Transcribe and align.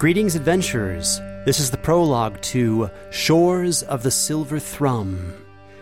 Greetings, 0.00 0.34
adventurers. 0.34 1.20
This 1.44 1.60
is 1.60 1.70
the 1.70 1.76
prologue 1.76 2.40
to 2.40 2.88
Shores 3.10 3.82
of 3.82 4.02
the 4.02 4.10
Silver 4.10 4.58
Thrum. 4.58 5.34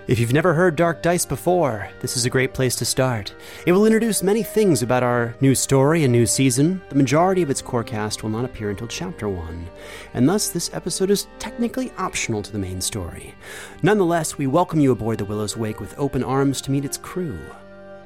If 0.08 0.18
you've 0.18 0.32
never 0.32 0.54
heard 0.54 0.74
Dark 0.74 1.02
Dice 1.02 1.24
before, 1.24 1.88
this 2.00 2.16
is 2.16 2.24
a 2.24 2.30
great 2.30 2.52
place 2.52 2.74
to 2.76 2.84
start. 2.84 3.32
It 3.64 3.70
will 3.70 3.86
introduce 3.86 4.24
many 4.24 4.42
things 4.42 4.82
about 4.82 5.04
our 5.04 5.36
new 5.40 5.54
story 5.54 6.02
and 6.02 6.10
new 6.10 6.26
season. 6.26 6.82
The 6.88 6.96
majority 6.96 7.42
of 7.42 7.50
its 7.50 7.62
core 7.62 7.84
cast 7.84 8.24
will 8.24 8.30
not 8.30 8.44
appear 8.44 8.70
until 8.70 8.88
Chapter 8.88 9.28
1, 9.28 9.68
and 10.14 10.28
thus 10.28 10.48
this 10.48 10.74
episode 10.74 11.12
is 11.12 11.28
technically 11.38 11.92
optional 11.96 12.42
to 12.42 12.50
the 12.50 12.58
main 12.58 12.80
story. 12.80 13.36
Nonetheless, 13.84 14.36
we 14.36 14.48
welcome 14.48 14.80
you 14.80 14.90
aboard 14.90 15.18
the 15.18 15.26
Willow's 15.26 15.56
Wake 15.56 15.78
with 15.78 15.96
open 15.96 16.24
arms 16.24 16.60
to 16.62 16.72
meet 16.72 16.84
its 16.84 16.98
crew. 16.98 17.38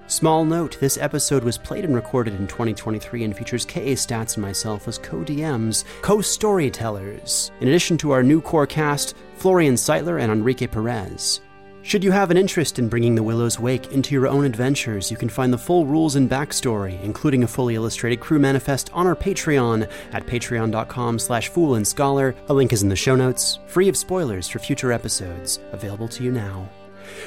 Small 0.09 0.45
note 0.45 0.79
this 0.81 0.99
episode 0.99 1.45
was 1.45 1.57
played 1.57 1.85
and 1.85 1.95
recorded 1.95 2.35
in 2.35 2.47
2023 2.47 3.25
and 3.25 3.37
features 3.37 3.65
KA 3.65 3.95
Statz 3.95 4.35
and 4.35 4.43
myself 4.43 4.89
as 4.89 4.99
co 4.99 5.19
DMs, 5.19 5.85
co 6.03 6.21
storytellers, 6.21 7.51
in 7.61 7.69
addition 7.69 7.97
to 7.99 8.11
our 8.11 8.23
new 8.23 8.41
core 8.41 8.67
cast, 8.67 9.17
Florian 9.37 9.75
Seidler 9.75 10.21
and 10.21 10.31
Enrique 10.31 10.67
Perez. 10.67 11.41
Should 11.85 12.05
you 12.05 12.13
have 12.13 12.31
an 12.31 12.37
interest 12.37 12.79
in 12.79 12.89
bringing 12.89 13.17
the 13.17 13.23
Willow's 13.25 13.59
Wake 13.59 13.91
into 13.91 14.15
your 14.15 14.29
own 14.29 14.45
adventures, 14.45 15.11
you 15.11 15.17
can 15.17 15.29
find 15.29 15.53
the 15.53 15.59
full 15.59 15.85
rules 15.85 16.15
and 16.15 16.31
backstory, 16.31 17.03
including 17.03 17.43
a 17.43 17.49
fully 17.49 17.75
illustrated 17.75 18.21
crew 18.21 18.39
manifest, 18.39 18.89
on 18.93 19.07
our 19.07 19.17
Patreon 19.17 19.89
at 20.13 20.27
patreon.com 20.27 21.19
slash 21.19 21.49
fool 21.49 21.75
and 21.75 21.87
scholar. 21.87 22.37
A 22.49 22.55
link 22.55 22.73
is 22.73 22.85
in 22.85 22.89
the 22.89 22.95
show 22.95 23.17
notes, 23.17 23.59
free 23.67 23.89
of 23.89 23.97
spoilers 23.97 24.47
for 24.47 24.61
future 24.61 24.93
episodes, 24.93 25.59
available 25.73 26.07
to 26.09 26.23
you 26.23 26.31
now. 26.31 26.69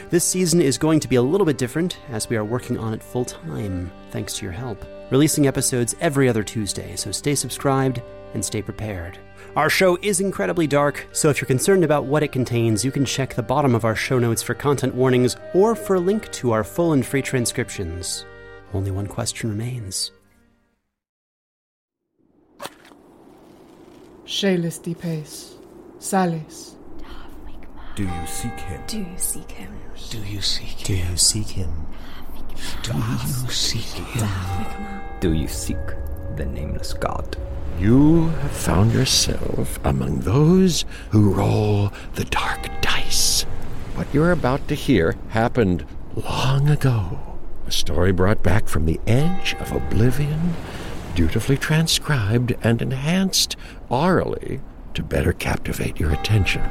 This 0.09 0.23
season 0.23 0.62
is 0.62 0.77
going 0.77 0.99
to 0.99 1.07
be 1.07 1.16
a 1.16 1.21
little 1.21 1.45
bit 1.45 1.57
different 1.57 1.98
as 2.09 2.30
we 2.30 2.38
are 2.38 2.45
working 2.45 2.77
on 2.77 2.94
it 2.94 3.03
full 3.03 3.25
time, 3.25 3.91
thanks 4.11 4.34
to 4.38 4.45
your 4.45 4.53
help. 4.53 4.84
Releasing 5.11 5.48
episodes 5.48 5.95
every 6.02 6.27
other 6.27 6.44
Tuesday, 6.44 6.95
so 6.95 7.11
stay 7.11 7.35
subscribed 7.35 8.02
and 8.34 8.44
stay 8.44 8.61
prepared. 8.61 9.20
Our 9.55 9.70
show 9.70 9.98
is 10.02 10.20
incredibly 10.20 10.67
dark, 10.67 11.08
so 11.13 11.30
if 11.30 11.39
you're 11.39 11.48
concerned 11.48 11.84
about 11.84 12.05
what 12.05 12.23
it 12.23 12.31
contains, 12.31 12.83
you 12.83 12.91
can 12.91 13.06
check 13.06 13.33
the 13.33 13.44
bottom 13.44 13.73
of 13.73 13.86
our 13.86 13.95
show 13.95 14.19
notes 14.19 14.44
for 14.44 14.53
content 14.53 14.94
warnings 14.94 15.38
or 15.53 15.75
for 15.75 15.95
a 15.95 16.00
link 16.00 16.31
to 16.33 16.52
our 16.52 16.63
full 16.63 16.94
and 16.94 17.06
free 17.06 17.22
transcriptions. 17.22 18.25
Only 18.73 18.91
one 18.91 19.08
question 19.08 19.50
remains. 19.50 20.11
Shalis 24.25 24.81
de 24.81 24.95
pace. 24.95 25.56
Salis. 26.00 26.75
Do 27.95 28.03
you 28.03 28.27
seek 28.27 28.59
him? 28.59 28.81
Do 28.88 28.97
you 28.97 29.17
seek 29.17 29.51
him? 29.51 29.71
Do 30.09 30.17
you 30.17 30.41
seek 30.41 30.67
him? 30.67 30.89
Do 30.91 30.93
you 30.95 31.15
seek 31.15 31.47
him? 31.47 31.88
Do 32.83 32.93
you 32.93 33.17
seek 33.49 33.83
him? 33.83 34.27
Do 35.21 35.31
you 35.31 35.47
seek 35.47 35.77
the 36.35 36.45
nameless 36.45 36.91
god? 36.91 37.38
You 37.79 38.27
have 38.27 38.51
found 38.51 38.91
yourself 38.91 39.79
among 39.85 40.19
those 40.19 40.83
who 41.11 41.33
roll 41.33 41.93
the 42.16 42.25
dark 42.25 42.67
dice. 42.81 43.43
What 43.95 44.13
you're 44.13 44.33
about 44.33 44.67
to 44.67 44.75
hear 44.75 45.16
happened 45.29 45.85
long 46.16 46.67
ago. 46.67 47.17
A 47.66 47.71
story 47.71 48.11
brought 48.11 48.43
back 48.43 48.67
from 48.67 48.88
the 48.88 48.99
edge 49.07 49.55
of 49.61 49.71
oblivion, 49.71 50.53
dutifully 51.16 51.55
transcribed 51.55 52.57
and 52.61 52.81
enhanced 52.81 53.55
orally 53.88 54.59
to 54.95 55.01
better 55.01 55.31
captivate 55.31 55.97
your 55.97 56.11
attention. 56.11 56.61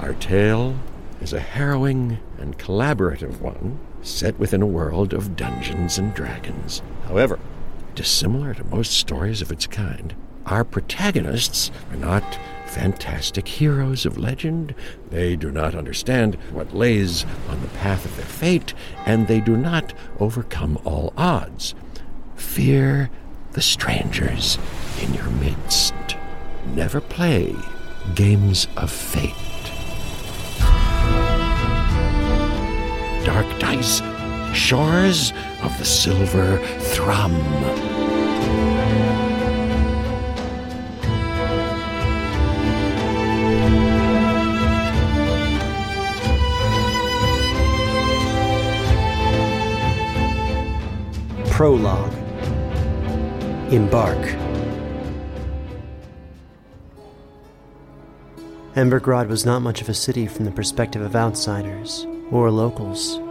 Our 0.00 0.14
tale 0.14 0.76
is 1.20 1.32
a 1.32 1.40
harrowing 1.40 2.18
and 2.38 2.58
collaborative 2.58 3.40
one 3.40 3.78
set 4.02 4.38
within 4.38 4.60
a 4.60 4.66
world 4.66 5.14
of 5.14 5.36
dungeons 5.36 5.98
and 5.98 6.12
dragons. 6.12 6.82
However, 7.06 7.38
dissimilar 7.94 8.54
to 8.54 8.64
most 8.64 8.92
stories 8.92 9.40
of 9.40 9.50
its 9.50 9.66
kind, 9.66 10.14
our 10.46 10.64
protagonists 10.64 11.70
are 11.90 11.96
not 11.96 12.38
fantastic 12.66 13.46
heroes 13.48 14.04
of 14.04 14.18
legend. 14.18 14.74
They 15.10 15.36
do 15.36 15.50
not 15.50 15.74
understand 15.74 16.34
what 16.52 16.74
lays 16.74 17.24
on 17.48 17.62
the 17.62 17.68
path 17.68 18.04
of 18.04 18.16
their 18.16 18.26
fate, 18.26 18.74
and 19.06 19.26
they 19.26 19.40
do 19.40 19.56
not 19.56 19.94
overcome 20.18 20.78
all 20.84 21.14
odds. 21.16 21.74
Fear 22.34 23.10
the 23.52 23.62
strangers 23.62 24.58
in 25.00 25.14
your 25.14 25.30
midst. 25.30 25.94
Never 26.66 27.00
play 27.00 27.54
games 28.14 28.66
of 28.76 28.90
fate. 28.90 29.53
Dark 33.34 33.58
Dice, 33.58 34.00
Shores 34.54 35.32
of 35.64 35.76
the 35.78 35.84
Silver 35.84 36.58
Thrum. 36.78 37.34
Prologue 51.50 52.12
Embark. 53.72 54.16
Embergrad 58.76 59.26
was 59.26 59.44
not 59.44 59.60
much 59.60 59.80
of 59.80 59.88
a 59.88 59.94
city 59.94 60.28
from 60.28 60.44
the 60.44 60.52
perspective 60.52 61.02
of 61.02 61.16
outsiders 61.16 62.06
or 62.30 62.50
locals. 62.52 63.23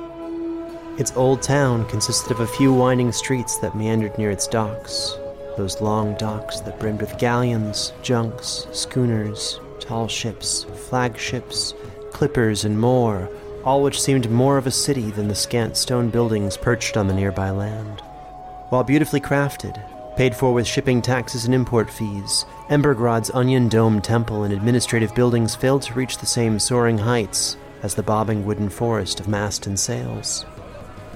Its 0.95 1.11
old 1.15 1.41
town 1.41 1.83
consisted 1.87 2.31
of 2.31 2.39
a 2.39 2.47
few 2.47 2.71
winding 2.71 3.11
streets 3.11 3.57
that 3.57 3.75
meandered 3.75 4.15
near 4.15 4.29
its 4.29 4.45
docks, 4.45 5.17
those 5.57 5.81
long 5.81 6.13
docks 6.17 6.59
that 6.59 6.79
brimmed 6.79 7.01
with 7.01 7.17
galleons, 7.17 7.93
junks, 8.03 8.67
schooners, 8.71 9.59
tall 9.79 10.07
ships, 10.07 10.65
flagships, 10.87 11.73
clippers, 12.11 12.63
and 12.63 12.79
more, 12.79 13.27
all 13.65 13.81
which 13.81 13.99
seemed 13.99 14.29
more 14.29 14.55
of 14.57 14.67
a 14.67 14.71
city 14.71 15.09
than 15.09 15.27
the 15.27 15.33
scant 15.33 15.75
stone 15.75 16.11
buildings 16.11 16.57
perched 16.57 16.95
on 16.95 17.07
the 17.07 17.13
nearby 17.13 17.49
land. 17.49 18.01
While 18.69 18.83
beautifully 18.83 19.19
crafted, 19.19 19.83
paid 20.15 20.35
for 20.35 20.53
with 20.53 20.67
shipping 20.67 21.01
taxes 21.01 21.45
and 21.45 21.55
import 21.55 21.89
fees, 21.89 22.45
Embergrad's 22.69 23.31
onion 23.33 23.67
dome 23.67 23.99
temple 23.99 24.43
and 24.43 24.53
administrative 24.53 25.15
buildings 25.15 25.55
failed 25.55 25.81
to 25.83 25.93
reach 25.95 26.19
the 26.19 26.27
same 26.27 26.59
soaring 26.59 26.99
heights 26.99 27.57
as 27.81 27.95
the 27.95 28.03
bobbing 28.03 28.45
wooden 28.45 28.69
forest 28.69 29.19
of 29.19 29.27
mast 29.27 29.65
and 29.65 29.79
sails. 29.79 30.45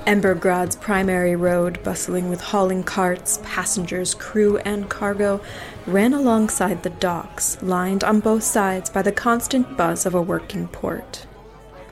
Embergrad's 0.08 0.78
primary 0.78 1.36
road, 1.36 1.84
bustling 1.84 2.30
with 2.30 2.40
hauling 2.40 2.82
carts, 2.82 3.42
passengers, 3.44 4.14
crew, 4.14 4.58
and 4.60 4.90
cargo, 4.90 5.42
ran 5.86 6.14
alongside 6.14 6.82
the 6.82 6.90
docks, 6.90 7.62
lined 7.62 8.06
on 8.06 8.22
both 8.22 8.44
sides 8.44 8.90
by 8.90 9.02
the 9.02 9.12
constant 9.12 9.76
buzz 9.76 10.06
of 10.06 10.16
a 10.16 10.22
working 10.22 10.70
port. 10.70 11.28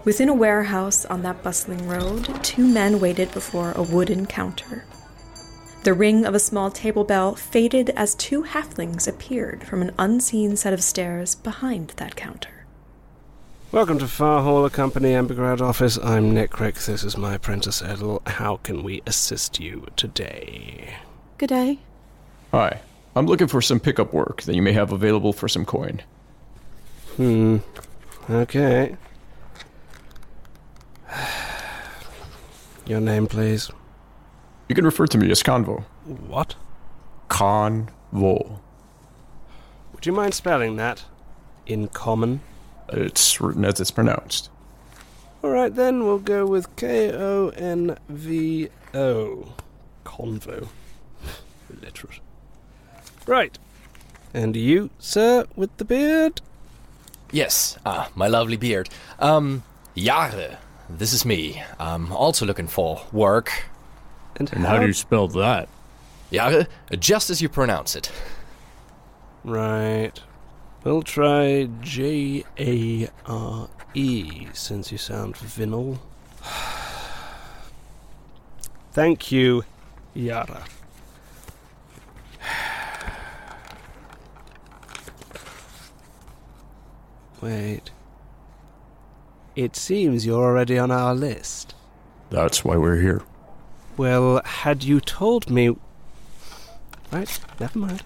Within 0.05 0.29
a 0.29 0.33
warehouse 0.33 1.03
on 1.03 1.23
that 1.23 1.43
bustling 1.43 1.89
road, 1.89 2.41
two 2.41 2.65
men 2.65 3.01
waited 3.01 3.33
before 3.33 3.73
a 3.73 3.83
wooden 3.83 4.25
counter. 4.27 4.85
The 5.83 5.93
ring 5.93 6.25
of 6.25 6.33
a 6.33 6.39
small 6.39 6.71
table 6.71 7.03
bell 7.03 7.35
faded 7.35 7.89
as 7.97 8.15
two 8.15 8.43
halflings 8.43 9.09
appeared 9.09 9.65
from 9.65 9.81
an 9.81 9.91
unseen 9.99 10.55
set 10.55 10.71
of 10.71 10.81
stairs 10.81 11.35
behind 11.35 11.89
that 11.97 12.15
counter. 12.15 12.54
Welcome 13.71 13.99
to 13.99 14.07
Far 14.07 14.41
Hauler 14.41 14.69
Company 14.69 15.09
Embergrad 15.09 15.59
office. 15.59 15.97
I'm 15.97 16.33
Nickrick. 16.33 16.85
This 16.85 17.03
is 17.03 17.17
my 17.17 17.33
apprentice 17.35 17.81
Eddel. 17.81 18.25
How 18.27 18.57
can 18.57 18.83
we 18.83 19.01
assist 19.05 19.59
you 19.59 19.87
today? 19.97 20.95
Good 21.37 21.49
day. 21.49 21.79
Hi. 22.51 22.79
I'm 23.15 23.25
looking 23.25 23.47
for 23.47 23.61
some 23.61 23.79
pickup 23.79 24.13
work 24.13 24.43
that 24.43 24.55
you 24.55 24.61
may 24.61 24.71
have 24.71 24.91
available 24.93 25.33
for 25.33 25.49
some 25.49 25.65
coin. 25.65 26.01
Hmm. 27.17 27.57
Okay. 28.29 28.95
Your 32.85 33.01
name, 33.01 33.27
please. 33.27 33.71
You 34.69 34.75
can 34.75 34.85
refer 34.85 35.07
to 35.07 35.17
me 35.17 35.31
as 35.31 35.43
Konvo. 35.43 35.83
What? 36.05 36.55
Konvo. 37.29 38.59
Would 39.93 40.05
you 40.05 40.13
mind 40.13 40.33
spelling 40.33 40.75
that? 40.77 41.03
In 41.65 41.87
common? 41.89 42.41
It's 42.89 43.41
written 43.41 43.65
as 43.65 43.79
it's 43.79 43.91
pronounced. 43.91 44.49
All 45.43 45.49
right, 45.51 45.73
then 45.73 46.05
we'll 46.05 46.19
go 46.19 46.45
with 46.45 46.75
K 46.75 47.11
O 47.11 47.49
N 47.49 47.97
V 48.09 48.69
O. 48.93 49.53
Konvo. 50.03 50.67
Illiterate. 51.69 52.19
Right. 53.27 53.57
And 54.33 54.55
you, 54.55 54.89
sir, 54.99 55.45
with 55.55 55.75
the 55.77 55.85
beard? 55.85 56.41
Yes, 57.31 57.77
ah, 57.85 58.09
my 58.15 58.27
lovely 58.27 58.57
beard. 58.57 58.89
Um, 59.19 59.63
Jare. 59.95 60.57
This 60.89 61.13
is 61.13 61.25
me. 61.25 61.63
I'm 61.79 62.11
also 62.11 62.45
looking 62.45 62.67
for 62.67 63.01
work. 63.11 63.51
And, 64.35 64.51
And 64.53 64.65
how 64.65 64.77
do 64.79 64.85
you 64.87 64.93
spell 64.93 65.27
that? 65.29 65.67
Jare, 66.31 66.67
just 66.99 67.29
as 67.29 67.41
you 67.41 67.49
pronounce 67.49 67.95
it. 67.95 68.11
Right. 69.43 70.19
We'll 70.85 71.01
try 71.01 71.67
J 71.81 72.45
A 72.59 73.09
R 73.25 73.67
E 73.95 74.45
since 74.53 74.91
you 74.91 74.99
sound 74.99 75.33
Vinal. 75.33 75.97
Thank 78.93 79.31
you, 79.31 79.63
Yara. 80.13 80.63
Wait. 87.41 87.89
It 89.55 89.75
seems 89.75 90.23
you're 90.23 90.43
already 90.43 90.77
on 90.77 90.91
our 90.91 91.15
list. 91.15 91.73
That's 92.29 92.63
why 92.63 92.77
we're 92.77 93.01
here. 93.01 93.23
Well, 93.97 94.39
had 94.45 94.83
you 94.83 95.01
told 95.01 95.49
me. 95.49 95.75
Right, 97.11 97.39
never 97.59 97.79
mind. 97.79 98.03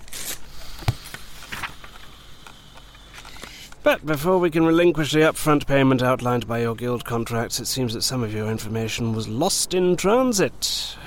But 3.82 4.06
before 4.06 4.40
we 4.40 4.52
can 4.52 4.66
relinquish 4.66 5.14
the 5.14 5.20
upfront 5.20 5.66
payment 5.66 6.02
outlined 6.04 6.48
by 6.48 6.60
your 6.60 6.76
guild 6.76 7.06
contracts, 7.06 7.60
it 7.60 7.66
seems 7.66 7.94
that 7.94 8.02
some 8.02 8.24
of 8.24 8.34
your 8.34 8.50
information 8.50 9.14
was 9.14 9.28
lost 9.28 9.74
in 9.74 9.96
transit. 9.96 10.96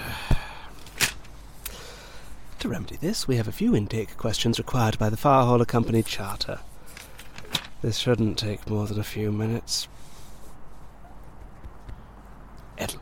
To 2.60 2.68
remedy 2.68 2.94
this, 2.94 3.26
we 3.26 3.34
have 3.38 3.48
a 3.48 3.52
few 3.52 3.74
intake 3.74 4.16
questions 4.16 4.56
required 4.56 4.96
by 4.96 5.10
the 5.10 5.16
Far 5.16 5.44
Hauler 5.44 5.64
Company 5.64 6.00
Charter. 6.00 6.60
This 7.82 7.98
shouldn't 7.98 8.38
take 8.38 8.70
more 8.70 8.86
than 8.86 9.00
a 9.00 9.04
few 9.04 9.32
minutes. 9.32 9.88
Eddel. 12.78 13.00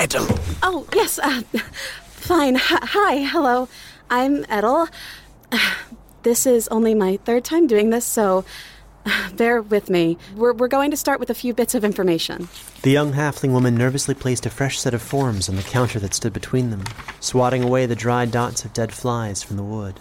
Eddel! 0.00 0.58
Oh, 0.64 0.84
yes. 0.92 1.20
Uh, 1.20 1.42
fine. 2.08 2.56
H- 2.56 2.62
hi. 2.62 3.18
Hello. 3.18 3.68
I'm 4.10 4.42
Eddel. 4.46 4.88
This 6.22 6.46
is 6.46 6.68
only 6.68 6.94
my 6.94 7.16
third 7.18 7.44
time 7.44 7.66
doing 7.66 7.90
this, 7.90 8.04
so 8.04 8.44
uh, 9.06 9.30
bear 9.36 9.62
with 9.62 9.88
me. 9.88 10.18
We're, 10.34 10.52
we're 10.52 10.68
going 10.68 10.90
to 10.90 10.96
start 10.96 11.20
with 11.20 11.30
a 11.30 11.34
few 11.34 11.54
bits 11.54 11.74
of 11.74 11.84
information. 11.84 12.48
The 12.82 12.90
young 12.90 13.12
halfling 13.12 13.52
woman 13.52 13.74
nervously 13.74 14.14
placed 14.14 14.46
a 14.46 14.50
fresh 14.50 14.78
set 14.78 14.94
of 14.94 15.02
forms 15.02 15.48
on 15.48 15.56
the 15.56 15.62
counter 15.62 15.98
that 16.00 16.14
stood 16.14 16.32
between 16.32 16.70
them, 16.70 16.84
swatting 17.20 17.62
away 17.62 17.86
the 17.86 17.96
dry 17.96 18.24
dots 18.26 18.64
of 18.64 18.72
dead 18.72 18.92
flies 18.92 19.42
from 19.42 19.56
the 19.56 19.62
wood. 19.62 20.00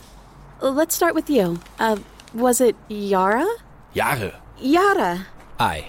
Let's 0.61 0.95
start 0.95 1.13
with 1.13 1.29
you. 1.29 1.59
Uh, 1.79 1.97
was 2.33 2.61
it 2.61 2.75
Yara? 2.87 3.47
Jare. 3.93 4.33
Yara. 4.59 5.27
Aye. 5.59 5.87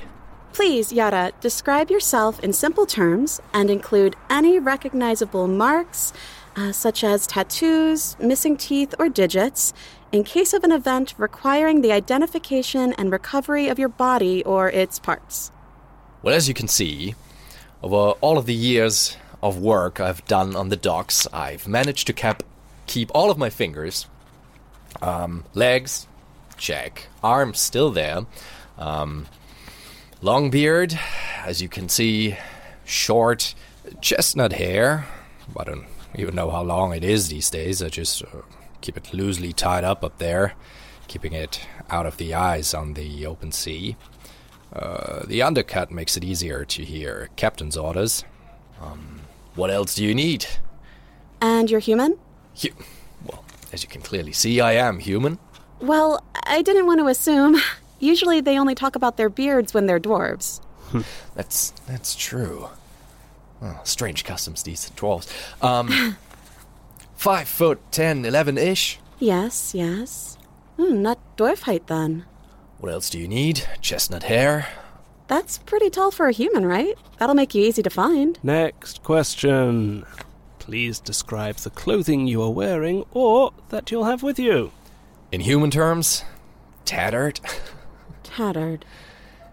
Please, 0.53 0.93
Yara, 0.93 1.33
describe 1.41 1.91
yourself 1.91 2.41
in 2.41 2.53
simple 2.53 2.85
terms 2.85 3.41
and 3.55 3.71
include 3.71 4.17
any 4.29 4.59
recognizable 4.59 5.47
marks, 5.47 6.13
uh, 6.57 6.73
such 6.73 7.05
as 7.05 7.27
tattoos, 7.27 8.17
missing 8.19 8.57
teeth, 8.57 8.95
or 8.99 9.09
digits, 9.09 9.73
in 10.13 10.25
case 10.25 10.53
of 10.53 10.65
an 10.65 10.73
event 10.73 11.15
requiring 11.19 11.83
the 11.83 11.93
identification 11.93 12.93
and 12.95 13.13
recovery 13.13 13.69
of 13.69 13.79
your 13.79 13.89
body 13.89 14.43
or 14.45 14.71
its 14.71 14.99
parts. 14.99 15.53
Well, 16.23 16.35
as 16.35 16.49
you 16.49 16.55
can 16.55 16.69
see, 16.69 17.15
over 17.83 18.13
all 18.21 18.39
of 18.39 18.47
the 18.47 18.55
years 18.55 19.17
of 19.43 19.59
work 19.59 20.01
I've 20.01 20.25
done 20.27 20.57
on 20.57 20.69
the 20.69 20.77
docks, 20.77 21.27
I've 21.33 21.69
managed 21.69 22.07
to 22.09 22.13
cap- 22.13 22.43
keep 22.87 23.11
all 23.15 23.31
of 23.31 23.39
my 23.39 23.51
fingers. 23.51 24.07
Um, 25.03 25.45
legs, 25.55 26.09
check. 26.57 27.09
Arms, 27.23 27.61
still 27.61 27.91
there. 27.91 28.27
Um, 28.79 29.27
long 30.23 30.51
beard, 30.51 30.99
as 31.45 31.63
you 31.63 31.69
can 31.69 31.89
see. 31.89 32.37
Short, 32.85 33.55
chestnut 34.01 34.55
hair. 34.55 35.07
I 35.57 35.65
don't 35.65 35.87
even 36.15 36.35
know 36.35 36.51
how 36.51 36.63
long 36.63 36.95
it 36.95 37.05
is 37.05 37.29
these 37.29 37.51
days. 37.51 37.83
I 37.83 37.89
just 37.89 38.23
uh, 38.23 38.43
keep 38.81 38.97
it 38.97 39.13
loosely 39.13 39.53
tied 39.53 39.85
up 39.85 40.05
up 40.05 40.19
there, 40.19 40.55
keeping 41.07 41.33
it 41.33 41.67
out 41.91 42.07
of 42.07 42.17
the 42.17 42.35
eyes 42.35 42.75
on 42.75 42.95
the 42.95 43.27
open 43.27 43.53
sea. 43.53 43.97
Uh, 44.73 45.25
the 45.27 45.43
undercut 45.43 45.91
makes 45.91 46.17
it 46.17 46.25
easier 46.25 46.65
to 46.65 46.85
hear 46.85 47.31
captain's 47.37 47.77
orders. 47.77 48.25
Um, 48.81 49.21
what 49.55 49.71
else 49.71 49.95
do 49.95 50.05
you 50.05 50.15
need? 50.15 50.47
And 51.41 51.71
you're 51.71 51.81
human? 51.81 52.19
Hu- 52.63 52.69
well, 53.25 53.45
as 53.73 53.83
you 53.83 53.89
can 53.89 54.03
clearly 54.03 54.33
see, 54.33 54.61
I 54.61 54.73
am 54.73 54.99
human. 54.99 55.39
Well, 55.81 56.23
I 56.45 56.63
didn't 56.63 56.87
want 56.87 57.01
to 57.01 57.07
assume. 57.07 57.57
Usually 58.01 58.41
they 58.41 58.59
only 58.59 58.75
talk 58.75 58.95
about 58.95 59.17
their 59.17 59.29
beards 59.29 59.75
when 59.75 59.87
they're 59.87 60.01
dwarves. 60.01 60.61
That's 61.35 61.71
that's 61.87 62.15
true. 62.15 62.69
Oh, 63.61 63.81
strange 63.85 64.25
customs, 64.25 64.63
these 64.63 64.91
dwarves. 64.97 65.29
Um, 65.63 66.17
five 67.19 67.49
foot 67.49 67.81
ten, 67.91 68.25
eleven 68.25 68.57
ish. 68.57 68.99
Yes, 69.19 69.75
yes. 69.75 70.39
Hmm, 70.77 71.03
not 71.03 71.19
dwarf 71.37 71.63
height 71.63 71.89
then. 71.89 72.25
What 72.79 72.93
else 72.93 73.11
do 73.11 73.19
you 73.19 73.29
need? 73.29 73.65
Chestnut 73.83 74.23
hair. 74.23 74.69
That's 75.27 75.59
pretty 75.59 75.91
tall 75.91 76.11
for 76.11 76.29
a 76.29 76.33
human, 76.33 76.65
right? 76.65 76.97
That'll 77.19 77.35
make 77.35 77.55
you 77.55 77.65
easy 77.65 77.83
to 77.83 77.91
find. 77.91 78.39
Next 78.43 79.03
question. 79.03 80.07
Please 80.61 81.01
describe 81.01 81.57
the 81.57 81.71
clothing 81.71 82.27
you 82.27 82.41
are 82.43 82.51
wearing 82.51 83.05
or 83.11 83.53
that 83.71 83.91
you'll 83.91 84.05
have 84.05 84.23
with 84.23 84.39
you. 84.39 84.71
In 85.33 85.41
human 85.41 85.71
terms, 85.71 86.25
tattered. 86.85 87.41
Tattered. 88.23 88.85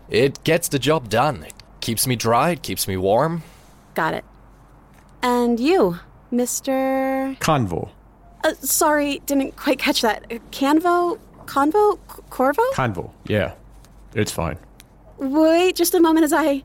It 0.10 0.44
gets 0.44 0.68
the 0.68 0.80
job 0.80 1.10
done. 1.10 1.44
It 1.44 1.54
keeps 1.82 2.06
me 2.06 2.16
dry. 2.16 2.52
It 2.52 2.62
keeps 2.62 2.88
me 2.88 2.96
warm. 2.96 3.44
Got 3.96 4.14
it. 4.14 4.26
And 5.24 5.60
you, 5.60 6.00
Mr. 6.38 7.38
Konvo. 7.40 7.90
Uh, 8.44 8.54
sorry, 8.62 9.20
didn't 9.26 9.56
quite 9.56 9.80
catch 9.80 10.02
that. 10.02 10.30
Canvo? 10.52 11.20
Konvo? 11.46 11.98
C- 12.16 12.22
Corvo? 12.30 12.62
Konvo. 12.74 13.12
Yeah. 13.28 13.54
It's 14.14 14.32
fine. 14.32 14.58
Wait 15.18 15.76
just 15.76 15.94
a 15.94 16.00
moment 16.00 16.24
as 16.26 16.34
I. 16.34 16.64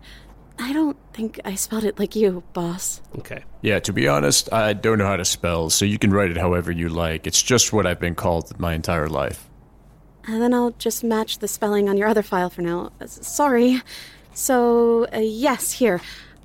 I 0.59 0.73
don't 0.75 0.97
think 1.15 1.41
I 1.45 1.55
spelled 1.55 1.85
it 1.85 1.99
like 1.99 2.15
you, 2.15 2.43
boss. 2.53 3.01
Okay. 3.19 3.45
Yeah, 3.63 3.81
to 3.81 3.93
be 3.95 4.07
honest, 4.09 4.53
I 4.53 4.75
don't 4.75 4.99
know 4.99 5.07
how 5.07 5.17
to 5.17 5.25
spell, 5.25 5.71
so 5.71 5.87
you 5.87 5.99
can 5.99 6.11
write 6.13 6.31
it 6.31 6.37
however 6.37 6.71
you 6.71 6.91
like. 6.91 7.27
It's 7.27 7.43
just 7.43 7.73
what 7.73 7.87
I've 7.87 7.99
been 8.01 8.15
called 8.15 8.59
my 8.61 8.75
entire 8.75 9.09
life. 9.09 9.49
And 10.25 10.43
then 10.43 10.53
I'll 10.53 10.73
just 10.73 11.03
match 11.03 11.39
the 11.39 11.49
spelling 11.49 11.89
on 11.89 11.97
your 11.97 12.09
other 12.09 12.23
file 12.23 12.51
for 12.51 12.61
now. 12.61 12.91
Sorry. 13.07 13.81
So, 14.35 15.07
uh, 15.15 15.19
yes, 15.19 15.73
here. 15.73 16.03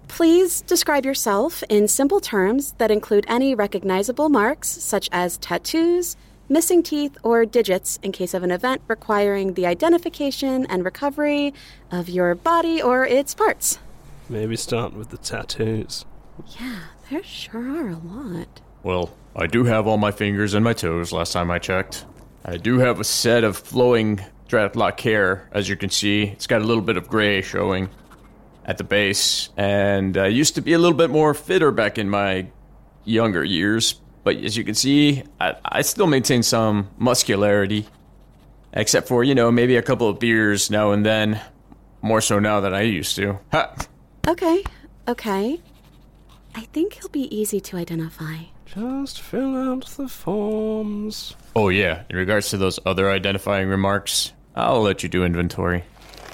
Please 0.08 0.62
describe 0.62 1.06
yourself 1.06 1.64
in 1.70 1.88
simple 1.88 2.20
terms 2.20 2.74
that 2.78 2.92
include 2.92 3.26
any 3.28 3.56
recognizable 3.56 4.30
marks, 4.30 4.68
such 4.68 5.10
as 5.12 5.38
tattoos, 5.38 6.16
missing 6.48 6.84
teeth, 6.84 7.18
or 7.24 7.46
digits 7.46 8.00
in 8.04 8.12
case 8.12 8.34
of 8.34 8.44
an 8.44 8.52
event 8.52 8.82
requiring 8.88 9.54
the 9.56 9.66
identification 9.66 10.66
and 10.68 10.86
recovery 10.86 11.54
of 11.92 12.08
your 12.08 12.36
body 12.36 12.82
or 12.82 13.06
its 13.06 13.34
parts. 13.34 13.80
Maybe 14.30 14.56
start 14.56 14.94
with 14.94 15.10
the 15.10 15.18
tattoos. 15.18 16.06
Yeah, 16.60 16.80
there 17.10 17.24
sure 17.24 17.62
are 17.62 17.90
a 17.90 17.98
lot. 17.98 18.62
Well, 18.84 19.12
I 19.36 19.48
do 19.48 19.64
have 19.64 19.88
all 19.88 19.98
my 19.98 20.12
fingers 20.12 20.54
and 20.54 20.64
my 20.64 20.74
toes 20.74 21.12
last 21.12 21.34
time 21.34 21.50
I 21.50 21.60
checked. 21.60 22.06
I 22.44 22.58
do 22.58 22.78
have 22.80 23.00
a 23.00 23.04
set 23.04 23.44
of 23.44 23.58
flowing 23.58 24.22
dreadlock 24.48 25.00
hair, 25.00 25.50
as 25.52 25.68
you 25.68 25.76
can 25.76 25.90
see. 25.90 26.24
It's 26.24 26.48
got 26.48 26.62
a 26.62 26.66
little 26.66 26.84
bit 26.84 26.98
of 26.98 27.08
gray 27.08 27.42
showing 27.42 27.90
at 28.66 28.80
the 28.80 28.84
base, 28.84 29.50
and 29.56 30.18
I 30.18 30.28
used 30.28 30.56
to 30.56 30.62
be 30.62 30.74
a 30.74 30.80
little 30.80 30.98
bit 30.98 31.12
more 31.12 31.34
fitter 31.34 31.72
back 31.72 31.98
in 31.98 32.10
my 32.10 32.48
younger 33.04 33.44
years. 33.44 33.94
But 34.24 34.38
as 34.38 34.58
you 34.58 34.64
can 34.64 34.74
see, 34.74 35.24
I, 35.40 35.56
I 35.64 35.82
still 35.84 36.08
maintain 36.08 36.42
some 36.42 36.90
muscularity, 36.98 37.88
except 38.74 39.08
for, 39.08 39.24
you 39.24 39.36
know, 39.36 39.52
maybe 39.52 39.76
a 39.76 39.84
couple 39.84 40.10
of 40.10 40.20
beers 40.20 40.72
now 40.72 40.92
and 40.92 41.06
then. 41.06 41.40
More 42.02 42.22
so 42.22 42.40
now 42.40 42.60
than 42.60 42.74
I 42.74 42.82
used 42.82 43.16
to. 43.18 43.40
Ha! 43.52 43.76
Okay, 44.28 44.64
okay. 45.08 45.60
I 46.56 46.62
think 46.62 46.94
he'll 46.94 47.10
be 47.10 47.36
easy 47.36 47.60
to 47.62 47.78
identify. 47.78 48.36
Just 48.66 49.22
fill 49.22 49.56
out 49.56 49.86
the 49.86 50.08
forms. 50.08 51.36
Oh, 51.56 51.70
yeah, 51.70 52.04
in 52.10 52.16
regards 52.16 52.50
to 52.50 52.58
those 52.58 52.80
other 52.86 53.10
identifying 53.12 53.68
remarks, 53.68 54.34
I'll 54.56 54.82
let 54.82 55.04
you 55.04 55.10
do 55.10 55.24
inventory. 55.24 55.84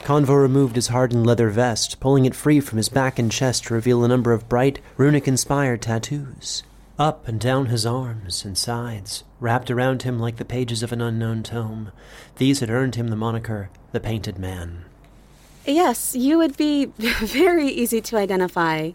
Konvo 0.03 0.39
removed 0.39 0.75
his 0.75 0.88
hardened 0.88 1.25
leather 1.25 1.50
vest, 1.50 2.00
pulling 2.00 2.25
it 2.25 2.36
free 2.36 2.60
from 2.60 2.77
his 2.77 2.89
back 2.89 3.20
and 3.20 3.31
chest 3.31 3.65
to 3.65 3.74
reveal 3.74 4.03
a 4.03 4.08
number 4.08 4.34
of 4.34 4.50
bright, 4.50 4.79
runic 4.98 5.27
inspired 5.27 5.81
tattoos. 5.81 6.63
Up 6.98 7.27
and 7.27 7.39
down 7.39 7.67
his 7.67 7.86
arms 7.86 8.43
and 8.43 8.58
sides, 8.58 9.24
wrapped 9.39 9.72
around 9.72 10.03
him 10.03 10.20
like 10.20 10.38
the 10.38 10.46
pages 10.46 10.84
of 10.84 10.91
an 10.91 11.01
unknown 11.01 11.43
tome, 11.43 11.91
these 12.38 12.60
had 12.60 12.70
earned 12.70 12.96
him 12.96 13.08
the 13.08 13.15
moniker 13.15 13.70
the 13.91 14.00
Painted 14.00 14.38
Man. 14.38 14.86
Yes, 15.65 16.15
you 16.15 16.38
would 16.38 16.58
be 16.58 16.86
very 16.98 17.67
easy 17.67 18.01
to 18.01 18.17
identify. 18.17 18.91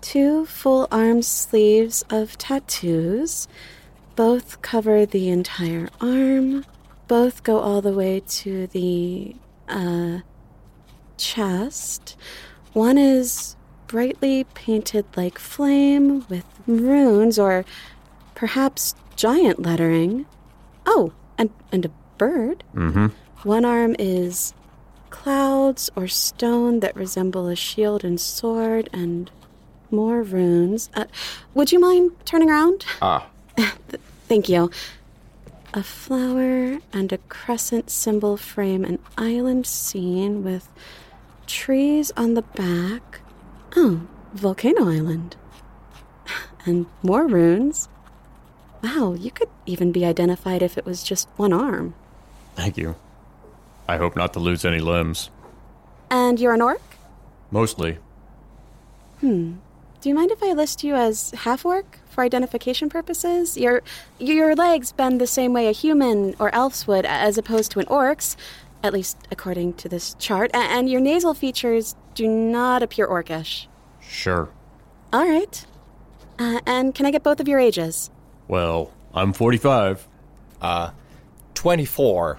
Two 0.00 0.46
full 0.46 0.88
arm 0.90 1.22
sleeves 1.22 2.04
of 2.10 2.38
tattoos. 2.38 3.48
Both 4.16 4.62
cover 4.62 5.06
the 5.06 5.28
entire 5.28 5.88
arm. 6.00 6.64
Both 7.08 7.42
go 7.42 7.58
all 7.58 7.82
the 7.82 7.92
way 7.92 8.20
to 8.20 8.66
the, 8.68 9.36
uh, 9.72 10.20
chest. 11.16 12.16
One 12.72 12.98
is 12.98 13.56
brightly 13.86 14.44
painted 14.54 15.04
like 15.16 15.38
flame 15.38 16.24
with 16.28 16.44
runes 16.66 17.38
or 17.38 17.64
perhaps 18.34 18.94
giant 19.16 19.60
lettering. 19.60 20.26
Oh, 20.86 21.12
and, 21.38 21.50
and 21.70 21.84
a 21.86 21.90
bird. 22.18 22.64
Mm-hmm. 22.74 23.06
One 23.48 23.64
arm 23.64 23.96
is 23.98 24.54
clouds 25.10 25.90
or 25.94 26.08
stone 26.08 26.80
that 26.80 26.96
resemble 26.96 27.46
a 27.46 27.54
shield 27.54 28.02
and 28.04 28.20
sword, 28.20 28.88
and 28.92 29.30
more 29.90 30.22
runes. 30.22 30.90
Uh, 30.94 31.04
would 31.54 31.70
you 31.70 31.78
mind 31.78 32.12
turning 32.24 32.50
around? 32.50 32.84
Ah. 33.00 33.26
Thank 34.28 34.48
you. 34.48 34.70
A 35.74 35.82
flower 35.82 36.80
and 36.92 37.12
a 37.12 37.18
crescent 37.28 37.88
symbol 37.88 38.36
frame 38.36 38.84
an 38.84 38.98
island 39.16 39.66
scene 39.66 40.44
with 40.44 40.68
trees 41.46 42.12
on 42.14 42.34
the 42.34 42.42
back. 42.42 43.20
Oh, 43.74 44.02
Volcano 44.34 44.88
Island. 44.88 45.36
And 46.64 46.86
more 47.02 47.26
runes. 47.26 47.88
Wow, 48.84 49.14
you 49.18 49.32
could 49.32 49.48
even 49.66 49.90
be 49.90 50.04
identified 50.04 50.62
if 50.62 50.78
it 50.78 50.84
was 50.84 51.02
just 51.02 51.28
one 51.36 51.52
arm. 51.52 51.94
Thank 52.54 52.76
you. 52.76 52.94
I 53.88 53.96
hope 53.96 54.14
not 54.14 54.32
to 54.34 54.38
lose 54.38 54.64
any 54.64 54.78
limbs. 54.78 55.30
And 56.08 56.38
you're 56.38 56.54
an 56.54 56.62
orc? 56.62 56.82
Mostly. 57.50 57.98
Hmm. 59.20 59.54
Do 60.00 60.08
you 60.08 60.14
mind 60.14 60.30
if 60.30 60.42
I 60.42 60.52
list 60.52 60.84
you 60.84 60.94
as 60.94 61.30
half 61.30 61.64
orc 61.64 61.98
for 62.12 62.22
identification 62.22 62.88
purposes? 62.88 63.56
Your 63.56 63.82
your 64.18 64.54
legs 64.54 64.92
bend 64.92 65.20
the 65.20 65.26
same 65.26 65.52
way 65.52 65.66
a 65.68 65.72
human 65.72 66.34
or 66.38 66.54
elf's 66.54 66.86
would, 66.86 67.04
as 67.06 67.36
opposed 67.38 67.70
to 67.72 67.80
an 67.80 67.86
orc's, 67.88 68.36
at 68.82 68.92
least 68.92 69.16
according 69.30 69.72
to 69.74 69.88
this 69.88 70.14
chart. 70.18 70.50
A- 70.54 70.58
And 70.58 70.88
your 70.88 71.00
nasal 71.00 71.34
features 71.34 71.96
do 72.14 72.28
not 72.28 72.82
appear 72.82 73.06
orcish. 73.08 73.66
Sure. 74.00 74.48
All 75.12 75.28
right. 75.28 75.66
Uh, 76.38 76.60
and 76.66 76.94
can 76.94 77.06
I 77.06 77.10
get 77.10 77.22
both 77.22 77.40
of 77.40 77.48
your 77.48 77.58
ages? 77.58 78.10
Well, 78.48 78.90
I'm 79.14 79.32
45. 79.32 80.06
Uh, 80.60 80.90
24. 81.54 82.38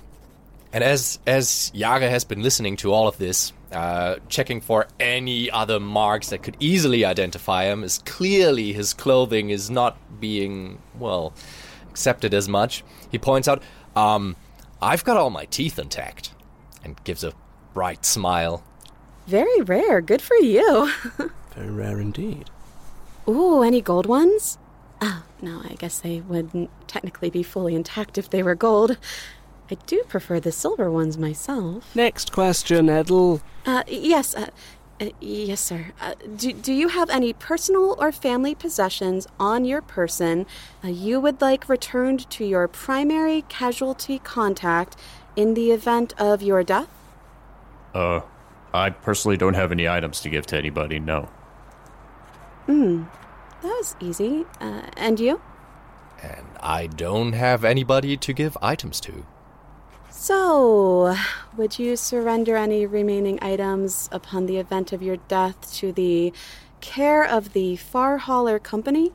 And 0.74 0.84
as 0.84 1.20
as 1.28 1.72
Yara 1.74 2.10
has 2.10 2.26
been 2.26 2.42
listening 2.42 2.78
to 2.78 2.92
all 2.92 3.08
of 3.08 3.20
this, 3.20 3.54
uh, 3.72 4.16
checking 4.28 4.60
for 4.60 4.88
any 5.00 5.52
other 5.52 5.80
marks 5.80 6.30
that 6.30 6.42
could 6.42 6.58
easily 6.60 7.06
identify 7.06 7.66
him, 7.66 7.84
as 7.84 8.00
clearly 8.00 8.74
his 8.74 8.92
clothing 8.92 9.52
is 9.52 9.70
not 9.70 9.98
being 10.20 10.82
well 10.98 11.34
accepted 11.92 12.34
as 12.34 12.50
much. 12.50 12.84
He 13.12 13.20
points 13.20 13.48
out, 13.48 13.62
um, 13.96 14.36
"I've 14.82 15.04
got 15.04 15.16
all 15.16 15.30
my 15.30 15.46
teeth 15.46 15.78
intact," 15.78 16.32
and 16.84 17.02
gives 17.04 17.24
a 17.24 17.34
bright 17.76 18.04
smile. 18.04 18.64
Very 19.28 19.62
rare. 19.62 20.02
Good 20.02 20.24
for 20.24 20.36
you. 20.38 20.92
Very 21.56 21.70
rare 21.70 22.02
indeed. 22.02 22.50
Ooh, 23.28 23.62
any 23.62 23.80
gold 23.80 24.08
ones? 24.08 24.58
Oh, 25.02 25.24
no, 25.42 25.62
I 25.64 25.76
guess 25.76 26.00
they 26.00 26.22
wouldn't 26.22 26.70
technically 26.88 27.30
be 27.30 27.44
fully 27.44 27.76
intact 27.76 28.18
if 28.18 28.30
they 28.30 28.42
were 28.42 28.56
gold. 28.56 28.98
I 29.72 29.76
do 29.86 30.04
prefer 30.08 30.40
the 30.40 30.52
silver 30.52 30.92
ones 30.92 31.18
myself. 31.18 31.96
Next 31.96 32.32
question, 32.32 32.88
Eddel. 32.88 33.42
Uh, 33.66 33.84
yes, 33.88 34.36
uh, 34.36 34.48
uh, 35.02 35.10
yes, 35.20 35.62
sir. 35.62 35.88
Uh, 36.02 36.14
do, 36.36 36.52
do 36.54 36.74
you 36.74 36.90
have 36.90 37.10
any 37.10 37.34
personal 37.34 37.96
or 37.98 38.12
family 38.12 38.54
possessions 38.56 39.26
on 39.40 39.66
your 39.66 39.82
person 39.82 40.46
uh, 40.84 40.90
you 40.90 41.20
would 41.20 41.42
like 41.42 41.68
returned 41.70 42.30
to 42.30 42.46
your 42.46 42.68
primary 42.68 43.44
casualty 43.50 44.20
contact 44.20 44.96
in 45.36 45.54
the 45.54 45.72
event 45.72 46.14
of 46.18 46.42
your 46.44 46.64
death? 46.64 46.90
Uh, 47.94 48.22
I 48.74 48.90
personally 48.90 49.38
don't 49.38 49.54
have 49.56 49.72
any 49.72 49.88
items 49.88 50.20
to 50.22 50.30
give 50.30 50.46
to 50.48 50.58
anybody, 50.58 51.00
no. 51.00 51.30
Hmm, 52.66 53.04
That 53.62 53.76
was 53.78 53.96
easy. 54.00 54.46
Uh, 54.60 54.82
and 54.98 55.20
you? 55.20 55.42
And 56.22 56.46
I 56.62 56.88
don't 56.88 57.34
have 57.34 57.64
anybody 57.64 58.18
to 58.18 58.34
give 58.34 58.58
items 58.62 59.00
to. 59.02 59.26
So, 60.16 61.16
would 61.58 61.80
you 61.80 61.98
surrender 61.98 62.56
any 62.56 62.86
remaining 62.86 63.40
items 63.42 64.08
upon 64.12 64.46
the 64.46 64.58
event 64.58 64.94
of 64.94 65.02
your 65.02 65.18
death 65.18 65.74
to 65.74 65.92
the 65.92 66.32
care 66.82 67.26
of 67.26 67.54
the 67.54 67.76
Far 67.76 68.20
Hauler 68.20 68.60
Company? 68.60 69.12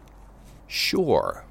Sure. 0.66 1.44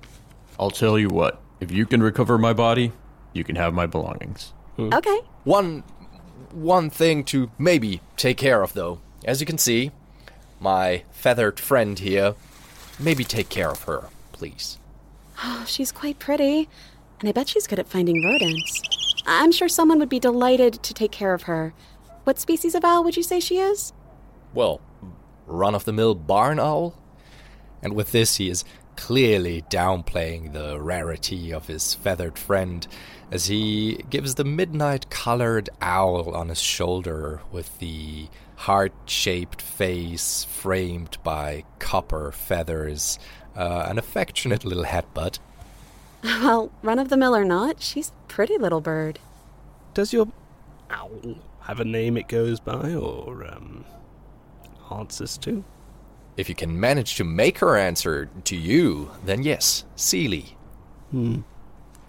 I'll 0.59 0.69
tell 0.69 0.99
you 0.99 1.07
what, 1.07 1.41
if 1.59 1.71
you 1.71 1.85
can 1.85 2.03
recover 2.03 2.37
my 2.37 2.53
body, 2.53 2.91
you 3.33 3.43
can 3.43 3.55
have 3.55 3.73
my 3.73 3.87
belongings. 3.87 4.53
Hmm. 4.75 4.93
Okay. 4.93 5.21
One 5.43 5.83
one 6.51 6.89
thing 6.89 7.23
to 7.23 7.49
maybe 7.57 8.01
take 8.15 8.37
care 8.37 8.61
of 8.61 8.73
though. 8.73 8.99
As 9.25 9.39
you 9.39 9.47
can 9.47 9.57
see, 9.57 9.91
my 10.59 11.03
feathered 11.11 11.59
friend 11.59 11.97
here, 11.97 12.35
maybe 12.99 13.23
take 13.23 13.49
care 13.49 13.71
of 13.71 13.83
her, 13.83 14.09
please. 14.33 14.77
Oh, 15.43 15.63
she's 15.67 15.91
quite 15.91 16.19
pretty, 16.19 16.69
and 17.21 17.29
I 17.29 17.31
bet 17.31 17.47
she's 17.47 17.65
good 17.65 17.79
at 17.79 17.87
finding 17.87 18.23
rodents. 18.23 19.06
I'm 19.27 19.51
sure 19.51 19.67
someone 19.67 19.99
would 19.99 20.09
be 20.09 20.19
delighted 20.19 20.81
to 20.83 20.93
take 20.93 21.11
care 21.11 21.33
of 21.33 21.43
her. 21.43 21.73
What 22.23 22.39
species 22.39 22.73
of 22.75 22.85
owl 22.85 23.03
would 23.03 23.17
you 23.17 23.23
say 23.23 23.39
she 23.39 23.59
is? 23.59 23.93
Well, 24.53 24.81
run 25.45 25.75
of 25.75 25.85
the 25.85 25.93
mill 25.93 26.15
barn 26.15 26.59
owl? 26.59 26.95
And 27.81 27.93
with 27.93 28.11
this, 28.13 28.37
he 28.37 28.49
is 28.49 28.63
clearly 28.95 29.63
downplaying 29.69 30.53
the 30.53 30.79
rarity 30.79 31.53
of 31.53 31.67
his 31.67 31.93
feathered 31.93 32.37
friend 32.37 32.87
as 33.29 33.45
he 33.45 34.03
gives 34.09 34.35
the 34.35 34.43
midnight 34.43 35.09
colored 35.09 35.69
owl 35.81 36.33
on 36.33 36.49
his 36.49 36.61
shoulder 36.61 37.41
with 37.51 37.77
the 37.79 38.27
heart 38.55 38.93
shaped 39.05 39.61
face 39.61 40.45
framed 40.45 41.17
by 41.23 41.63
copper 41.79 42.31
feathers 42.31 43.19
uh, 43.55 43.85
an 43.87 43.97
affectionate 43.97 44.63
little 44.65 44.85
headbutt. 44.85 45.39
Well, 46.23 46.71
run 46.81 46.99
of 46.99 47.09
the 47.09 47.17
mill 47.17 47.35
or 47.35 47.45
not, 47.45 47.81
she's 47.81 48.09
a 48.09 48.27
pretty 48.27 48.57
little 48.57 48.81
bird. 48.81 49.19
Does 49.93 50.13
your 50.13 50.27
owl 50.89 51.37
have 51.61 51.79
a 51.79 51.85
name 51.85 52.17
it 52.17 52.27
goes 52.27 52.59
by, 52.59 52.93
or 52.93 53.45
um, 53.45 53.85
answers 54.91 55.37
to? 55.39 55.63
If 56.37 56.49
you 56.49 56.55
can 56.55 56.79
manage 56.79 57.15
to 57.15 57.23
make 57.23 57.59
her 57.59 57.75
answer 57.75 58.29
to 58.45 58.55
you, 58.55 59.11
then 59.25 59.43
yes, 59.43 59.85
Seely. 59.95 60.55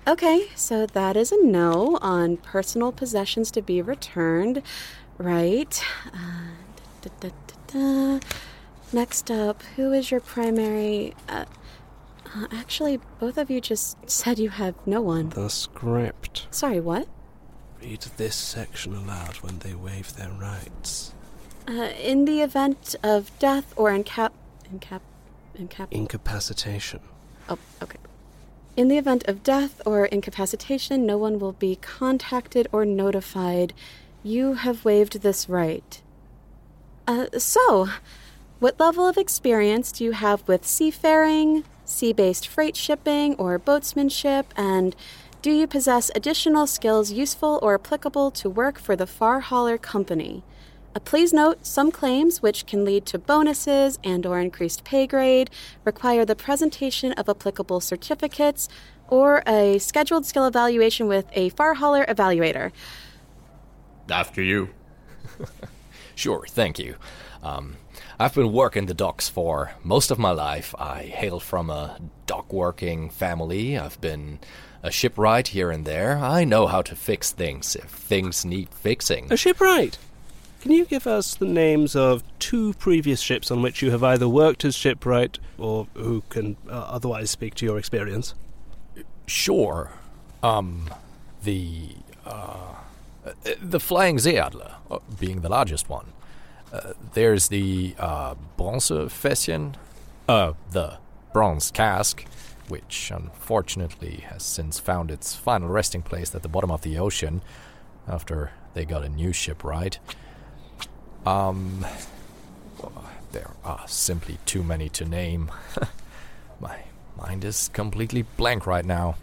Okay, 0.06 0.48
so 0.54 0.86
that 0.86 1.16
is 1.16 1.32
a 1.32 1.42
no 1.44 1.98
on 2.00 2.36
personal 2.38 2.92
possessions 2.92 3.50
to 3.52 3.62
be 3.62 3.82
returned. 3.82 4.62
Right. 5.16 5.82
Uh, 6.06 6.52
da, 7.02 7.10
da, 7.20 7.28
da, 7.46 8.18
da. 8.18 8.26
Next 8.92 9.30
up, 9.30 9.62
who 9.76 9.92
is 9.92 10.10
your 10.10 10.20
primary. 10.20 11.14
Uh, 11.28 11.44
uh, 12.34 12.46
actually, 12.52 13.00
both 13.18 13.38
of 13.38 13.50
you 13.50 13.60
just 13.60 14.10
said 14.10 14.38
you 14.38 14.50
have 14.50 14.74
no 14.86 15.00
one. 15.00 15.30
The 15.30 15.48
script. 15.48 16.46
Sorry, 16.50 16.80
what? 16.80 17.08
Read 17.80 18.00
this 18.16 18.34
section 18.34 18.94
aloud 18.94 19.36
when 19.36 19.60
they 19.60 19.74
waive 19.74 20.14
their 20.16 20.30
rights. 20.30 21.14
Uh, 21.68 21.90
in 22.02 22.24
the 22.24 22.40
event 22.40 22.96
of 23.02 23.36
death 23.38 23.72
or 23.76 23.90
incap. 23.90 24.32
Incap. 24.72 25.00
Incap. 25.58 25.88
Incapacitation. 25.90 27.00
Oh, 27.48 27.58
okay. 27.82 27.98
In 28.76 28.88
the 28.88 28.98
event 28.98 29.24
of 29.26 29.42
death 29.42 29.82
or 29.84 30.06
incapacitation, 30.06 31.04
no 31.04 31.18
one 31.18 31.38
will 31.38 31.52
be 31.52 31.76
contacted 31.76 32.68
or 32.72 32.84
notified. 32.84 33.74
You 34.22 34.54
have 34.54 34.84
waived 34.84 35.22
this 35.22 35.48
right. 35.48 36.00
Uh, 37.06 37.26
so, 37.38 37.88
what 38.60 38.78
level 38.78 39.06
of 39.06 39.16
experience 39.16 39.92
do 39.92 40.04
you 40.04 40.12
have 40.12 40.46
with 40.46 40.66
seafaring, 40.66 41.64
sea 41.88 42.12
based 42.12 42.46
freight 42.46 42.76
shipping, 42.76 43.34
or 43.34 43.58
boatsmanship, 43.58 44.52
and 44.56 44.94
do 45.40 45.52
you 45.52 45.66
possess 45.66 46.10
additional 46.14 46.66
skills 46.66 47.12
useful 47.12 47.60
or 47.62 47.74
applicable 47.74 48.30
to 48.32 48.50
work 48.50 48.78
for 48.78 48.96
the 48.96 49.06
Far 49.06 49.40
Hauler 49.40 49.78
Company? 49.78 50.42
Uh, 50.96 51.00
please 51.00 51.32
note 51.32 51.64
some 51.64 51.92
claims 51.92 52.42
which 52.42 52.66
can 52.66 52.84
lead 52.84 53.06
to 53.06 53.18
bonuses 53.18 54.00
and 54.02 54.26
or 54.26 54.40
increased 54.40 54.82
pay 54.82 55.06
grade 55.06 55.48
require 55.84 56.24
the 56.24 56.34
presentation 56.34 57.12
of 57.12 57.28
applicable 57.28 57.80
certificates 57.80 58.68
or 59.08 59.42
a 59.46 59.78
scheduled 59.78 60.26
skill 60.26 60.46
evaluation 60.46 61.06
with 61.06 61.26
a 61.34 61.50
far 61.50 61.74
hauler 61.74 62.04
evaluator. 62.06 62.72
After 64.10 64.42
you. 64.42 64.70
Sure, 66.18 66.44
thank 66.48 66.80
you. 66.80 66.96
Um, 67.44 67.76
I've 68.18 68.34
been 68.34 68.52
working 68.52 68.86
the 68.86 68.92
docks 68.92 69.28
for 69.28 69.70
most 69.84 70.10
of 70.10 70.18
my 70.18 70.32
life. 70.32 70.74
I 70.76 71.02
hail 71.02 71.38
from 71.38 71.70
a 71.70 71.96
dock 72.26 72.52
working 72.52 73.08
family. 73.08 73.78
I've 73.78 74.00
been 74.00 74.40
a 74.82 74.90
shipwright 74.90 75.46
here 75.46 75.70
and 75.70 75.84
there. 75.84 76.18
I 76.18 76.42
know 76.42 76.66
how 76.66 76.82
to 76.82 76.96
fix 76.96 77.30
things 77.30 77.76
if 77.76 77.84
things 77.84 78.44
need 78.44 78.70
fixing. 78.70 79.32
A 79.32 79.36
shipwright! 79.36 79.96
Can 80.60 80.72
you 80.72 80.86
give 80.86 81.06
us 81.06 81.36
the 81.36 81.46
names 81.46 81.94
of 81.94 82.24
two 82.40 82.74
previous 82.74 83.20
ships 83.20 83.52
on 83.52 83.62
which 83.62 83.80
you 83.80 83.92
have 83.92 84.02
either 84.02 84.28
worked 84.28 84.64
as 84.64 84.74
shipwright 84.74 85.38
or 85.56 85.86
who 85.94 86.24
can 86.30 86.56
uh, 86.68 86.72
otherwise 86.72 87.30
speak 87.30 87.54
to 87.54 87.64
your 87.64 87.78
experience? 87.78 88.34
Sure. 89.28 89.92
Um, 90.42 90.90
the 91.44 91.90
uh, 92.26 92.74
the 93.60 93.80
Flying 93.80 94.16
Seeadler, 94.16 94.74
uh, 94.90 94.98
being 95.18 95.40
the 95.40 95.48
largest 95.48 95.88
one. 95.88 96.12
Uh, 96.72 96.92
there's 97.14 97.48
the 97.48 97.94
uh, 97.98 98.34
Bronzefässchen, 98.58 99.74
uh, 100.28 100.52
the 100.70 100.98
bronze 101.32 101.70
cask, 101.70 102.24
which 102.68 103.10
unfortunately 103.14 104.24
has 104.28 104.42
since 104.42 104.78
found 104.78 105.10
its 105.10 105.34
final 105.34 105.68
resting 105.68 106.02
place 106.02 106.34
at 106.34 106.42
the 106.42 106.48
bottom 106.48 106.70
of 106.70 106.82
the 106.82 106.98
ocean 106.98 107.42
after 108.06 108.52
they 108.74 108.84
got 108.84 109.04
a 109.04 109.08
new 109.08 109.32
ship 109.32 109.64
right. 109.64 109.98
Um, 111.24 111.86
there 113.32 113.50
are 113.64 113.84
simply 113.86 114.38
too 114.46 114.62
many 114.62 114.88
to 114.90 115.04
name. 115.04 115.50
My 116.60 116.80
mind 117.16 117.44
is 117.44 117.68
completely 117.68 118.22
blank 118.22 118.66
right 118.66 118.84
now. 118.84 119.16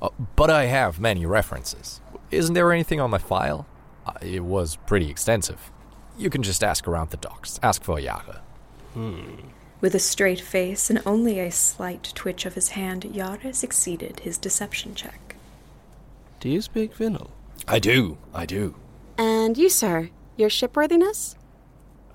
Uh, 0.00 0.08
but 0.36 0.50
I 0.50 0.66
have 0.66 1.00
many 1.00 1.24
references. 1.24 2.00
Isn't 2.32 2.54
there 2.54 2.72
anything 2.72 3.00
on 3.00 3.10
my 3.10 3.18
file? 3.18 3.66
Uh, 4.06 4.12
it 4.20 4.42
was 4.44 4.76
pretty 4.86 5.10
extensive. 5.10 5.70
You 6.18 6.30
can 6.30 6.42
just 6.42 6.64
ask 6.64 6.88
around 6.88 7.10
the 7.10 7.16
docks. 7.18 7.60
Ask 7.62 7.84
for 7.84 8.00
Yara. 8.00 8.42
With 9.80 9.94
a 9.94 9.98
straight 9.98 10.40
face 10.40 10.90
and 10.90 11.02
only 11.06 11.38
a 11.38 11.50
slight 11.50 12.12
twitch 12.14 12.46
of 12.46 12.54
his 12.54 12.70
hand, 12.70 13.04
Yara 13.04 13.52
succeeded 13.52 14.20
his 14.20 14.38
deception 14.38 14.94
check. 14.94 15.36
Do 16.40 16.48
you 16.48 16.60
speak 16.60 16.94
Vinal? 16.96 17.30
I 17.68 17.78
do. 17.78 18.18
I 18.34 18.46
do. 18.46 18.74
And 19.16 19.56
you, 19.56 19.68
sir, 19.68 20.10
your 20.36 20.48
shipworthiness? 20.48 21.36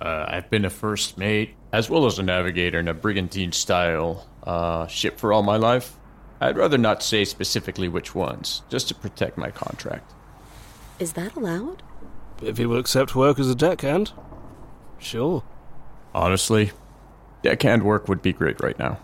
Uh, 0.02 0.26
I've 0.28 0.50
been 0.50 0.66
a 0.66 0.70
first 0.70 1.18
mate, 1.18 1.56
as 1.72 1.90
well 1.90 2.06
as 2.06 2.20
a 2.20 2.24
navigator 2.24 2.80
in 2.80 2.88
a 2.88 2.94
brigantine 2.94 3.52
style 3.52 4.28
uh, 4.44 4.88
ship 4.88 5.18
for 5.18 5.34
all 5.34 5.44
my 5.44 5.58
life. 5.58 5.98
I'd 6.40 6.58
rather 6.58 6.78
not 6.78 7.02
say 7.04 7.26
specifically 7.26 7.88
which 7.88 8.14
ones, 8.14 8.62
just 8.70 8.88
to 8.90 8.96
protect 8.96 9.38
my 9.38 9.50
contract. 9.50 10.14
Is 11.00 11.14
that 11.14 11.36
allowed? 11.36 11.84
If 12.42 12.58
he 12.58 12.66
will 12.66 12.78
accept 12.78 13.16
work 13.16 13.40
as 13.40 13.50
a 13.50 13.56
deckhand, 13.56 14.12
sure. 15.00 15.44
Honestly, 16.14 16.72
deckhand 17.42 17.84
work 17.84 18.08
would 18.08 18.22
be 18.22 18.34
great 18.34 18.62
right 18.62 18.78
now. 18.78 19.00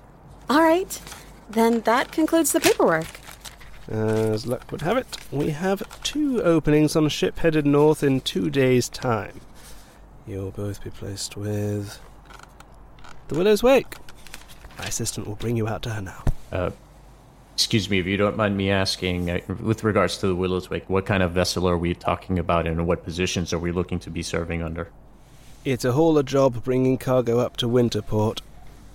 All 0.49 0.61
right. 0.61 1.01
Then 1.49 1.81
that 1.81 2.11
concludes 2.11 2.51
the 2.51 2.59
paperwork. 2.59 3.07
As 3.87 4.47
luck 4.47 4.71
would 4.71 4.81
have 4.81 4.97
it, 4.97 5.07
we 5.31 5.49
have 5.49 6.01
two 6.03 6.41
openings 6.41 6.95
on 6.95 7.05
a 7.05 7.09
ship 7.09 7.39
headed 7.39 7.65
north 7.65 8.01
in 8.03 8.21
two 8.21 8.49
days' 8.49 8.87
time. 8.87 9.41
You'll 10.25 10.51
both 10.51 10.83
be 10.83 10.89
placed 10.89 11.35
with 11.35 11.99
the 13.27 13.35
Willow's 13.35 13.61
Wake. 13.61 13.95
My 14.77 14.85
assistant 14.85 15.27
will 15.27 15.35
bring 15.35 15.57
you 15.57 15.67
out 15.67 15.83
to 15.83 15.89
her 15.89 16.01
now. 16.01 16.23
Uh, 16.51 16.71
excuse 17.53 17.89
me, 17.89 17.99
if 17.99 18.05
you 18.05 18.17
don't 18.17 18.35
mind 18.35 18.57
me 18.57 18.69
asking, 18.69 19.29
uh, 19.29 19.39
with 19.61 19.83
regards 19.83 20.17
to 20.17 20.27
the 20.27 20.35
Willow's 20.35 20.69
Wake, 20.69 20.89
what 20.89 21.05
kind 21.05 21.23
of 21.23 21.31
vessel 21.31 21.67
are 21.67 21.77
we 21.77 21.93
talking 21.93 22.39
about 22.39 22.67
and 22.67 22.87
what 22.87 23.03
positions 23.03 23.53
are 23.53 23.59
we 23.59 23.71
looking 23.71 23.99
to 23.99 24.09
be 24.09 24.23
serving 24.23 24.61
under? 24.61 24.89
It's 25.63 25.85
a 25.85 25.93
hauler 25.93 26.23
job 26.23 26.63
bringing 26.63 26.97
cargo 26.97 27.39
up 27.39 27.57
to 27.57 27.67
Winterport. 27.67 28.41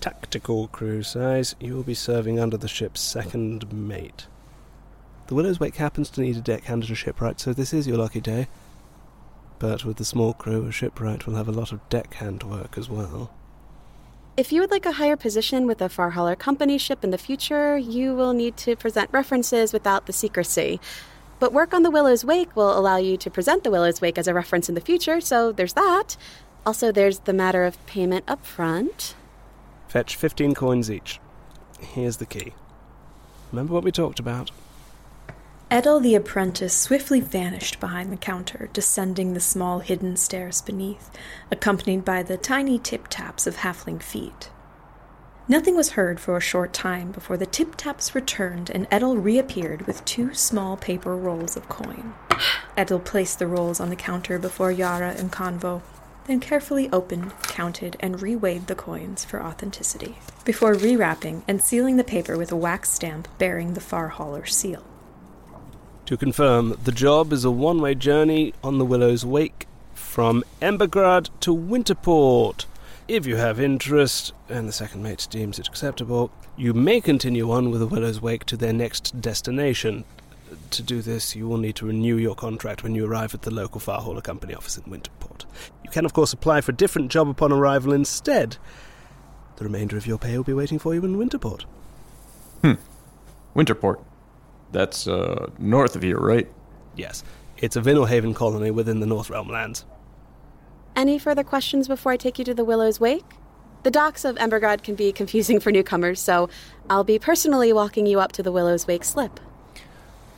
Tactical 0.00 0.69
crew 0.69 1.03
size, 1.03 1.55
you 1.59 1.75
will 1.75 1.83
be 1.83 1.95
serving 1.95 2.38
under 2.38 2.57
the 2.57 2.69
ship's 2.69 3.00
second 3.00 3.73
mate. 3.73 4.27
The 5.29 5.35
Willow's 5.35 5.61
Wake 5.61 5.77
happens 5.77 6.11
to 6.11 6.21
need 6.21 6.37
a 6.37 6.41
deckhand 6.41 6.83
and 6.85 6.93
a 6.93 6.95
shipwright, 6.95 7.41
so 7.41 7.53
this 7.53 7.73
is 7.73 7.87
your 7.87 7.99
lucky 7.99 8.21
day. 8.21 8.49
But 9.59 9.85
with 9.85 9.97
the 9.97 10.05
small 10.05 10.35
crew, 10.35 10.67
a 10.67 10.73
shipwright 10.73 11.27
will 11.27 11.35
have 11.35 11.49
a 11.49 11.53
lot 11.53 11.73
of 11.73 11.87
deckhand 11.88 12.45
work 12.45 12.79
as 12.79 12.88
well. 12.88 13.31
If 14.38 14.52
you 14.52 14.61
would 14.61 14.71
like 14.71 14.87
a 14.87 14.92
higher 14.92 15.16
position 15.16 15.66
with 15.66 15.83
a 15.83 15.88
far 15.88 16.11
hauler 16.11 16.37
company 16.37 16.78
ship 16.78 17.02
in 17.02 17.11
the 17.11 17.18
future, 17.18 17.76
you 17.76 18.14
will 18.14 18.33
need 18.33 18.57
to 18.59 18.76
present 18.76 19.11
references 19.11 19.73
without 19.73 20.07
the 20.07 20.12
secrecy. 20.12 20.78
But 21.40 21.52
work 21.52 21.75
on 21.75 21.83
the 21.83 21.90
Willow's 21.90 22.25
Wake 22.25 22.54
will 22.54 22.78
allow 22.78 22.99
you 22.99 23.16
to 23.16 23.30
present 23.33 23.64
the 23.64 23.71
Willow's 23.73 24.00
Wake 24.00 24.16
as 24.16 24.28
a 24.28 24.35
reference 24.35 24.68
in 24.68 24.76
the 24.76 24.80
future, 24.80 25.21
so 25.21 25.50
there's 25.50 25.73
that. 25.73 26.16
Also, 26.64 26.92
there's 26.92 27.18
the 27.18 27.33
matter 27.33 27.64
of 27.64 27.85
payment 27.87 28.26
up 28.28 28.47
front. 28.47 29.16
Fetch 29.88 30.14
15 30.14 30.54
coins 30.54 30.88
each. 30.88 31.18
Here's 31.80 32.18
the 32.18 32.26
key. 32.26 32.52
Remember 33.50 33.73
what 33.73 33.83
we 33.83 33.90
talked 33.90 34.21
about? 34.21 34.52
Eddel 35.71 36.01
the 36.01 36.15
apprentice 36.15 36.75
swiftly 36.75 37.21
vanished 37.21 37.79
behind 37.79 38.11
the 38.11 38.17
counter, 38.17 38.71
descending 38.73 39.35
the 39.35 39.41
small 39.41 39.81
hidden 39.81 40.17
stairs 40.17 40.63
beneath, 40.63 41.11
accompanied 41.51 42.07
by 42.07 42.23
the 42.23 42.39
tiny 42.39 42.79
tip 42.79 43.07
taps 43.09 43.47
of 43.47 43.57
halfling 43.57 44.03
feet. 44.03 44.49
Nothing 45.47 45.77
was 45.77 45.91
heard 45.91 46.21
for 46.21 46.39
a 46.39 46.41
short 46.41 46.73
time 46.73 47.13
before 47.13 47.37
the 47.37 47.45
tip 47.45 47.77
taps 47.77 48.15
returned 48.15 48.71
and 48.71 48.89
Eddel 48.89 49.23
reappeared 49.23 49.87
with 49.87 50.05
two 50.07 50.33
small 50.33 50.79
paper 50.79 51.15
rolls 51.15 51.55
of 51.55 51.69
coin. 51.69 52.15
Eddel 52.75 53.05
placed 53.05 53.39
the 53.39 53.47
rolls 53.47 53.79
on 53.79 53.91
the 53.91 53.97
counter 53.97 54.39
before 54.39 54.73
Yara 54.73 55.15
and 55.19 55.31
Konvo, 55.31 55.83
then 56.26 56.41
carefully 56.41 56.89
opened, 56.93 57.39
counted, 57.43 57.99
and 58.00 58.17
reweighed 58.17 58.69
the 58.69 58.75
coins 58.75 59.23
for 59.23 59.43
authenticity, 59.43 60.17
before 60.47 60.75
rewrapping 60.75 61.43
and 61.47 61.61
sealing 61.61 61.97
the 61.97 62.04
paper 62.04 62.39
with 62.39 62.52
a 62.52 62.57
wax 62.57 62.91
stamp 62.91 63.28
bearing 63.37 63.75
the 63.75 63.81
Far 63.81 64.09
Hauler 64.09 64.47
seal. 64.47 64.83
To 66.08 66.16
confirm, 66.16 66.75
the 66.84 66.90
job 66.90 67.34
is 67.34 67.44
a 67.44 67.50
one 67.50 67.82
way 67.82 67.94
journey 67.94 68.54
on 68.64 68.78
the 68.78 68.84
Willow's 68.86 69.26
Wake 69.26 69.66
from 69.92 70.42
Embergrad 70.62 71.28
to 71.40 71.54
Winterport. 71.54 72.64
If 73.06 73.26
you 73.26 73.36
have 73.36 73.60
interest, 73.60 74.32
and 74.49 74.66
the 74.66 74.73
second 74.73 75.02
mate 75.02 75.28
deems 75.30 75.58
it 75.58 75.68
acceptable, 75.68 76.30
you 76.56 76.73
may 76.73 77.02
continue 77.02 77.52
on 77.52 77.71
with 77.71 77.80
the 77.80 77.86
Willow's 77.86 78.23
Wake 78.23 78.47
to 78.47 78.56
their 78.56 78.73
next 78.73 79.21
destination. 79.21 80.04
To 80.71 80.82
do 80.82 81.02
this, 81.02 81.36
you 81.36 81.47
will 81.47 81.58
need 81.58 81.76
to 81.76 81.84
renew 81.84 82.16
your 82.16 82.34
contract 82.34 82.82
when 82.82 82.94
you 82.94 83.04
arrive 83.04 83.34
at 83.34 83.42
the 83.42 83.52
local 83.52 83.78
Far 83.78 84.00
Hauler 84.00 84.23
Company 84.23 84.54
office 84.54 84.78
in 84.78 84.84
Winterport. 84.84 85.44
You 85.84 85.90
can, 85.90 86.06
of 86.06 86.14
course, 86.14 86.32
apply 86.32 86.62
for 86.62 86.73
a 86.73 86.75
different 86.75 87.10
job 87.10 87.28
upon 87.28 87.52
arrival 87.52 87.92
instead. 87.92 88.56
The 89.56 89.64
remainder 89.64 89.99
of 89.99 90.06
your 90.06 90.16
pay 90.16 90.38
will 90.38 90.44
be 90.44 90.54
waiting 90.54 90.78
for 90.78 90.94
you 90.94 91.04
in 91.04 91.16
Winterport. 91.16 91.64
Hmm. 92.62 92.73
Winterport. 93.54 94.02
That's 94.73 95.07
uh, 95.07 95.50
north 95.59 95.97
of 95.97 96.02
here, 96.02 96.19
right? 96.19 96.49
Yes, 96.97 97.25
it's 97.57 97.76
a 97.76 97.81
Vinalhaven 97.81 98.35
colony 98.35 98.71
within 98.71 99.00
the 99.00 99.07
North 99.07 99.31
Realm 99.31 99.49
lands. 99.49 99.85
Any 100.95 101.19
further 101.19 101.45
questions 101.45 101.89
before 101.89 102.13
I 102.13 102.17
take 102.17 102.39
you 102.39 102.45
to 102.45 102.54
the 102.54 102.65
Willow's 102.65 102.99
Wake? 102.99 103.25
The 103.85 103.91
docks 103.91 104.25
of 104.25 104.37
Embergrad 104.37 104.83
can 104.83 104.97
be 104.97 105.13
confusing 105.13 105.61
for 105.61 105.71
newcomers, 105.71 106.21
so 106.21 106.50
I'll 106.91 107.04
be 107.04 107.19
personally 107.19 107.73
walking 107.73 108.07
you 108.07 108.19
up 108.19 108.33
to 108.33 108.43
the 108.43 108.50
Willow's 108.50 108.87
Wake 108.87 109.04
slip. 109.04 109.39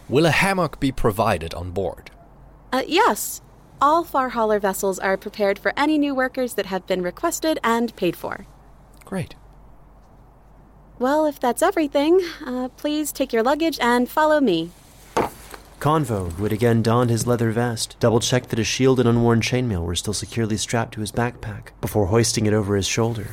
Will 0.09 0.27
a 0.27 0.31
hammock 0.31 0.79
be 0.79 0.93
provided 0.93 1.55
on 1.55 1.71
board? 1.71 2.11
Uh, 2.73 2.83
yes, 2.87 3.41
all 3.81 4.05
Far 4.05 4.31
Hauler 4.31 4.61
vessels 4.61 4.99
are 4.99 5.17
prepared 5.17 5.59
for 5.59 5.73
any 5.77 5.97
new 5.97 6.15
workers 6.15 6.55
that 6.55 6.67
have 6.67 6.87
been 6.87 7.01
requested 7.01 7.59
and 7.65 7.97
paid 7.97 8.15
for. 8.15 8.47
Great. 9.05 9.35
Well, 11.01 11.25
if 11.25 11.41
that's 11.41 11.63
everything, 11.63 12.21
uh, 12.45 12.69
please 12.77 13.11
take 13.11 13.33
your 13.33 13.43
luggage 13.43 13.79
and 13.81 14.07
follow 14.07 14.39
me. 14.39 14.71
Konvo, 15.81 16.31
who 16.33 16.43
had 16.43 16.53
again 16.53 16.83
donned 16.83 17.09
his 17.09 17.27
leather 17.27 17.51
vest, 17.53 17.97
double 18.01 18.21
checked 18.21 18.51
that 18.51 18.59
his 18.59 18.67
shield 18.67 19.01
and 19.01 19.09
unworn 19.09 19.41
chainmail 19.41 19.83
were 19.83 19.95
still 19.95 20.13
securely 20.13 20.59
strapped 20.59 20.93
to 20.93 21.01
his 21.01 21.11
backpack 21.11 21.69
before 21.81 22.09
hoisting 22.09 22.45
it 22.45 22.53
over 22.53 22.77
his 22.77 22.87
shoulder. 22.87 23.29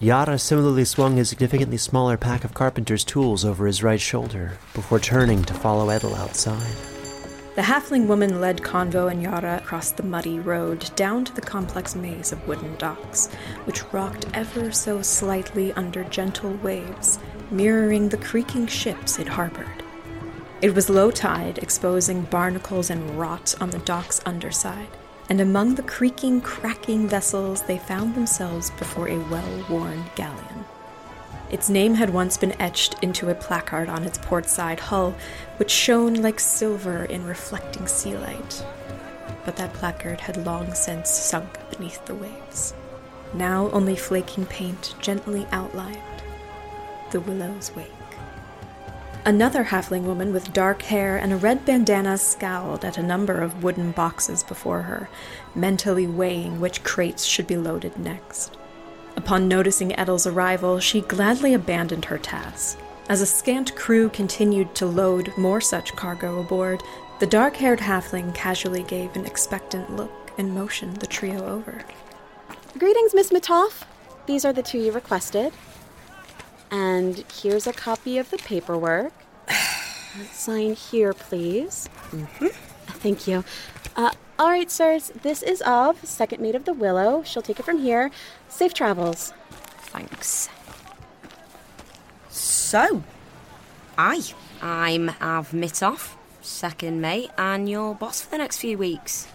Yara 0.00 0.38
similarly 0.38 0.86
swung 0.86 1.16
his 1.16 1.28
significantly 1.28 1.76
smaller 1.76 2.16
pack 2.16 2.42
of 2.42 2.54
carpenter's 2.54 3.04
tools 3.04 3.44
over 3.44 3.66
his 3.66 3.82
right 3.82 4.00
shoulder 4.00 4.56
before 4.72 4.98
turning 4.98 5.44
to 5.44 5.52
follow 5.52 5.88
Eddel 5.88 6.16
outside. 6.16 6.74
The 7.54 7.62
halfling 7.62 8.08
woman 8.08 8.40
led 8.40 8.62
Konvo 8.62 9.08
and 9.08 9.22
Yara 9.22 9.58
across 9.58 9.92
the 9.92 10.02
muddy 10.02 10.40
road 10.40 10.90
down 10.96 11.24
to 11.24 11.32
the 11.32 11.40
complex 11.40 11.94
maze 11.94 12.32
of 12.32 12.48
wooden 12.48 12.74
docks, 12.78 13.28
which 13.62 13.84
rocked 13.92 14.26
ever 14.34 14.72
so 14.72 15.02
slightly 15.02 15.72
under 15.74 16.02
gentle 16.02 16.54
waves, 16.64 17.20
mirroring 17.52 18.08
the 18.08 18.16
creaking 18.16 18.66
ships 18.66 19.20
it 19.20 19.28
harbored. 19.28 19.84
It 20.62 20.74
was 20.74 20.90
low 20.90 21.12
tide, 21.12 21.58
exposing 21.58 22.22
barnacles 22.22 22.90
and 22.90 23.16
rot 23.16 23.54
on 23.60 23.70
the 23.70 23.78
dock's 23.78 24.20
underside, 24.26 24.88
and 25.30 25.40
among 25.40 25.76
the 25.76 25.84
creaking, 25.84 26.40
cracking 26.40 27.06
vessels, 27.06 27.62
they 27.62 27.78
found 27.78 28.16
themselves 28.16 28.72
before 28.72 29.08
a 29.08 29.18
well 29.30 29.64
worn 29.70 30.04
galleon. 30.16 30.53
Its 31.50 31.68
name 31.68 31.94
had 31.94 32.10
once 32.10 32.36
been 32.36 32.60
etched 32.60 32.96
into 33.02 33.30
a 33.30 33.34
placard 33.34 33.88
on 33.88 34.04
its 34.04 34.18
port 34.18 34.46
side 34.46 34.80
hull, 34.80 35.14
which 35.58 35.70
shone 35.70 36.14
like 36.14 36.40
silver 36.40 37.04
in 37.04 37.24
reflecting 37.24 37.86
sea 37.86 38.16
light. 38.16 38.64
But 39.44 39.56
that 39.56 39.74
placard 39.74 40.20
had 40.20 40.46
long 40.46 40.72
since 40.74 41.10
sunk 41.10 41.58
beneath 41.70 42.04
the 42.06 42.14
waves. 42.14 42.74
Now 43.34 43.70
only 43.70 43.96
flaking 43.96 44.46
paint 44.46 44.94
gently 45.00 45.46
outlined 45.52 45.98
the 47.10 47.20
Willow's 47.20 47.74
Wake. 47.76 47.90
Another 49.26 49.64
halfling 49.64 50.02
woman 50.02 50.32
with 50.32 50.52
dark 50.52 50.82
hair 50.82 51.16
and 51.16 51.32
a 51.32 51.36
red 51.36 51.64
bandana 51.64 52.18
scowled 52.18 52.84
at 52.84 52.98
a 52.98 53.02
number 53.02 53.40
of 53.40 53.62
wooden 53.62 53.92
boxes 53.92 54.42
before 54.42 54.82
her, 54.82 55.08
mentally 55.54 56.06
weighing 56.06 56.60
which 56.60 56.84
crates 56.84 57.24
should 57.24 57.46
be 57.46 57.56
loaded 57.56 57.96
next. 57.96 58.56
Upon 59.16 59.48
noticing 59.48 59.98
Eddel's 59.98 60.26
arrival, 60.26 60.80
she 60.80 61.00
gladly 61.02 61.54
abandoned 61.54 62.06
her 62.06 62.18
task. 62.18 62.78
As 63.08 63.20
a 63.20 63.26
scant 63.26 63.74
crew 63.76 64.08
continued 64.08 64.74
to 64.76 64.86
load 64.86 65.32
more 65.36 65.60
such 65.60 65.94
cargo 65.94 66.40
aboard, 66.40 66.82
the 67.20 67.26
dark 67.26 67.56
haired 67.56 67.78
halfling 67.78 68.34
casually 68.34 68.82
gave 68.82 69.14
an 69.14 69.24
expectant 69.24 69.94
look 69.94 70.32
and 70.36 70.54
motioned 70.54 70.96
the 70.96 71.06
trio 71.06 71.46
over. 71.46 71.84
Greetings, 72.78 73.14
Miss 73.14 73.30
Matoff. 73.30 73.84
These 74.26 74.44
are 74.44 74.52
the 74.52 74.62
two 74.62 74.78
you 74.78 74.90
requested. 74.90 75.52
And 76.70 77.24
here's 77.32 77.66
a 77.66 77.72
copy 77.72 78.18
of 78.18 78.30
the 78.30 78.38
paperwork. 78.38 79.12
Sign 80.32 80.74
here, 80.74 81.12
please. 81.12 81.88
Mm-hmm. 82.10 82.46
Thank 82.98 83.28
you. 83.28 83.44
Uh, 83.94 84.10
all 84.38 84.50
right, 84.50 84.70
sirs. 84.70 85.12
This 85.22 85.42
is 85.42 85.62
Av, 85.62 86.04
second 86.04 86.42
mate 86.42 86.54
of 86.54 86.64
the 86.64 86.72
Willow. 86.72 87.22
She'll 87.22 87.42
take 87.42 87.60
it 87.60 87.64
from 87.64 87.78
here. 87.78 88.10
Safe 88.48 88.74
travels. 88.74 89.32
Thanks. 89.78 90.48
So, 92.28 93.02
aye, 93.96 94.22
I'm 94.60 95.10
Av 95.20 95.52
Mitoff, 95.52 96.16
second 96.42 97.00
mate, 97.00 97.30
and 97.38 97.68
your 97.68 97.94
boss 97.94 98.22
for 98.22 98.30
the 98.30 98.38
next 98.38 98.58
few 98.58 98.76
weeks. 98.76 99.28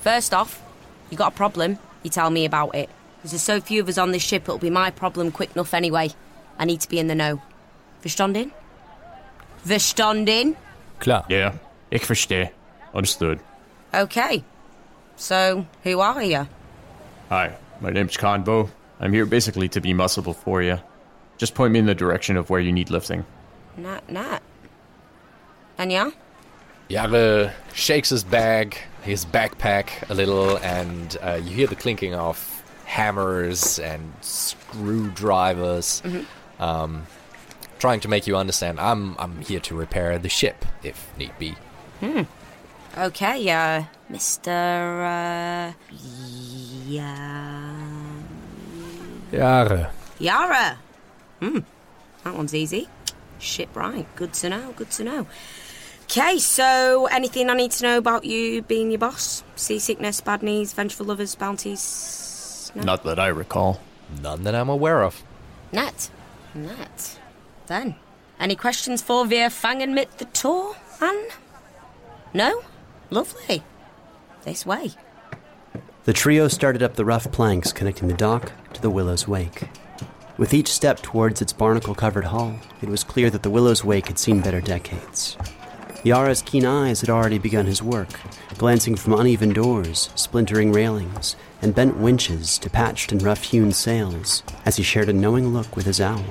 First 0.00 0.34
off, 0.34 0.62
you 1.08 1.16
got 1.16 1.32
a 1.32 1.36
problem, 1.36 1.78
you 2.02 2.10
tell 2.10 2.28
me 2.28 2.44
about 2.44 2.74
it. 2.74 2.90
There's 3.22 3.40
so 3.40 3.60
few 3.60 3.80
of 3.80 3.88
us 3.88 3.96
on 3.96 4.12
this 4.12 4.22
ship, 4.22 4.42
it'll 4.42 4.58
be 4.58 4.68
my 4.68 4.90
problem 4.90 5.30
quick 5.30 5.52
enough 5.54 5.72
anyway. 5.72 6.10
I 6.58 6.66
need 6.66 6.82
to 6.82 6.88
be 6.88 6.98
in 6.98 7.06
the 7.06 7.14
know. 7.14 7.40
Verstanden? 8.02 8.52
Verstanden? 9.64 10.56
Klar. 11.00 11.24
Yeah, 11.30 11.54
ich 11.90 12.02
verstehe. 12.02 12.50
Understood. 12.94 13.40
Okay. 13.94 14.42
So, 15.16 15.66
who 15.84 16.00
are 16.00 16.22
you? 16.22 16.48
Hi, 17.28 17.56
my 17.80 17.90
name's 17.90 18.16
Konvo. 18.16 18.70
I'm 18.98 19.12
here 19.12 19.26
basically 19.26 19.68
to 19.70 19.80
be 19.80 19.92
muscleable 19.94 20.34
for 20.34 20.62
you. 20.62 20.80
Just 21.38 21.54
point 21.54 21.72
me 21.72 21.78
in 21.78 21.86
the 21.86 21.94
direction 21.94 22.36
of 22.36 22.50
where 22.50 22.60
you 22.60 22.72
need 22.72 22.90
lifting. 22.90 23.24
Not, 23.76 24.10
not. 24.10 24.42
And 25.78 25.92
yeah? 25.92 26.10
Jare 26.88 27.54
shakes 27.72 28.10
his 28.10 28.24
bag, 28.24 28.76
his 29.02 29.24
backpack 29.24 30.08
a 30.10 30.14
little, 30.14 30.58
and 30.58 31.16
uh, 31.22 31.40
you 31.42 31.50
hear 31.50 31.66
the 31.66 31.76
clinking 31.76 32.14
of 32.14 32.62
hammers 32.84 33.78
and 33.78 34.12
screwdrivers, 34.20 36.02
um, 36.58 37.06
trying 37.78 38.00
to 38.00 38.08
make 38.08 38.26
you 38.26 38.36
understand. 38.36 38.78
I'm 38.78 39.16
I'm 39.18 39.40
here 39.40 39.60
to 39.60 39.74
repair 39.74 40.18
the 40.18 40.28
ship 40.28 40.64
if 40.82 41.10
need 41.16 41.32
be. 41.38 41.56
Okay, 42.96 43.50
uh, 43.50 43.82
Mr. 44.10 44.48
Uh. 45.02 45.72
Yeah. 46.86 47.74
Jare. 49.32 49.90
Yara! 50.20 50.78
Hmm, 51.40 51.58
that 52.22 52.34
one's 52.34 52.54
easy. 52.54 52.88
Ship 53.40 53.68
right. 53.74 54.06
Good 54.14 54.32
to 54.34 54.48
know, 54.48 54.72
good 54.76 54.90
to 54.92 55.04
know. 55.04 55.26
Okay, 56.04 56.38
so 56.38 57.06
anything 57.10 57.50
I 57.50 57.54
need 57.54 57.72
to 57.72 57.82
know 57.82 57.98
about 57.98 58.24
you 58.24 58.62
being 58.62 58.90
your 58.90 59.00
boss? 59.00 59.42
Seasickness, 59.56 60.20
bad 60.20 60.42
knees, 60.42 60.72
vengeful 60.72 61.06
lovers, 61.06 61.34
bounties? 61.34 62.70
No? 62.76 62.82
Not 62.82 63.02
that 63.04 63.18
I 63.18 63.28
recall. 63.28 63.80
None 64.22 64.44
that 64.44 64.54
I'm 64.54 64.68
aware 64.68 65.02
of. 65.02 65.22
Net. 65.72 66.10
Net. 66.54 67.18
Then, 67.66 67.96
any 68.38 68.54
questions 68.54 69.02
for 69.02 69.26
Wir 69.26 69.50
fangen 69.50 69.94
mit 69.94 70.18
the 70.18 70.26
tour, 70.26 70.76
Anne? 71.00 71.26
No? 72.32 72.62
Lovely. 73.14 73.62
This 74.42 74.66
way. 74.66 74.90
The 76.02 76.12
trio 76.12 76.48
started 76.48 76.82
up 76.82 76.96
the 76.96 77.04
rough 77.04 77.30
planks 77.30 77.72
connecting 77.72 78.08
the 78.08 78.14
dock 78.14 78.50
to 78.72 78.82
the 78.82 78.90
Willow's 78.90 79.28
Wake. 79.28 79.68
With 80.36 80.52
each 80.52 80.66
step 80.66 81.00
towards 81.00 81.40
its 81.40 81.52
barnacle 81.52 81.94
covered 81.94 82.24
hull, 82.24 82.58
it 82.82 82.88
was 82.88 83.04
clear 83.04 83.30
that 83.30 83.44
the 83.44 83.50
Willow's 83.50 83.84
Wake 83.84 84.08
had 84.08 84.18
seen 84.18 84.40
better 84.40 84.60
decades. 84.60 85.36
Yara's 86.02 86.42
keen 86.42 86.66
eyes 86.66 87.02
had 87.02 87.08
already 87.08 87.38
begun 87.38 87.66
his 87.66 87.80
work, 87.80 88.18
glancing 88.58 88.96
from 88.96 89.12
uneven 89.12 89.52
doors, 89.52 90.10
splintering 90.16 90.72
railings, 90.72 91.36
and 91.62 91.72
bent 91.72 91.96
winches 91.96 92.58
to 92.58 92.68
patched 92.68 93.12
and 93.12 93.22
rough 93.22 93.44
hewn 93.44 93.70
sails 93.70 94.42
as 94.66 94.74
he 94.74 94.82
shared 94.82 95.08
a 95.08 95.12
knowing 95.12 95.54
look 95.54 95.76
with 95.76 95.86
his 95.86 96.00
owl. 96.00 96.24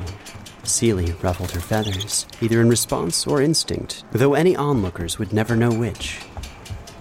Seely 0.64 1.14
ruffled 1.22 1.52
her 1.52 1.62
feathers, 1.62 2.28
either 2.42 2.60
in 2.60 2.68
response 2.68 3.26
or 3.26 3.42
instinct, 3.42 4.04
though 4.12 4.34
any 4.34 4.54
onlookers 4.54 5.18
would 5.18 5.32
never 5.32 5.56
know 5.56 5.72
which. 5.72 6.20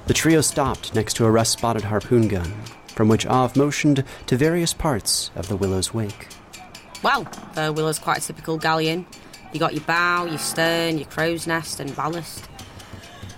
The 0.06 0.14
trio 0.14 0.40
stopped 0.40 0.94
next 0.94 1.14
to 1.14 1.26
a 1.26 1.30
rust 1.30 1.52
spotted 1.52 1.84
harpoon 1.84 2.26
gun, 2.26 2.52
from 2.88 3.08
which 3.08 3.24
Av 3.26 3.54
motioned 3.56 4.04
to 4.26 4.36
various 4.36 4.74
parts 4.74 5.30
of 5.36 5.48
the 5.48 5.56
Willow's 5.56 5.94
wake. 5.94 6.28
Well, 7.02 7.26
the 7.54 7.72
Willow's 7.72 8.00
quite 8.00 8.18
a 8.18 8.26
typical 8.26 8.58
galleon. 8.58 9.06
You 9.52 9.60
got 9.60 9.74
your 9.74 9.84
bow, 9.84 10.24
your 10.24 10.38
stern, 10.38 10.98
your 10.98 11.06
crow's 11.06 11.46
nest, 11.46 11.78
and 11.78 11.94
ballast. 11.94 12.48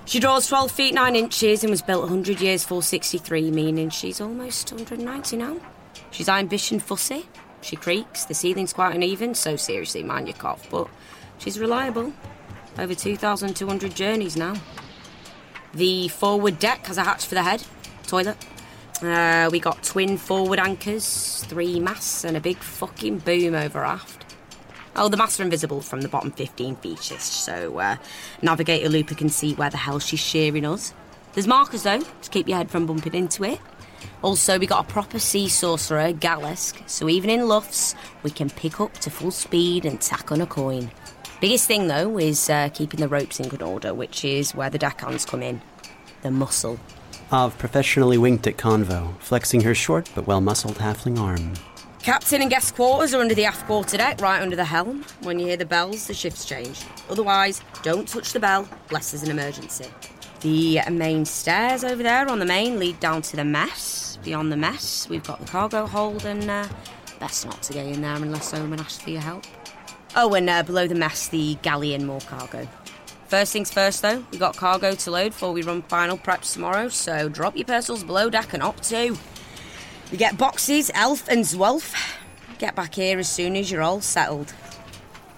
She 0.07 0.20
draws 0.20 0.46
12 0.46 0.70
feet 0.70 0.94
9 0.94 1.16
inches 1.16 1.64
and 1.64 1.70
was 1.70 1.83
built 1.83 2.03
100 2.03 2.40
years 2.40 2.64
463, 2.64 3.50
meaning 3.50 3.90
she's 3.90 4.20
almost 4.20 4.70
190 4.70 5.37
now. 5.37 5.57
She's 6.11 6.29
ambition 6.29 6.79
fussy. 6.79 7.27
She 7.61 7.77
creaks, 7.77 8.24
the 8.24 8.35
ceiling's 8.35 8.72
quite 8.72 8.94
uneven, 8.94 9.35
so 9.35 9.57
seriously, 9.57 10.03
mind 10.03 10.29
your 10.29 10.37
cough, 10.37 10.66
but 10.70 10.88
she's 11.38 11.59
reliable. 11.59 12.12
Over 12.79 12.94
2,200 12.94 13.94
journeys 13.94 14.37
now. 14.37 14.55
The 15.75 16.07
forward 16.09 16.61
deck 16.61 16.87
has 16.87 16.99
a 16.99 17.03
hatch 17.03 17.27
for 17.27 17.35
the 17.35 17.43
head, 17.43 17.65
toilet. 18.07 18.37
Uh, 19.03 19.49
we 19.51 19.59
got 19.59 19.83
twin 19.83 20.17
forward 20.17 20.61
anchors, 20.61 21.45
three 21.49 21.81
masts, 21.81 22.25
and 22.25 22.37
a 22.37 22.41
big 22.41 22.59
fucking 22.59 23.19
boom 23.19 23.55
over 23.55 23.85
aft. 23.85 24.37
Oh, 24.95 25.09
the 25.09 25.17
masts 25.17 25.41
are 25.41 25.43
invisible 25.43 25.81
from 25.81 26.03
the 26.03 26.09
bottom 26.09 26.31
15 26.31 26.77
feet, 26.77 27.01
so 27.01 27.79
uh, 27.79 27.97
Navigator 28.41 28.89
Looper 28.89 29.17
can 29.17 29.29
see 29.29 29.55
where 29.55 29.71
the 29.71 29.77
hell 29.77 29.99
she's 29.99 30.21
shearing 30.21 30.65
us. 30.65 30.95
There's 31.33 31.49
markers 31.49 31.83
though, 31.83 32.01
to 32.01 32.31
keep 32.31 32.47
your 32.47 32.59
head 32.59 32.71
from 32.71 32.87
bumping 32.87 33.15
into 33.15 33.43
it. 33.43 33.59
Also, 34.23 34.59
we 34.61 34.69
got 34.69 34.89
a 34.89 34.93
proper 34.93 35.19
sea 35.19 35.49
sorcerer, 35.49 36.13
Galesk, 36.13 36.89
so 36.89 37.09
even 37.09 37.31
in 37.31 37.49
luffs, 37.49 37.97
we 38.23 38.31
can 38.31 38.49
pick 38.49 38.81
up 38.81 38.93
to 38.99 39.11
full 39.11 39.33
speed 39.33 39.85
and 39.85 40.01
tack 40.01 40.31
on 40.31 40.41
a 40.41 40.47
coin. 40.47 40.93
Biggest 41.40 41.66
thing 41.66 41.88
though 41.88 42.18
is 42.18 42.49
uh, 42.49 42.68
keeping 42.73 43.01
the 43.01 43.09
ropes 43.09 43.40
in 43.40 43.49
good 43.49 43.62
order, 43.62 43.92
which 43.92 44.25
is 44.25 44.55
where 44.55 44.70
the 44.70 44.79
deckhands 44.79 45.25
come 45.25 45.42
in. 45.42 45.61
The 46.23 46.31
muscle. 46.31 46.79
Av 47.33 47.57
professionally 47.59 48.16
winked 48.16 48.47
at 48.47 48.57
Konvo, 48.57 49.18
flexing 49.20 49.62
her 49.62 49.75
short 49.75 50.11
but 50.14 50.27
well 50.27 50.40
muscled 50.40 50.77
halfling 50.77 51.18
arm. 51.18 51.55
Captain 52.05 52.42
and 52.42 52.51
guest 52.51 52.75
quarters 52.75 53.14
are 53.14 53.20
under 53.20 53.35
the 53.35 53.47
aft 53.47 53.66
quarter 53.66 53.97
deck, 53.97 54.20
right 54.20 54.42
under 54.42 54.57
the 54.57 54.64
helm. 54.64 55.05
When 55.23 55.38
you 55.38 55.47
hear 55.47 55.57
the 55.57 55.64
bells, 55.64 56.07
the 56.07 56.12
shift's 56.12 56.44
changed. 56.44 56.85
Otherwise, 57.09 57.62
don't 57.83 58.07
touch 58.07 58.35
the 58.35 58.40
bell, 58.40 58.68
unless 58.90 59.11
there's 59.11 59.23
an 59.23 59.31
emergency. 59.31 59.87
The 60.40 60.81
main 60.90 61.25
stairs 61.25 61.83
over 61.83 62.03
there 62.03 62.29
on 62.29 62.40
the 62.40 62.44
main 62.44 62.79
lead 62.79 63.01
down 63.01 63.23
to 63.23 63.37
the 63.37 63.44
mess. 63.44 64.18
Beyond 64.23 64.53
the 64.53 64.57
mess, 64.59 65.09
we've 65.09 65.25
got 65.25 65.40
the 65.40 65.47
cargo 65.47 65.87
hold, 65.87 66.27
and 66.27 66.51
uh, 66.51 66.68
best 67.20 67.47
not 67.47 67.62
to 67.62 67.73
get 67.73 67.87
in 67.87 68.03
there 68.03 68.16
unless 68.16 68.53
Oman 68.53 68.81
asks 68.81 69.03
for 69.03 69.09
your 69.09 69.23
help. 69.23 69.47
Oh, 70.16 70.35
and 70.35 70.48
uh, 70.48 70.62
below 70.62 70.87
the 70.87 70.94
mess, 70.94 71.29
the 71.29 71.57
galleon, 71.62 72.07
more 72.07 72.20
cargo. 72.20 72.68
First 73.27 73.53
things 73.53 73.72
first, 73.72 74.03
though, 74.03 74.24
we 74.31 74.38
got 74.38 74.57
cargo 74.57 74.94
to 74.94 75.11
load 75.11 75.33
before 75.33 75.53
we 75.53 75.62
run 75.62 75.83
final 75.83 76.16
preps 76.16 76.53
tomorrow, 76.53 76.88
so 76.88 77.29
drop 77.29 77.57
your 77.57 77.64
parcels 77.64 78.05
below 78.05 78.31
deck 78.31 78.53
and 78.53 78.62
up 78.62 78.81
to. 78.83 79.16
You 80.12 80.18
get 80.18 80.38
boxes, 80.38 80.90
elf 80.94 81.27
and 81.29 81.44
zwolf. 81.44 81.94
Get 82.59 82.77
back 82.77 82.94
here 82.94 83.18
as 83.18 83.29
soon 83.29 83.57
as 83.57 83.70
you're 83.70 83.83
all 83.83 84.00
settled. 84.00 84.55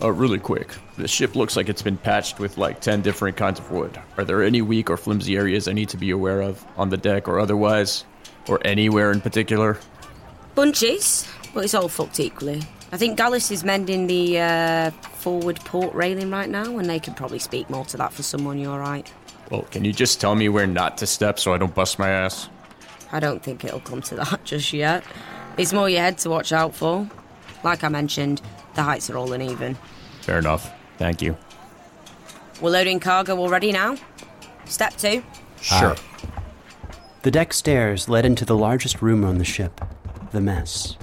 Uh, 0.02 0.12
really 0.12 0.38
quick. 0.38 0.74
The 0.98 1.08
ship 1.08 1.34
looks 1.34 1.56
like 1.56 1.70
it's 1.70 1.80
been 1.80 1.96
patched 1.96 2.38
with 2.38 2.58
like 2.58 2.80
10 2.80 3.00
different 3.00 3.38
kinds 3.38 3.58
of 3.58 3.70
wood. 3.70 3.98
Are 4.18 4.24
there 4.24 4.42
any 4.42 4.60
weak 4.60 4.90
or 4.90 4.98
flimsy 4.98 5.36
areas 5.36 5.68
I 5.68 5.72
need 5.72 5.88
to 5.90 5.96
be 5.96 6.10
aware 6.10 6.42
of 6.42 6.62
on 6.76 6.90
the 6.90 6.98
deck 6.98 7.28
or 7.28 7.40
otherwise? 7.40 8.04
Or 8.46 8.60
anywhere 8.64 9.10
in 9.10 9.22
particular? 9.22 9.78
Bunches, 10.54 11.26
but 11.54 11.64
it's 11.64 11.74
all 11.74 11.88
fucked 11.88 12.20
equally. 12.20 12.62
I 12.92 12.96
think 12.96 13.18
Galesk 13.18 13.51
is 13.51 13.64
mending 13.64 14.07
the 14.07 14.38
uh, 14.38 14.90
forward 14.90 15.57
port 15.61 15.92
railing 15.94 16.31
right 16.31 16.49
now, 16.49 16.79
and 16.79 16.88
they 16.88 17.01
could 17.01 17.16
probably 17.16 17.40
speak 17.40 17.68
more 17.68 17.85
to 17.87 17.96
that 17.96 18.12
for 18.12 18.22
someone, 18.22 18.59
you 18.59 18.68
alright? 18.68 19.12
Well, 19.51 19.62
can 19.62 19.85
you 19.85 19.92
just 19.92 20.20
tell 20.20 20.35
me 20.35 20.49
where 20.49 20.66
not 20.66 20.99
to 20.99 21.07
step 21.07 21.38
so 21.38 21.53
I 21.53 21.59
don't 21.59 21.75
bust 21.75 21.99
my 21.99 22.09
ass? 22.09 22.49
I 23.12 23.20
don't 23.20 23.42
think 23.42 23.64
it'll 23.64 23.81
come 23.81 24.03
to 24.03 24.14
that 24.16 24.44
just 24.44 24.72
yet. 24.72 25.05
It's 25.57 25.72
more 25.72 25.88
your 25.88 26.01
head 26.01 26.18
to 26.18 26.31
watch 26.31 26.53
out 26.53 26.75
for. 26.75 27.09
Like 27.64 27.83
I 27.83 27.88
mentioned, 27.88 28.40
the 28.75 28.83
heights 28.83 29.11
are 29.11 29.16
all 29.16 29.33
uneven. 29.33 29.77
Fair 30.20 30.38
enough. 30.38 30.72
Thank 30.99 31.22
you. 31.22 31.37
We're 32.61 32.70
loading 32.70 33.01
cargo 33.01 33.38
already 33.38 33.72
now. 33.72 33.96
Step 34.64 34.96
two. 34.96 35.22
Sure. 35.61 35.96
The 37.22 37.31
deck 37.31 37.53
stairs 37.53 38.09
led 38.09 38.25
into 38.25 38.44
the 38.44 38.57
largest 38.57 39.03
room 39.03 39.25
on 39.25 39.38
the 39.38 39.44
ship, 39.44 39.81
the 40.31 40.40
mess. 40.40 40.96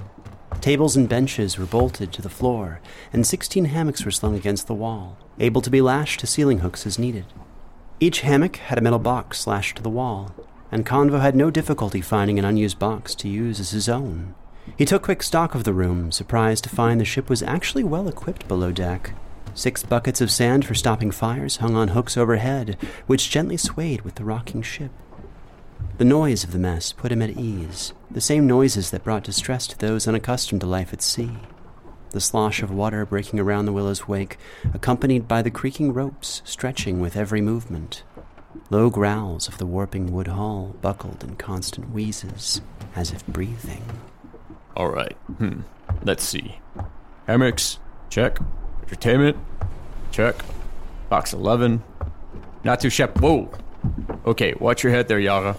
Tables 0.64 0.96
and 0.96 1.06
benches 1.06 1.58
were 1.58 1.66
bolted 1.66 2.10
to 2.14 2.22
the 2.22 2.30
floor, 2.30 2.80
and 3.12 3.26
16 3.26 3.66
hammocks 3.66 4.02
were 4.02 4.10
slung 4.10 4.34
against 4.34 4.66
the 4.66 4.72
wall, 4.72 5.18
able 5.38 5.60
to 5.60 5.68
be 5.68 5.82
lashed 5.82 6.20
to 6.20 6.26
ceiling 6.26 6.60
hooks 6.60 6.86
as 6.86 6.98
needed. 6.98 7.26
Each 8.00 8.22
hammock 8.22 8.56
had 8.56 8.78
a 8.78 8.80
metal 8.80 8.98
box 8.98 9.40
slashed 9.40 9.76
to 9.76 9.82
the 9.82 9.90
wall, 9.90 10.34
and 10.72 10.86
Konvo 10.86 11.20
had 11.20 11.36
no 11.36 11.50
difficulty 11.50 12.00
finding 12.00 12.38
an 12.38 12.46
unused 12.46 12.78
box 12.78 13.14
to 13.16 13.28
use 13.28 13.60
as 13.60 13.72
his 13.72 13.90
own. 13.90 14.34
He 14.74 14.86
took 14.86 15.02
quick 15.02 15.22
stock 15.22 15.54
of 15.54 15.64
the 15.64 15.74
room, 15.74 16.10
surprised 16.10 16.64
to 16.64 16.70
find 16.70 16.98
the 16.98 17.04
ship 17.04 17.28
was 17.28 17.42
actually 17.42 17.84
well 17.84 18.08
equipped 18.08 18.48
below 18.48 18.72
deck. 18.72 19.12
Six 19.52 19.82
buckets 19.82 20.22
of 20.22 20.30
sand 20.30 20.64
for 20.64 20.74
stopping 20.74 21.10
fires 21.10 21.58
hung 21.58 21.76
on 21.76 21.88
hooks 21.88 22.16
overhead, 22.16 22.78
which 23.06 23.28
gently 23.28 23.58
swayed 23.58 24.00
with 24.00 24.14
the 24.14 24.24
rocking 24.24 24.62
ship. 24.62 24.92
The 25.98 26.04
noise 26.04 26.42
of 26.44 26.52
the 26.52 26.58
mess 26.58 26.92
put 26.92 27.12
him 27.12 27.22
at 27.22 27.30
ease, 27.30 27.92
the 28.10 28.20
same 28.20 28.46
noises 28.46 28.90
that 28.90 29.04
brought 29.04 29.24
distress 29.24 29.66
to 29.68 29.78
those 29.78 30.08
unaccustomed 30.08 30.60
to 30.62 30.66
life 30.66 30.92
at 30.92 31.02
sea. 31.02 31.30
The 32.10 32.20
slosh 32.20 32.62
of 32.62 32.70
water 32.70 33.04
breaking 33.06 33.40
around 33.40 33.66
the 33.66 33.72
Willow's 33.72 34.06
wake, 34.08 34.38
accompanied 34.72 35.26
by 35.26 35.42
the 35.42 35.50
creaking 35.50 35.92
ropes 35.92 36.42
stretching 36.44 37.00
with 37.00 37.16
every 37.16 37.40
movement. 37.40 38.02
Low 38.70 38.90
growls 38.90 39.48
of 39.48 39.58
the 39.58 39.66
warping 39.66 40.12
wood 40.12 40.28
hull 40.28 40.76
buckled 40.80 41.22
in 41.24 41.36
constant 41.36 41.90
wheezes, 41.90 42.60
as 42.94 43.12
if 43.12 43.26
breathing. 43.26 43.82
All 44.76 44.88
right. 44.88 45.16
Hmm. 45.38 45.60
Let's 46.02 46.24
see. 46.24 46.58
Hammocks. 47.26 47.78
Check. 48.10 48.38
Entertainment. 48.82 49.36
Check. 50.10 50.36
Box 51.08 51.32
11. 51.32 51.82
Not 52.62 52.80
too 52.80 52.90
sharp. 52.90 53.20
Whoa. 53.20 53.50
Okay, 54.26 54.54
watch 54.58 54.82
your 54.82 54.92
head 54.92 55.08
there, 55.08 55.18
Yara. 55.18 55.56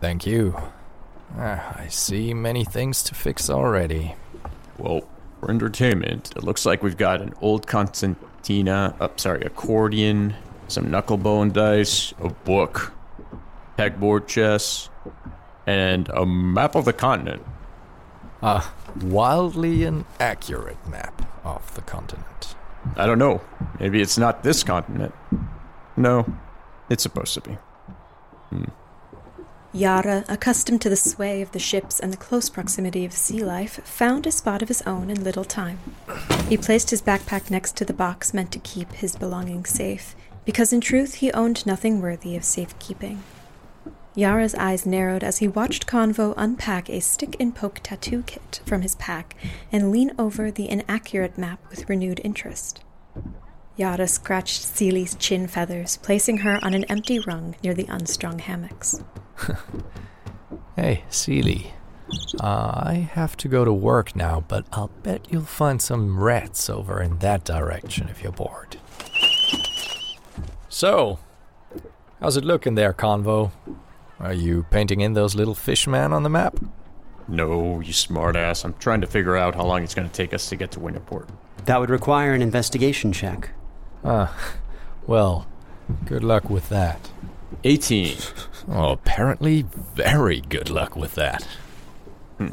Thank 0.00 0.26
you. 0.26 0.56
Ah, 1.36 1.76
I 1.78 1.88
see 1.88 2.34
many 2.34 2.64
things 2.64 3.02
to 3.04 3.14
fix 3.14 3.50
already. 3.50 4.14
Well, 4.78 5.02
for 5.38 5.50
entertainment, 5.50 6.32
it 6.36 6.42
looks 6.42 6.64
like 6.66 6.82
we've 6.82 6.96
got 6.96 7.20
an 7.20 7.34
old 7.40 7.66
concertina, 7.66 8.94
uh, 8.98 9.08
sorry, 9.16 9.42
accordion, 9.42 10.34
some 10.68 10.86
knucklebone 10.86 11.52
dice, 11.52 12.14
a 12.20 12.30
book, 12.30 12.92
pegboard 13.78 14.26
chess, 14.26 14.88
and 15.66 16.08
a 16.08 16.24
map 16.24 16.74
of 16.74 16.84
the 16.84 16.92
continent. 16.92 17.42
A 18.42 18.64
wildly 19.02 19.84
inaccurate 19.84 20.84
map 20.88 21.26
of 21.44 21.74
the 21.74 21.82
continent. 21.82 22.54
I 22.96 23.06
don't 23.06 23.18
know. 23.18 23.42
Maybe 23.78 24.00
it's 24.00 24.16
not 24.16 24.42
this 24.42 24.62
continent. 24.62 25.14
No, 25.96 26.26
it's 26.88 27.02
supposed 27.02 27.34
to 27.34 27.40
be. 27.42 27.58
Yara, 29.72 30.24
accustomed 30.28 30.80
to 30.82 30.88
the 30.88 30.96
sway 30.96 31.40
of 31.40 31.52
the 31.52 31.58
ships 31.60 32.00
and 32.00 32.12
the 32.12 32.16
close 32.16 32.50
proximity 32.50 33.04
of 33.04 33.12
sea 33.12 33.44
life, 33.44 33.80
found 33.84 34.26
a 34.26 34.32
spot 34.32 34.62
of 34.62 34.68
his 34.68 34.82
own 34.82 35.10
in 35.10 35.22
little 35.22 35.44
time. 35.44 35.78
He 36.48 36.56
placed 36.56 36.90
his 36.90 37.00
backpack 37.00 37.50
next 37.50 37.76
to 37.76 37.84
the 37.84 37.92
box 37.92 38.34
meant 38.34 38.50
to 38.52 38.58
keep 38.58 38.92
his 38.92 39.14
belongings 39.14 39.68
safe, 39.68 40.16
because 40.44 40.72
in 40.72 40.80
truth 40.80 41.14
he 41.16 41.30
owned 41.32 41.64
nothing 41.66 42.00
worthy 42.00 42.34
of 42.34 42.44
safekeeping. 42.44 43.22
Yara's 44.16 44.56
eyes 44.56 44.84
narrowed 44.84 45.22
as 45.22 45.38
he 45.38 45.46
watched 45.46 45.86
Konvo 45.86 46.34
unpack 46.36 46.90
a 46.90 46.98
stick 46.98 47.36
and 47.38 47.54
poke 47.54 47.78
tattoo 47.84 48.24
kit 48.26 48.60
from 48.66 48.82
his 48.82 48.96
pack 48.96 49.36
and 49.70 49.92
lean 49.92 50.10
over 50.18 50.50
the 50.50 50.68
inaccurate 50.68 51.38
map 51.38 51.60
with 51.70 51.88
renewed 51.88 52.20
interest. 52.24 52.82
Yara 53.80 54.06
scratched 54.06 54.60
Seely's 54.60 55.14
chin 55.14 55.46
feathers, 55.46 55.96
placing 56.02 56.36
her 56.38 56.62
on 56.62 56.74
an 56.74 56.84
empty 56.84 57.18
rung 57.18 57.56
near 57.62 57.72
the 57.72 57.86
unstrung 57.88 58.38
hammocks. 58.38 59.02
Hey, 60.76 61.04
Seely. 61.10 61.72
Uh, 62.40 62.72
I 62.84 63.08
have 63.12 63.36
to 63.38 63.48
go 63.48 63.66
to 63.66 63.72
work 63.72 64.16
now, 64.16 64.44
but 64.48 64.64
I'll 64.72 64.90
bet 65.02 65.26
you'll 65.28 65.42
find 65.42 65.82
some 65.82 66.18
rats 66.18 66.70
over 66.70 67.02
in 67.02 67.18
that 67.18 67.44
direction 67.44 68.08
if 68.08 68.22
you're 68.22 68.32
bored. 68.32 68.76
So, 70.70 71.18
how's 72.18 72.38
it 72.38 72.44
looking 72.44 72.76
there, 72.76 72.94
Konvo? 72.94 73.50
Are 74.18 74.32
you 74.32 74.64
painting 74.70 75.02
in 75.02 75.12
those 75.12 75.34
little 75.34 75.54
fishmen 75.54 76.14
on 76.14 76.22
the 76.22 76.30
map? 76.30 76.58
No, 77.28 77.80
you 77.80 77.92
smartass. 77.92 78.64
I'm 78.64 78.74
trying 78.74 79.02
to 79.02 79.06
figure 79.06 79.36
out 79.36 79.54
how 79.54 79.66
long 79.66 79.82
it's 79.82 79.94
going 79.94 80.08
to 80.08 80.14
take 80.14 80.32
us 80.32 80.48
to 80.48 80.56
get 80.56 80.70
to 80.72 80.80
Winterport. 80.80 81.28
That 81.66 81.78
would 81.78 81.90
require 81.90 82.32
an 82.32 82.40
investigation 82.40 83.12
check. 83.12 83.50
Ah, 84.04 84.36
well, 85.06 85.46
good 86.06 86.24
luck 86.24 86.48
with 86.48 86.68
that. 86.68 87.10
18. 87.64 88.16
Oh, 88.68 88.90
apparently, 88.92 89.62
very 89.62 90.40
good 90.40 90.70
luck 90.70 90.96
with 90.96 91.14
that. 91.16 91.46
Hmm. 92.38 92.52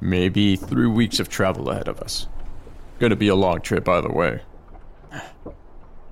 Maybe 0.00 0.56
three 0.56 0.86
weeks 0.86 1.20
of 1.20 1.28
travel 1.28 1.70
ahead 1.70 1.88
of 1.88 2.00
us. 2.00 2.26
Gonna 2.98 3.16
be 3.16 3.28
a 3.28 3.34
long 3.34 3.60
trip 3.60 3.88
either 3.88 4.10
way. 4.10 4.40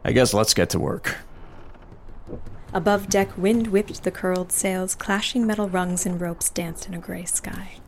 I 0.05 0.13
guess 0.13 0.33
let's 0.33 0.55
get 0.55 0.71
to 0.71 0.79
work. 0.79 1.17
Above 2.73 3.09
deck, 3.09 3.37
wind 3.37 3.69
whipped 3.69 4.05
the 4.05 4.11
curled 4.11 4.53
sails, 4.53 4.95
clashing 4.95 5.47
metal 5.47 5.69
rungs 5.69 6.07
and 6.07 6.21
ropes 6.21 6.49
danced 6.51 6.87
in 6.87 6.95
a 6.95 6.99
gray 6.99 7.25
sky. 7.25 7.79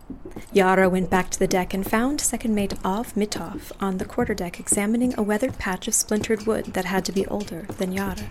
Yara 0.52 0.88
went 0.88 1.10
back 1.10 1.30
to 1.30 1.38
the 1.38 1.46
deck 1.46 1.74
and 1.74 1.88
found 1.88 2.20
second 2.20 2.54
mate 2.54 2.74
Av 2.84 3.12
Mitov 3.14 3.72
on 3.80 3.98
the 3.98 4.04
quarterdeck 4.04 4.58
examining 4.58 5.14
a 5.18 5.22
weathered 5.22 5.58
patch 5.58 5.88
of 5.88 5.94
splintered 5.94 6.46
wood 6.46 6.66
that 6.66 6.84
had 6.84 7.04
to 7.04 7.12
be 7.12 7.26
older 7.26 7.62
than 7.78 7.92
Yara. 7.92 8.30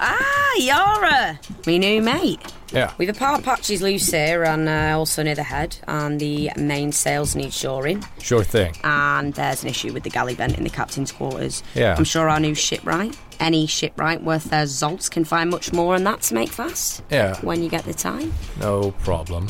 Ah, 0.00 0.54
Yara! 0.56 1.40
Me 1.66 1.78
new 1.78 2.00
mate. 2.00 2.40
Yeah. 2.72 2.92
We've 2.98 3.08
a 3.08 3.14
power 3.14 3.40
patches 3.40 3.80
loose 3.82 4.10
here 4.10 4.44
and 4.44 4.68
uh, 4.68 4.96
also 4.98 5.22
near 5.22 5.34
the 5.34 5.42
head, 5.42 5.76
and 5.88 6.20
the 6.20 6.50
main 6.56 6.92
sails 6.92 7.34
need 7.34 7.52
shoring. 7.52 8.04
Sure 8.20 8.44
thing. 8.44 8.74
And 8.84 9.34
there's 9.34 9.62
an 9.62 9.70
issue 9.70 9.92
with 9.92 10.02
the 10.02 10.10
galley 10.10 10.34
vent 10.34 10.56
in 10.58 10.64
the 10.64 10.70
captain's 10.70 11.10
quarters. 11.10 11.62
Yeah. 11.74 11.94
I'm 11.96 12.04
sure 12.04 12.28
our 12.28 12.38
new 12.38 12.54
shipwright, 12.54 13.16
any 13.40 13.66
shipwright 13.66 14.22
worth 14.22 14.44
their 14.44 14.64
zolts, 14.64 15.10
can 15.10 15.24
find 15.24 15.50
much 15.50 15.72
more 15.72 15.94
on 15.94 16.04
that 16.04 16.22
to 16.22 16.34
make 16.34 16.50
fast. 16.50 17.02
Yeah. 17.10 17.40
When 17.40 17.62
you 17.62 17.70
get 17.70 17.84
the 17.84 17.94
time. 17.94 18.32
No 18.60 18.90
problem. 19.02 19.48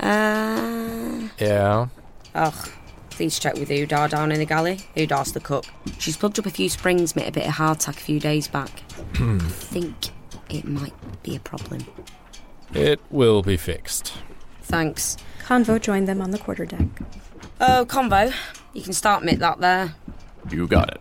Uh. 0.00 1.28
Yeah. 1.38 1.86
Ugh. 2.34 2.68
Please 3.10 3.38
check 3.38 3.54
with 3.54 3.70
Eudaw 3.70 4.10
down 4.10 4.30
in 4.30 4.38
the 4.38 4.44
galley. 4.44 4.80
Eudaw's 4.94 5.32
the 5.32 5.40
cook. 5.40 5.64
She's 5.98 6.18
plugged 6.18 6.38
up 6.38 6.44
a 6.44 6.50
few 6.50 6.68
springs, 6.68 7.16
made 7.16 7.28
a 7.28 7.32
bit 7.32 7.46
of 7.46 7.54
hardtack 7.54 7.96
a 7.96 8.00
few 8.00 8.20
days 8.20 8.46
back. 8.46 8.82
I 9.14 9.38
think 9.38 9.94
it 10.50 10.66
might 10.66 10.92
be 11.22 11.34
a 11.34 11.40
problem. 11.40 11.86
It 12.74 13.00
will 13.10 13.42
be 13.42 13.56
fixed. 13.56 14.12
Thanks. 14.62 15.16
Konvo 15.44 15.80
joined 15.80 16.08
them 16.08 16.20
on 16.20 16.30
the 16.30 16.38
quarterdeck. 16.38 16.90
Oh, 17.58 17.86
Konvo, 17.88 18.34
you 18.74 18.82
can 18.82 18.92
start 18.92 19.24
mitt 19.24 19.38
that 19.38 19.60
there. 19.60 19.94
You 20.50 20.66
got 20.66 20.90
it. 20.90 21.00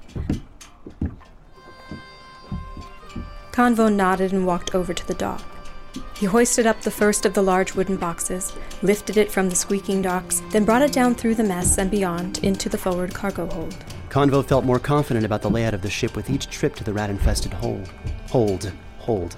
Konvo 3.52 3.94
nodded 3.94 4.32
and 4.32 4.46
walked 4.48 4.74
over 4.74 4.94
to 4.94 5.06
the 5.06 5.14
dock. 5.16 5.44
He 6.18 6.26
hoisted 6.26 6.66
up 6.66 6.82
the 6.82 6.92
first 6.92 7.26
of 7.26 7.34
the 7.34 7.42
large 7.42 7.76
wooden 7.76 7.98
boxes, 7.98 8.54
lifted 8.82 9.18
it 9.18 9.32
from 9.32 9.50
the 9.50 9.56
squeaking 9.56 10.02
docks, 10.02 10.42
then 10.52 10.66
brought 10.66 10.82
it 10.82 10.94
down 10.94 11.16
through 11.16 11.36
the 11.36 11.44
mess 11.44 11.78
and 11.78 11.92
beyond 11.92 12.40
into 12.44 12.70
the 12.70 12.78
forward 12.78 13.14
cargo 13.14 13.48
hold. 13.48 13.76
Konvo 14.10 14.46
felt 14.46 14.66
more 14.66 14.80
confident 14.80 15.26
about 15.26 15.42
the 15.42 15.50
layout 15.50 15.74
of 15.74 15.82
the 15.82 15.90
ship 15.90 16.16
with 16.16 16.30
each 16.30 16.50
trip 16.50 16.76
to 16.76 16.84
the 16.84 16.94
rat 16.94 17.10
infested 17.10 17.54
hold. 17.54 17.88
Hold. 18.30 18.72
Hold. 19.00 19.36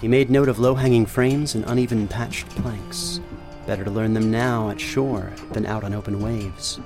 He 0.00 0.08
made 0.08 0.30
note 0.30 0.48
of 0.48 0.58
low 0.58 0.74
hanging 0.74 1.06
frames 1.06 1.54
and 1.54 1.64
uneven 1.66 2.08
patched 2.08 2.48
planks. 2.50 3.20
Better 3.66 3.84
to 3.84 3.90
learn 3.90 4.14
them 4.14 4.30
now 4.30 4.70
at 4.70 4.80
shore 4.80 5.32
than 5.52 5.66
out 5.66 5.84
on 5.84 5.92
open 5.92 6.20
waves. 6.20 6.80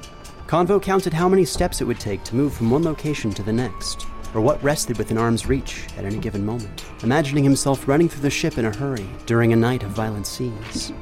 Konvo 0.47 0.83
counted 0.83 1.13
how 1.13 1.29
many 1.29 1.45
steps 1.45 1.81
it 1.81 1.85
would 1.85 2.01
take 2.01 2.25
to 2.25 2.35
move 2.35 2.53
from 2.53 2.71
one 2.71 2.83
location 2.83 3.33
to 3.33 3.43
the 3.43 3.53
next, 3.53 4.07
or 4.35 4.41
what 4.41 4.63
rested 4.63 4.99
within 4.99 5.19
arm's 5.19 5.47
reach 5.47 5.87
at 5.97 6.05
any 6.05 6.19
given 6.19 6.45
moment, 6.45 6.85
imagining 7.03 7.45
himself 7.45 7.87
running 7.87 8.09
through 8.09 8.23
the 8.23 8.31
ship 8.31 8.59
in 8.59 8.65
a 8.65 8.77
hurry 8.77 9.07
during 9.27 9.53
a 9.53 9.57
night 9.57 9.83
of 9.83 9.91
violent 9.91 10.27
seas. 10.27 10.93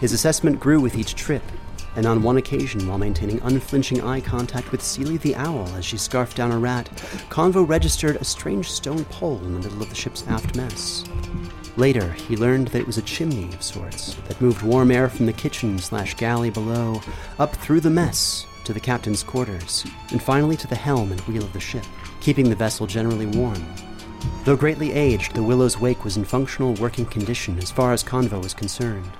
His 0.00 0.12
assessment 0.12 0.60
grew 0.60 0.80
with 0.80 0.96
each 0.96 1.14
trip, 1.14 1.42
and 1.96 2.06
on 2.06 2.22
one 2.22 2.36
occasion, 2.36 2.86
while 2.86 2.98
maintaining 2.98 3.40
unflinching 3.40 4.02
eye 4.02 4.20
contact 4.20 4.70
with 4.70 4.82
Seely 4.82 5.16
the 5.16 5.34
owl 5.34 5.66
as 5.74 5.84
she 5.84 5.96
scarfed 5.96 6.36
down 6.36 6.52
a 6.52 6.58
rat, 6.58 6.88
Konvo 7.28 7.66
registered 7.66 8.16
a 8.16 8.24
strange 8.24 8.70
stone 8.70 9.04
pole 9.06 9.40
in 9.44 9.54
the 9.54 9.60
middle 9.60 9.82
of 9.82 9.88
the 9.88 9.96
ship's 9.96 10.24
aft 10.28 10.54
mess. 10.54 11.04
Later, 11.76 12.12
he 12.12 12.36
learned 12.36 12.68
that 12.68 12.80
it 12.80 12.86
was 12.86 12.98
a 12.98 13.02
chimney 13.02 13.52
of 13.54 13.62
sorts 13.62 14.14
that 14.26 14.40
moved 14.40 14.62
warm 14.62 14.90
air 14.90 15.08
from 15.08 15.26
the 15.26 15.32
kitchen 15.32 15.78
slash 15.78 16.14
galley 16.14 16.50
below 16.50 17.00
up 17.38 17.54
through 17.56 17.80
the 17.80 17.90
mess 17.90 18.46
to 18.64 18.72
the 18.72 18.80
captain's 18.80 19.22
quarters, 19.22 19.84
and 20.10 20.22
finally 20.22 20.56
to 20.56 20.66
the 20.66 20.76
helm 20.76 21.10
and 21.10 21.20
wheel 21.22 21.42
of 21.42 21.52
the 21.52 21.60
ship, 21.60 21.86
keeping 22.20 22.48
the 22.48 22.56
vessel 22.56 22.86
generally 22.86 23.26
warm. 23.26 23.64
Though 24.44 24.56
greatly 24.56 24.92
aged, 24.92 25.34
the 25.34 25.42
Willow's 25.42 25.78
Wake 25.78 26.04
was 26.04 26.16
in 26.16 26.24
functional 26.24 26.74
working 26.74 27.06
condition 27.06 27.58
as 27.58 27.70
far 27.70 27.92
as 27.92 28.02
Konvo 28.02 28.42
was 28.42 28.54
concerned. 28.54 29.10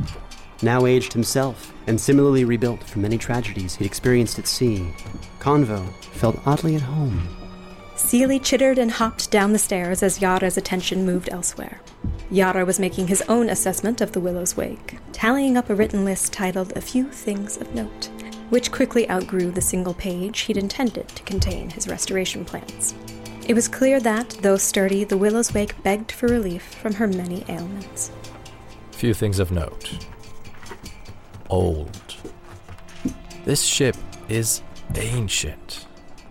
Now 0.62 0.86
aged 0.86 1.12
himself, 1.12 1.72
and 1.86 2.00
similarly 2.00 2.44
rebuilt 2.44 2.82
from 2.82 3.02
many 3.02 3.16
tragedies 3.18 3.76
he'd 3.76 3.84
experienced 3.84 4.38
at 4.38 4.46
sea, 4.46 4.92
Konvo 5.38 5.92
felt 6.02 6.40
oddly 6.46 6.74
at 6.74 6.82
home. 6.82 7.28
Seely 7.94 8.38
chittered 8.38 8.78
and 8.78 8.90
hopped 8.90 9.30
down 9.30 9.52
the 9.52 9.58
stairs 9.58 10.02
as 10.02 10.20
Yara's 10.20 10.56
attention 10.56 11.04
moved 11.04 11.28
elsewhere. 11.30 11.80
Yara 12.30 12.64
was 12.64 12.78
making 12.78 13.08
his 13.08 13.22
own 13.22 13.48
assessment 13.48 14.00
of 14.00 14.12
the 14.12 14.20
Willow's 14.20 14.56
Wake, 14.56 14.98
tallying 15.12 15.56
up 15.56 15.68
a 15.68 15.74
written 15.74 16.04
list 16.04 16.32
titled 16.32 16.72
A 16.76 16.80
Few 16.80 17.10
Things 17.10 17.56
of 17.56 17.74
Note, 17.74 18.10
which 18.50 18.72
quickly 18.72 19.08
outgrew 19.10 19.50
the 19.50 19.60
single 19.60 19.94
page 19.94 20.40
he'd 20.40 20.56
intended 20.56 21.08
to 21.08 21.22
contain 21.22 21.70
his 21.70 21.88
restoration 21.88 22.44
plans. 22.44 22.94
It 23.46 23.54
was 23.54 23.68
clear 23.68 23.98
that, 24.00 24.30
though 24.42 24.56
sturdy, 24.56 25.04
the 25.04 25.16
Willow's 25.16 25.54
Wake 25.54 25.82
begged 25.82 26.12
for 26.12 26.26
relief 26.28 26.62
from 26.62 26.94
her 26.94 27.06
many 27.06 27.44
ailments. 27.48 28.10
Few 28.92 29.14
things 29.14 29.38
of 29.38 29.50
note. 29.50 30.06
Old. 31.48 32.16
This 33.44 33.62
ship 33.62 33.96
is 34.28 34.62
ancient, 34.94 35.86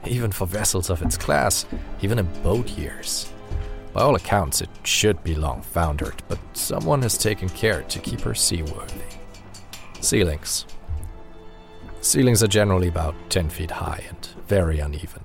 even 0.06 0.32
for 0.32 0.45
vessels 0.45 0.89
of 0.89 1.01
its 1.01 1.17
class, 1.17 1.65
even 2.01 2.19
in 2.19 2.25
boat 2.43 2.69
years. 2.69 3.34
By 3.93 4.01
all 4.03 4.15
accounts, 4.15 4.62
it 4.62 4.69
should 4.84 5.23
be 5.23 5.34
long 5.34 5.63
foundered, 5.63 6.21
but 6.27 6.38
someone 6.53 7.01
has 7.01 7.17
taken 7.17 7.49
care 7.49 7.82
to 7.82 7.99
keep 7.99 8.21
her 8.21 8.36
seaworthy. 8.36 9.01
Ceilings. 10.01 10.67
Ceilings 12.01 12.41
are 12.43 12.47
generally 12.47 12.88
about 12.88 13.15
10 13.29 13.49
feet 13.49 13.71
high 13.71 14.03
and 14.07 14.27
very 14.47 14.79
uneven. 14.79 15.23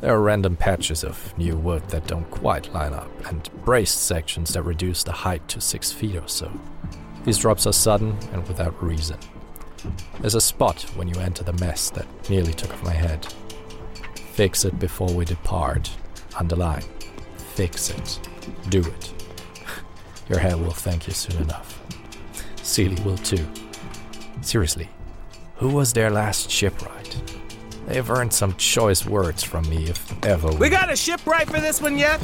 There 0.00 0.14
are 0.14 0.20
random 0.20 0.54
patches 0.56 1.02
of 1.02 1.36
new 1.38 1.56
wood 1.56 1.88
that 1.88 2.06
don't 2.06 2.30
quite 2.30 2.72
line 2.74 2.92
up, 2.92 3.10
and 3.26 3.48
braced 3.64 4.02
sections 4.04 4.52
that 4.52 4.62
reduce 4.62 5.02
the 5.02 5.12
height 5.12 5.46
to 5.48 5.60
6 5.60 5.92
feet 5.92 6.16
or 6.16 6.28
so. 6.28 6.52
These 7.24 7.38
drops 7.38 7.66
are 7.66 7.72
sudden 7.72 8.16
and 8.32 8.46
without 8.46 8.80
reason. 8.82 9.18
There's 10.20 10.34
a 10.34 10.40
spot 10.40 10.82
when 10.94 11.08
you 11.08 11.18
enter 11.20 11.42
the 11.42 11.54
mess 11.54 11.90
that 11.90 12.06
nearly 12.28 12.52
took 12.52 12.70
off 12.72 12.82
my 12.84 12.92
head. 12.92 13.26
Fix 14.32 14.64
it 14.64 14.78
before 14.78 15.12
we 15.12 15.24
depart. 15.24 15.90
underline. 16.36 16.82
Fix 17.54 17.90
it. 17.90 18.18
Do 18.68 18.80
it. 18.80 19.12
Your 20.28 20.38
head 20.38 20.56
will 20.60 20.70
thank 20.70 21.06
you 21.06 21.12
soon 21.12 21.42
enough. 21.42 21.80
Seely 22.62 23.00
will 23.04 23.18
too. 23.18 23.46
Seriously, 24.42 24.88
who 25.56 25.68
was 25.68 25.92
their 25.92 26.10
last 26.10 26.50
shipwright? 26.50 27.20
They 27.86 27.96
have 27.96 28.10
earned 28.10 28.32
some 28.32 28.54
choice 28.54 29.04
words 29.04 29.42
from 29.42 29.68
me 29.68 29.88
if 29.88 30.24
ever 30.24 30.50
We 30.52 30.70
got 30.70 30.92
a 30.92 30.96
shipwright 30.96 31.48
for 31.48 31.60
this 31.60 31.80
one 31.80 31.98
yet? 31.98 32.20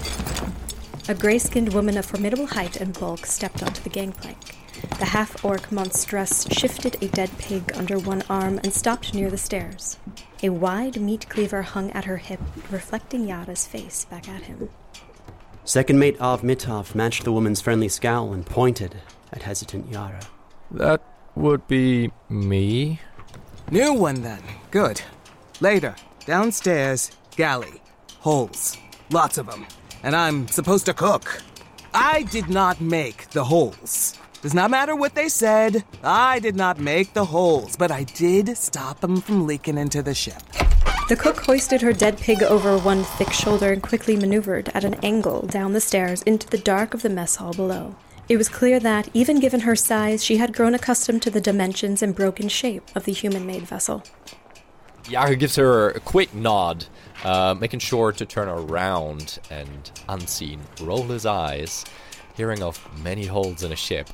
A 1.08 1.14
gray 1.14 1.38
skinned 1.38 1.72
woman 1.74 1.96
of 1.96 2.06
formidable 2.06 2.46
height 2.46 2.76
and 2.76 2.98
bulk 2.98 3.26
stepped 3.26 3.62
onto 3.62 3.82
the 3.82 3.90
gangplank. 3.90 4.56
The 4.98 5.06
half 5.06 5.44
orc 5.44 5.70
monstrous 5.70 6.46
shifted 6.50 7.02
a 7.02 7.08
dead 7.08 7.30
pig 7.38 7.72
under 7.74 7.98
one 7.98 8.22
arm 8.30 8.58
and 8.62 8.72
stopped 8.72 9.14
near 9.14 9.30
the 9.30 9.36
stairs. 9.36 9.98
A 10.42 10.48
wide 10.48 11.00
meat 11.00 11.28
cleaver 11.28 11.62
hung 11.62 11.90
at 11.90 12.06
her 12.06 12.16
hip, 12.16 12.40
reflecting 12.70 13.28
Yara's 13.28 13.66
face 13.66 14.06
back 14.06 14.28
at 14.28 14.42
him. 14.42 14.70
Second 15.64 15.98
mate 15.98 16.20
Av 16.20 16.42
Mitov 16.42 16.94
matched 16.94 17.24
the 17.24 17.32
woman's 17.32 17.60
friendly 17.60 17.88
scowl 17.88 18.32
and 18.32 18.46
pointed 18.46 18.96
at 19.32 19.42
hesitant 19.42 19.90
Yara. 19.92 20.20
That 20.70 21.02
would 21.34 21.66
be 21.68 22.10
me. 22.28 23.00
New 23.72 23.94
one 23.94 24.22
then. 24.22 24.42
Good. 24.72 25.00
Later, 25.60 25.94
downstairs, 26.26 27.12
galley. 27.36 27.80
Holes. 28.18 28.76
Lots 29.10 29.38
of 29.38 29.46
them. 29.46 29.64
And 30.02 30.16
I'm 30.16 30.48
supposed 30.48 30.86
to 30.86 30.94
cook. 30.94 31.40
I 31.94 32.24
did 32.24 32.48
not 32.48 32.80
make 32.80 33.30
the 33.30 33.44
holes. 33.44 34.18
Does 34.42 34.54
not 34.54 34.72
matter 34.72 34.96
what 34.96 35.14
they 35.14 35.28
said. 35.28 35.84
I 36.02 36.40
did 36.40 36.56
not 36.56 36.80
make 36.80 37.14
the 37.14 37.26
holes, 37.26 37.76
but 37.76 37.92
I 37.92 38.02
did 38.02 38.56
stop 38.56 38.98
them 38.98 39.20
from 39.20 39.46
leaking 39.46 39.78
into 39.78 40.02
the 40.02 40.14
ship. 40.14 40.42
The 41.08 41.16
cook 41.16 41.38
hoisted 41.38 41.80
her 41.82 41.92
dead 41.92 42.18
pig 42.18 42.42
over 42.42 42.76
one 42.76 43.04
thick 43.04 43.32
shoulder 43.32 43.72
and 43.72 43.82
quickly 43.82 44.16
maneuvered 44.16 44.68
at 44.74 44.82
an 44.82 44.94
angle 44.94 45.42
down 45.42 45.74
the 45.74 45.80
stairs 45.80 46.22
into 46.22 46.48
the 46.48 46.58
dark 46.58 46.92
of 46.92 47.02
the 47.02 47.08
mess 47.08 47.36
hall 47.36 47.52
below. 47.52 47.94
It 48.30 48.36
was 48.36 48.48
clear 48.48 48.78
that, 48.78 49.08
even 49.12 49.40
given 49.40 49.62
her 49.62 49.74
size, 49.74 50.24
she 50.24 50.36
had 50.36 50.52
grown 50.52 50.72
accustomed 50.72 51.20
to 51.22 51.30
the 51.30 51.40
dimensions 51.40 52.00
and 52.00 52.14
broken 52.14 52.48
shape 52.48 52.84
of 52.94 53.04
the 53.04 53.10
human 53.10 53.44
made 53.44 53.62
vessel. 53.62 54.04
Yara 55.08 55.34
gives 55.34 55.56
her 55.56 55.90
a 55.90 55.98
quick 55.98 56.32
nod, 56.32 56.86
uh, 57.24 57.56
making 57.58 57.80
sure 57.80 58.12
to 58.12 58.24
turn 58.24 58.46
around 58.46 59.40
and, 59.50 59.90
unseen, 60.08 60.60
roll 60.80 61.02
his 61.08 61.26
eyes, 61.26 61.84
hearing 62.36 62.62
of 62.62 62.78
many 63.02 63.26
holes 63.26 63.64
in 63.64 63.72
a 63.72 63.76
ship. 63.76 64.08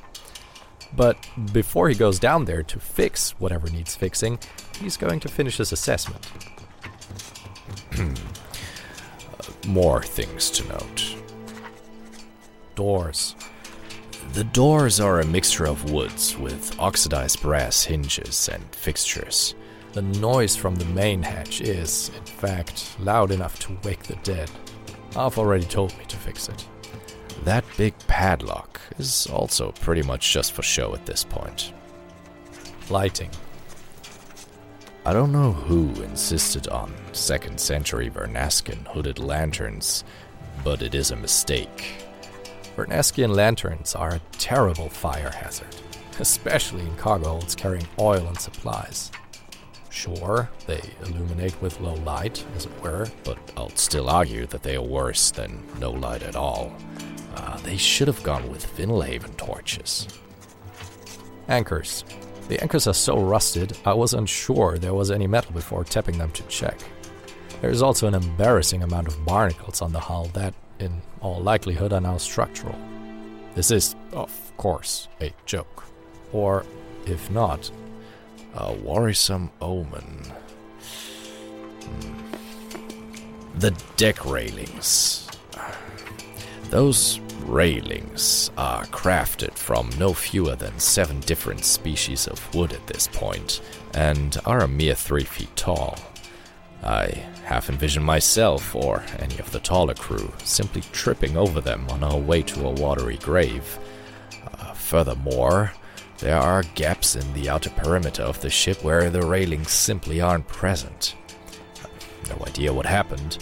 But 0.95 1.15
before 1.53 1.87
he 1.87 1.93
goes 1.93 2.17
down 2.17 2.45
there 2.45 2.63
to 2.63 2.79
fix 2.79 3.39
whatever 3.39 3.69
needs 3.69 3.95
fixing, 3.95 4.39
he's 4.79 4.97
going 4.97 5.19
to 5.19 5.27
finish 5.27 5.57
his 5.57 5.71
assessment. 5.71 6.27
More 9.67 10.01
things 10.01 10.49
to 10.49 10.67
note. 10.67 11.17
Doors. 12.73 13.35
The 14.33 14.43
doors 14.43 14.99
are 14.99 15.19
a 15.19 15.25
mixture 15.25 15.65
of 15.65 15.91
woods 15.91 16.37
with 16.37 16.79
oxidized 16.79 17.41
brass 17.41 17.83
hinges 17.83 18.49
and 18.49 18.63
fixtures. 18.75 19.55
The 19.93 20.03
noise 20.03 20.55
from 20.55 20.75
the 20.75 20.85
main 20.85 21.23
hatch 21.23 21.61
is, 21.61 22.11
in 22.15 22.25
fact, 22.25 22.95
loud 22.99 23.31
enough 23.31 23.57
to 23.61 23.77
wake 23.83 24.03
the 24.03 24.15
dead. 24.17 24.51
Av 25.15 25.39
already 25.39 25.65
told 25.65 25.97
me 25.97 26.05
to 26.05 26.17
fix 26.17 26.49
it. 26.49 26.67
That 27.45 27.65
big 27.77 27.97
padlock 28.07 28.79
is 28.99 29.25
also 29.27 29.71
pretty 29.71 30.03
much 30.03 30.31
just 30.31 30.51
for 30.51 30.61
show 30.61 30.93
at 30.93 31.05
this 31.05 31.23
point. 31.23 31.73
Lighting. 32.89 33.31
I 35.05 35.13
don't 35.13 35.31
know 35.31 35.53
who 35.53 35.89
insisted 36.03 36.67
on 36.67 36.93
second 37.13 37.59
century 37.59 38.09
Vernaskin 38.09 38.85
hooded 38.87 39.19
lanterns, 39.19 40.03
but 40.63 40.81
it 40.81 40.93
is 40.93 41.11
a 41.11 41.15
mistake. 41.15 42.06
Vernaskian 42.77 43.35
lanterns 43.35 43.95
are 43.95 44.13
a 44.13 44.21
terrible 44.33 44.87
fire 44.87 45.31
hazard, 45.31 45.75
especially 46.19 46.83
in 46.83 46.95
cargo 46.95 47.29
holds 47.29 47.55
carrying 47.55 47.87
oil 47.99 48.27
and 48.27 48.39
supplies. 48.39 49.11
Sure, 49.89 50.47
they 50.67 50.81
illuminate 51.01 51.59
with 51.59 51.81
low 51.81 51.95
light, 51.95 52.45
as 52.55 52.67
it 52.67 52.83
were, 52.83 53.07
but 53.23 53.39
I'll 53.57 53.75
still 53.75 54.11
argue 54.11 54.45
that 54.45 54.61
they 54.61 54.75
are 54.75 54.83
worse 54.83 55.31
than 55.31 55.63
no 55.79 55.89
light 55.89 56.21
at 56.21 56.35
all. 56.35 56.71
Uh, 57.35 57.57
they 57.61 57.77
should 57.77 58.07
have 58.07 58.21
gone 58.21 58.47
with 58.47 58.67
Vinalhaven 58.77 59.35
torches. 59.37 60.07
Anchors. 61.49 62.05
The 62.47 62.61
anchors 62.61 62.85
are 62.85 62.93
so 62.93 63.19
rusted, 63.19 63.75
I 63.85 63.93
was 63.93 64.13
unsure 64.13 64.77
there 64.77 64.93
was 64.93 65.09
any 65.09 65.25
metal 65.25 65.51
before 65.51 65.83
tapping 65.83 66.19
them 66.19 66.31
to 66.33 66.43
check. 66.43 66.79
There 67.59 67.71
is 67.71 67.81
also 67.81 68.07
an 68.07 68.13
embarrassing 68.13 68.83
amount 68.83 69.07
of 69.07 69.25
barnacles 69.25 69.81
on 69.81 69.93
the 69.93 69.99
hull 69.99 70.25
that, 70.33 70.53
in 70.79 71.01
all 71.21 71.41
likelihood, 71.41 71.93
are 71.93 72.01
now 72.01 72.17
structural. 72.17 72.75
This 73.55 73.71
is, 73.71 73.95
of 74.13 74.31
course, 74.57 75.07
a 75.21 75.33
joke. 75.45 75.83
Or, 76.31 76.65
if 77.05 77.29
not, 77.31 77.71
a 78.53 78.73
worrisome 78.73 79.49
omen. 79.61 80.31
Hmm. 81.83 83.59
The 83.59 83.71
deck 83.95 84.25
railings. 84.25 85.27
Those 86.69 87.19
railings 87.45 88.51
are 88.57 88.85
crafted 88.87 89.53
from 89.53 89.89
no 89.97 90.13
fewer 90.13 90.55
than 90.55 90.77
seven 90.79 91.21
different 91.21 91.63
species 91.63 92.27
of 92.27 92.53
wood 92.53 92.73
at 92.73 92.85
this 92.87 93.07
point, 93.07 93.61
and 93.93 94.37
are 94.45 94.59
a 94.61 94.67
mere 94.67 94.95
three 94.95 95.23
feet 95.23 95.55
tall. 95.55 95.97
I 96.87 97.25
half 97.43 97.69
envision 97.69 98.03
myself, 98.03 98.73
or 98.73 99.03
any 99.19 99.37
of 99.39 99.51
the 99.51 99.59
taller 99.59 99.93
crew, 99.93 100.31
simply 100.43 100.81
tripping 100.91 101.37
over 101.37 101.61
them 101.61 101.85
on 101.89 102.03
our 102.03 102.17
way 102.17 102.41
to 102.43 102.65
a 102.65 102.71
watery 102.71 103.17
grave. 103.17 103.77
Uh, 104.59 104.73
furthermore, 104.73 105.73
there 106.19 106.37
are 106.37 106.63
gaps 106.75 107.15
in 107.15 107.33
the 107.33 107.49
outer 107.49 107.69
perimeter 107.69 108.23
of 108.23 108.41
the 108.41 108.49
ship 108.49 108.83
where 108.83 109.09
the 109.09 109.21
railings 109.21 109.71
simply 109.71 110.19
aren't 110.19 110.47
present. 110.47 111.15
No 112.29 112.43
idea 112.45 112.73
what 112.73 112.85
happened, 112.85 113.37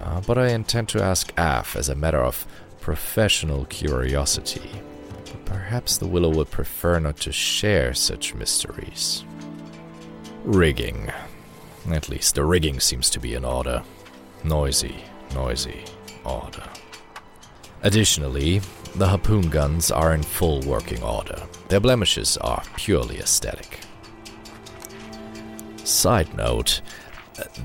uh, 0.00 0.20
but 0.20 0.38
I 0.38 0.48
intend 0.48 0.88
to 0.90 1.02
ask 1.02 1.32
Av 1.38 1.74
as 1.76 1.88
a 1.88 1.94
matter 1.94 2.22
of 2.22 2.46
professional 2.80 3.64
curiosity. 3.66 4.70
But 5.24 5.44
perhaps 5.44 5.96
the 5.96 6.06
Willow 6.06 6.30
would 6.30 6.50
prefer 6.50 6.98
not 6.98 7.16
to 7.18 7.32
share 7.32 7.94
such 7.94 8.34
mysteries. 8.34 9.24
Rigging. 10.44 11.10
At 11.90 12.08
least 12.08 12.34
the 12.34 12.44
rigging 12.44 12.80
seems 12.80 13.10
to 13.10 13.20
be 13.20 13.34
in 13.34 13.44
order. 13.44 13.82
Noisy, 14.44 15.04
noisy, 15.34 15.84
order. 16.24 16.64
Additionally, 17.82 18.60
the 18.94 19.08
harpoon 19.08 19.48
guns 19.48 19.90
are 19.90 20.14
in 20.14 20.22
full 20.22 20.60
working 20.62 21.02
order. 21.02 21.42
Their 21.68 21.80
blemishes 21.80 22.36
are 22.38 22.62
purely 22.76 23.18
aesthetic. 23.18 23.80
Side 25.84 26.34
note 26.36 26.80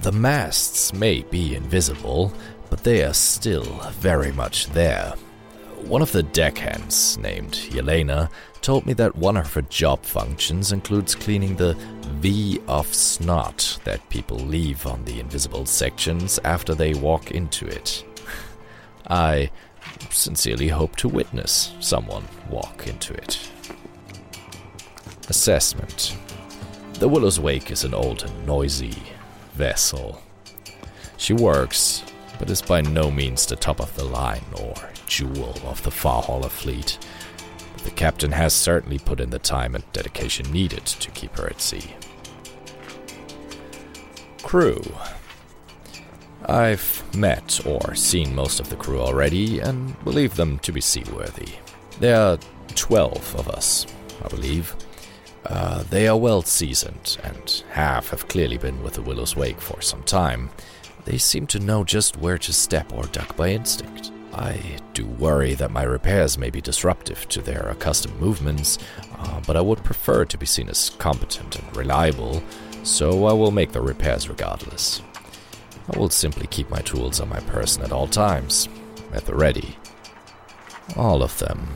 the 0.02 0.12
masts 0.12 0.94
may 0.94 1.22
be 1.24 1.56
invisible, 1.56 2.34
but 2.70 2.84
they 2.84 3.04
are 3.04 3.14
still 3.14 3.66
very 3.92 4.32
much 4.32 4.68
there. 4.68 5.14
One 5.84 6.02
of 6.02 6.12
the 6.12 6.24
deckhands, 6.24 7.18
named 7.18 7.54
Yelena, 7.54 8.30
told 8.62 8.86
me 8.86 8.94
that 8.94 9.16
one 9.16 9.38
of 9.38 9.54
her 9.54 9.62
job 9.64 10.04
functions 10.04 10.72
includes 10.72 11.16
cleaning 11.16 11.56
the 11.56 11.74
V 12.20 12.60
of 12.68 12.94
snot 12.94 13.80
that 13.84 14.10
people 14.10 14.38
leave 14.38 14.86
on 14.86 15.06
the 15.06 15.20
invisible 15.20 15.66
sections 15.66 16.40
after 16.44 16.74
they 16.74 16.94
walk 16.94 17.32
into 17.32 17.66
it. 17.68 18.06
I 19.08 19.52
sincerely 20.10 20.68
hope 20.68 20.96
to 20.98 21.08
witness 21.08 21.74
someone 21.80 22.26
walk 22.50 22.88
into 22.88 23.14
it. 23.14 23.50
Assessment 25.30 26.16
The 26.94 27.08
Willow's 27.08 27.40
Wake 27.40 27.72
is 27.72 27.84
an 27.84 27.94
old 27.94 28.24
and 28.24 28.46
noisy 28.46 28.96
vessel. 29.54 30.22
She 31.18 31.34
works, 31.34 32.04
but 32.40 32.50
is 32.50 32.62
by 32.62 32.82
no 32.82 33.12
means 33.12 33.46
the 33.46 33.56
top 33.56 33.80
of 33.80 33.94
the 33.96 34.06
line 34.06 34.46
or 34.60 34.74
jewel 35.08 35.58
of 35.66 35.82
the 35.84 35.92
Far 35.92 36.22
Hauler 36.22 36.50
fleet. 36.50 37.00
The 37.88 37.94
captain 37.94 38.34
has 38.34 38.54
certainly 38.54 39.00
put 39.00 39.22
in 39.22 39.30
the 39.30 39.40
time 39.40 39.74
and 39.74 39.92
dedication 39.94 40.52
needed 40.52 40.86
to 40.86 41.10
keep 41.12 41.38
her 41.38 41.48
at 41.48 41.62
sea. 41.62 41.96
Crew 44.44 44.84
I've 46.46 47.02
met 47.16 47.66
or 47.66 47.96
seen 47.96 48.36
most 48.36 48.60
of 48.60 48.70
the 48.70 48.76
crew 48.76 49.00
already 49.00 49.62
and 49.62 49.98
believe 50.04 50.36
them 50.36 50.60
to 50.60 50.74
be 50.74 50.82
seaworthy. 50.82 51.54
There 52.02 52.20
are 52.20 52.40
12 52.76 53.36
of 53.38 53.48
us, 53.48 53.88
I 54.22 54.28
believe. 54.28 54.76
Uh, 55.46 55.84
they 55.84 56.10
are 56.10 56.18
well 56.18 56.42
seasoned, 56.42 57.18
and 57.24 57.64
half 57.72 58.10
have 58.10 58.28
clearly 58.28 58.58
been 58.58 58.84
with 58.84 58.96
the 58.96 59.02
Willow's 59.02 59.38
Wake 59.38 59.62
for 59.62 59.80
some 59.82 60.04
time. 60.04 60.50
They 61.06 61.18
seem 61.18 61.48
to 61.48 61.60
know 61.60 61.86
just 61.86 62.18
where 62.18 62.38
to 62.38 62.52
step 62.52 62.92
or 62.92 63.06
duck 63.06 63.38
by 63.38 63.52
instinct. 63.52 64.12
I 64.38 64.78
do 64.94 65.08
worry 65.08 65.56
that 65.56 65.72
my 65.72 65.82
repairs 65.82 66.38
may 66.38 66.52
be 66.52 66.62
disruptive 66.62 67.28
to 67.30 67.42
their 67.42 67.70
accustomed 67.70 68.20
movements, 68.22 68.78
uh, 69.18 69.42
but 69.48 69.58
I 69.58 69.62
would 69.62 69.84
prefer 69.84 70.26
to 70.26 70.38
be 70.38 70.46
seen 70.46 70.70
as 70.70 70.92
competent 70.92 71.56
and 71.56 71.76
reliable, 71.76 72.44
so 72.84 73.26
I 73.26 73.34
will 73.34 73.50
make 73.50 73.72
the 73.72 73.82
repairs 73.82 74.30
regardless. 74.30 75.02
I 75.92 75.98
will 75.98 76.12
simply 76.12 76.46
keep 76.46 76.70
my 76.70 76.82
tools 76.82 77.20
on 77.20 77.30
my 77.30 77.40
person 77.42 77.84
at 77.84 77.92
all 77.92 78.08
times, 78.08 78.70
at 79.12 79.26
the 79.26 79.34
ready. 79.34 79.76
All 80.96 81.24
of 81.24 81.40
them. 81.40 81.68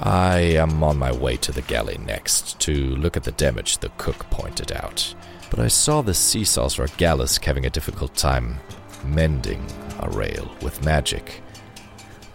I 0.00 0.38
am 0.38 0.82
on 0.82 0.98
my 0.98 1.12
way 1.12 1.36
to 1.36 1.52
the 1.52 1.62
galley 1.62 1.98
next 1.98 2.58
to 2.60 2.96
look 2.96 3.16
at 3.16 3.22
the 3.22 3.32
damage 3.32 3.78
the 3.78 3.90
cook 3.96 4.28
pointed 4.30 4.72
out. 4.72 5.14
But 5.50 5.60
I 5.60 5.68
saw 5.68 6.00
the 6.00 6.14
sea 6.14 6.44
saucer 6.44 6.86
Galesk 6.86 7.44
having 7.44 7.66
a 7.66 7.70
difficult 7.70 8.16
time 8.16 8.58
mending 9.04 9.64
a 10.00 10.08
rail 10.10 10.50
with 10.62 10.84
magic. 10.84 11.42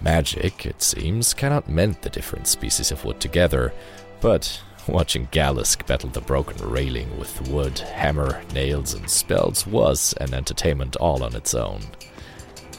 Magic, 0.01 0.65
it 0.65 0.81
seems, 0.81 1.33
cannot 1.33 1.69
mend 1.69 1.97
the 2.01 2.09
different 2.09 2.47
species 2.47 2.91
of 2.91 3.03
wood 3.05 3.19
together, 3.19 3.73
but 4.21 4.61
watching 4.87 5.27
Galesk 5.27 5.85
battle 5.87 6.09
the 6.09 6.21
broken 6.21 6.57
railing 6.69 7.17
with 7.17 7.47
wood, 7.49 7.79
hammer, 7.79 8.41
nails, 8.53 8.93
and 8.93 9.09
spells 9.09 9.65
was 9.65 10.13
an 10.21 10.33
entertainment 10.33 10.95
all 10.97 11.23
on 11.23 11.35
its 11.35 11.55
own. 11.55 11.81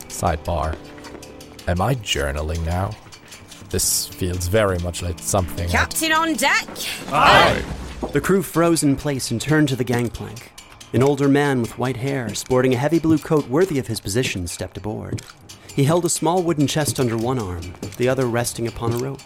Sidebar. 0.08 0.76
Am 1.66 1.80
I 1.80 1.94
journaling 1.96 2.64
now? 2.64 2.90
This 3.70 4.06
feels 4.06 4.46
very 4.46 4.78
much 4.78 5.02
like 5.02 5.18
something. 5.18 5.64
I'd- 5.64 5.72
Captain 5.72 6.12
on 6.12 6.34
deck. 6.34 6.68
Aye. 7.08 7.64
The 8.12 8.20
crew 8.20 8.42
froze 8.42 8.84
in 8.84 8.94
place 8.94 9.30
and 9.32 9.40
turned 9.40 9.68
to 9.70 9.76
the 9.76 9.82
gangplank. 9.84 10.52
An 10.96 11.02
older 11.02 11.28
man 11.28 11.60
with 11.60 11.76
white 11.76 11.98
hair, 11.98 12.34
sporting 12.34 12.72
a 12.72 12.78
heavy 12.78 12.98
blue 12.98 13.18
coat 13.18 13.50
worthy 13.50 13.78
of 13.78 13.86
his 13.86 14.00
position, 14.00 14.46
stepped 14.46 14.78
aboard. 14.78 15.20
He 15.74 15.84
held 15.84 16.06
a 16.06 16.08
small 16.08 16.42
wooden 16.42 16.66
chest 16.66 16.98
under 16.98 17.18
one 17.18 17.38
arm, 17.38 17.74
the 17.98 18.08
other 18.08 18.24
resting 18.24 18.66
upon 18.66 18.94
a 18.94 18.96
rope. 18.96 19.20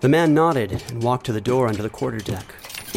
The 0.00 0.08
man 0.08 0.34
nodded 0.34 0.82
and 0.88 1.04
walked 1.04 1.26
to 1.26 1.32
the 1.32 1.40
door 1.40 1.68
under 1.68 1.84
the 1.84 1.88
quarterdeck, 1.88 2.46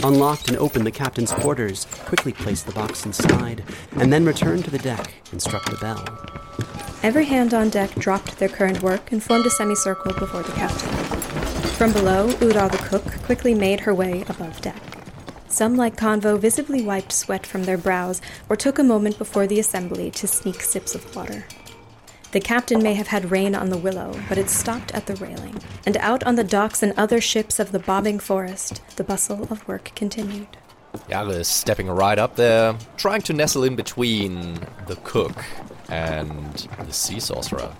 unlocked 0.04 0.48
and 0.48 0.58
opened 0.58 0.88
the 0.88 0.92
captain's 0.92 1.32
quarters, 1.32 1.86
quickly 2.06 2.34
placed 2.34 2.66
the 2.66 2.72
box 2.72 3.06
inside, 3.06 3.64
and 3.98 4.12
then 4.12 4.26
returned 4.26 4.66
to 4.66 4.72
the 4.72 4.80
deck 4.80 5.14
and 5.32 5.40
struck 5.40 5.70
the 5.70 5.78
bell. 5.78 6.04
Every 7.04 7.26
hand 7.26 7.54
on 7.54 7.70
deck 7.70 7.94
dropped 7.94 8.40
their 8.40 8.50
current 8.50 8.82
work 8.82 9.12
and 9.12 9.22
formed 9.22 9.46
a 9.46 9.52
semicircle 9.52 10.14
before 10.14 10.42
the 10.42 10.54
captain. 10.54 10.90
From 11.78 11.94
below, 11.94 12.30
Eudaw 12.30 12.72
the 12.72 12.80
cook 12.80 13.06
quickly 13.22 13.54
made 13.54 13.82
her 13.82 13.94
way 13.94 14.24
above 14.28 14.60
deck. 14.62 14.93
Some, 15.54 15.76
like 15.76 15.96
Konvo, 15.96 16.40
visibly 16.40 16.82
wiped 16.82 17.12
sweat 17.12 17.46
from 17.46 17.66
their 17.66 17.78
brows 17.78 18.24
or 18.50 18.56
took 18.56 18.80
a 18.80 18.84
moment 18.84 19.20
before 19.20 19.46
the 19.46 19.60
assembly 19.60 20.10
to 20.10 20.26
sneak 20.26 20.62
sips 20.62 20.96
of 20.96 21.16
water. 21.16 21.46
The 22.32 22.40
captain 22.40 22.82
may 22.82 22.96
have 22.96 23.06
had 23.06 23.30
rain 23.30 23.54
on 23.54 23.70
the 23.70 23.78
willow, 23.78 24.20
but 24.28 24.40
it 24.40 24.50
stopped 24.50 24.96
at 24.96 25.06
the 25.06 25.16
railing, 25.18 25.62
and 25.86 25.96
out 25.98 26.24
on 26.24 26.38
the 26.38 26.44
docks 26.44 26.82
and 26.82 26.92
other 26.98 27.22
ships 27.22 27.60
of 27.60 27.72
the 27.72 27.78
bobbing 27.78 28.18
forest, 28.18 28.82
the 28.96 29.04
bustle 29.04 29.44
of 29.52 29.68
work 29.68 29.92
continued. 29.94 30.48
Gallus 31.08 31.48
stepping 31.48 31.88
right 31.88 32.18
up 32.18 32.36
there, 32.36 32.76
trying 32.98 33.22
to 33.22 33.34
nestle 33.34 33.64
in 33.64 33.76
between 33.76 34.56
the 34.88 34.96
cook 35.04 35.46
and 35.88 36.68
the 36.84 36.92
sea 36.92 37.20
sorcerer. 37.20 37.72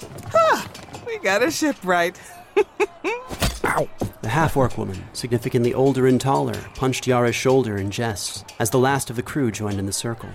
We 1.08 1.18
got 1.18 1.42
a 1.42 1.50
shipwright. 1.50 2.22
The 3.64 4.30
half 4.30 4.56
orc 4.58 4.78
woman, 4.78 5.06
significantly 5.14 5.74
older 5.74 6.06
and 6.06 6.20
taller, 6.20 6.60
punched 6.76 7.08
Yara's 7.08 7.36
shoulder 7.36 7.78
in 7.78 7.92
jest 7.92 8.46
as 8.60 8.70
the 8.70 8.78
last 8.78 9.10
of 9.10 9.16
the 9.16 9.24
crew 9.24 9.52
joined 9.52 9.80
in 9.80 9.86
the 9.86 9.94
circle. 9.94 10.30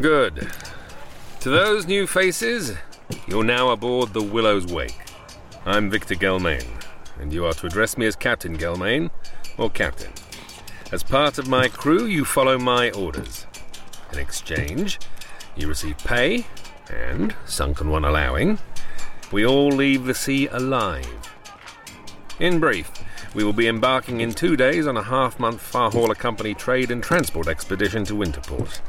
Good. 0.00 0.48
To 1.40 1.48
those 1.50 1.86
new 1.86 2.06
faces, 2.06 2.76
you're 3.26 3.44
now 3.44 3.70
aboard 3.70 4.12
the 4.12 4.22
Willow's 4.22 4.66
Wake. 4.66 4.98
I'm 5.64 5.88
Victor 5.88 6.16
Gelmain, 6.16 6.66
and 7.20 7.32
you 7.32 7.46
are 7.46 7.54
to 7.54 7.66
address 7.66 7.96
me 7.96 8.06
as 8.06 8.16
Captain 8.16 8.58
Gelmain, 8.58 9.10
or 9.56 9.70
Captain. 9.70 10.12
As 10.92 11.02
part 11.02 11.38
of 11.38 11.48
my 11.48 11.68
crew, 11.68 12.06
you 12.06 12.24
follow 12.24 12.58
my 12.58 12.90
orders. 12.90 13.46
In 14.12 14.18
exchange, 14.18 14.98
you 15.56 15.68
receive 15.68 15.98
pay, 15.98 16.46
and, 16.90 17.34
sunken 17.46 17.90
one 17.90 18.04
allowing, 18.04 18.58
we 19.32 19.46
all 19.46 19.68
leave 19.68 20.04
the 20.04 20.14
sea 20.14 20.48
alive. 20.48 21.35
In 22.38 22.60
brief, 22.60 22.90
we 23.34 23.44
will 23.44 23.54
be 23.54 23.66
embarking 23.66 24.20
in 24.20 24.34
two 24.34 24.56
days 24.56 24.86
on 24.86 24.98
a 24.98 25.02
half 25.02 25.40
month 25.40 25.58
Far 25.58 25.90
Hauler 25.90 26.14
Company 26.14 26.52
trade 26.52 26.90
and 26.90 27.02
transport 27.02 27.48
expedition 27.48 28.04
to 28.04 28.12
Winterport, 28.12 28.80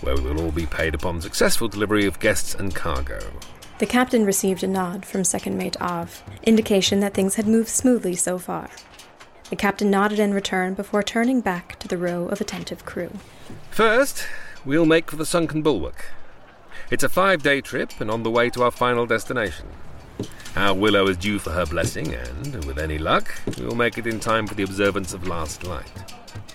where 0.00 0.16
we 0.16 0.22
will 0.22 0.40
all 0.40 0.50
be 0.50 0.66
paid 0.66 0.96
upon 0.96 1.20
successful 1.20 1.68
delivery 1.68 2.04
of 2.04 2.18
guests 2.18 2.52
and 2.52 2.74
cargo. 2.74 3.20
The 3.78 3.86
captain 3.86 4.24
received 4.24 4.64
a 4.64 4.66
nod 4.66 5.06
from 5.06 5.22
second 5.22 5.56
mate 5.56 5.80
Av, 5.80 6.20
indication 6.42 6.98
that 6.98 7.14
things 7.14 7.36
had 7.36 7.46
moved 7.46 7.68
smoothly 7.68 8.16
so 8.16 8.38
far. 8.38 8.70
The 9.50 9.56
captain 9.56 9.88
nodded 9.88 10.18
in 10.18 10.34
return 10.34 10.74
before 10.74 11.04
turning 11.04 11.40
back 11.40 11.78
to 11.78 11.86
the 11.86 11.96
row 11.96 12.26
of 12.26 12.40
attentive 12.40 12.84
crew. 12.84 13.12
First, 13.70 14.26
we'll 14.64 14.84
make 14.84 15.12
for 15.12 15.16
the 15.16 15.24
Sunken 15.24 15.62
Bulwark. 15.62 16.06
It's 16.90 17.04
a 17.04 17.08
five 17.08 17.44
day 17.44 17.60
trip 17.60 18.00
and 18.00 18.10
on 18.10 18.24
the 18.24 18.30
way 18.32 18.50
to 18.50 18.64
our 18.64 18.72
final 18.72 19.06
destination. 19.06 19.66
Our 20.56 20.74
Willow 20.74 21.06
is 21.08 21.16
due 21.16 21.38
for 21.38 21.50
her 21.50 21.66
blessing, 21.66 22.14
and, 22.14 22.64
with 22.64 22.78
any 22.78 22.98
luck, 22.98 23.34
we 23.58 23.64
will 23.64 23.76
make 23.76 23.98
it 23.98 24.06
in 24.06 24.20
time 24.20 24.46
for 24.46 24.54
the 24.54 24.62
observance 24.62 25.14
of 25.14 25.26
Last 25.26 25.64
Light. 25.64 25.90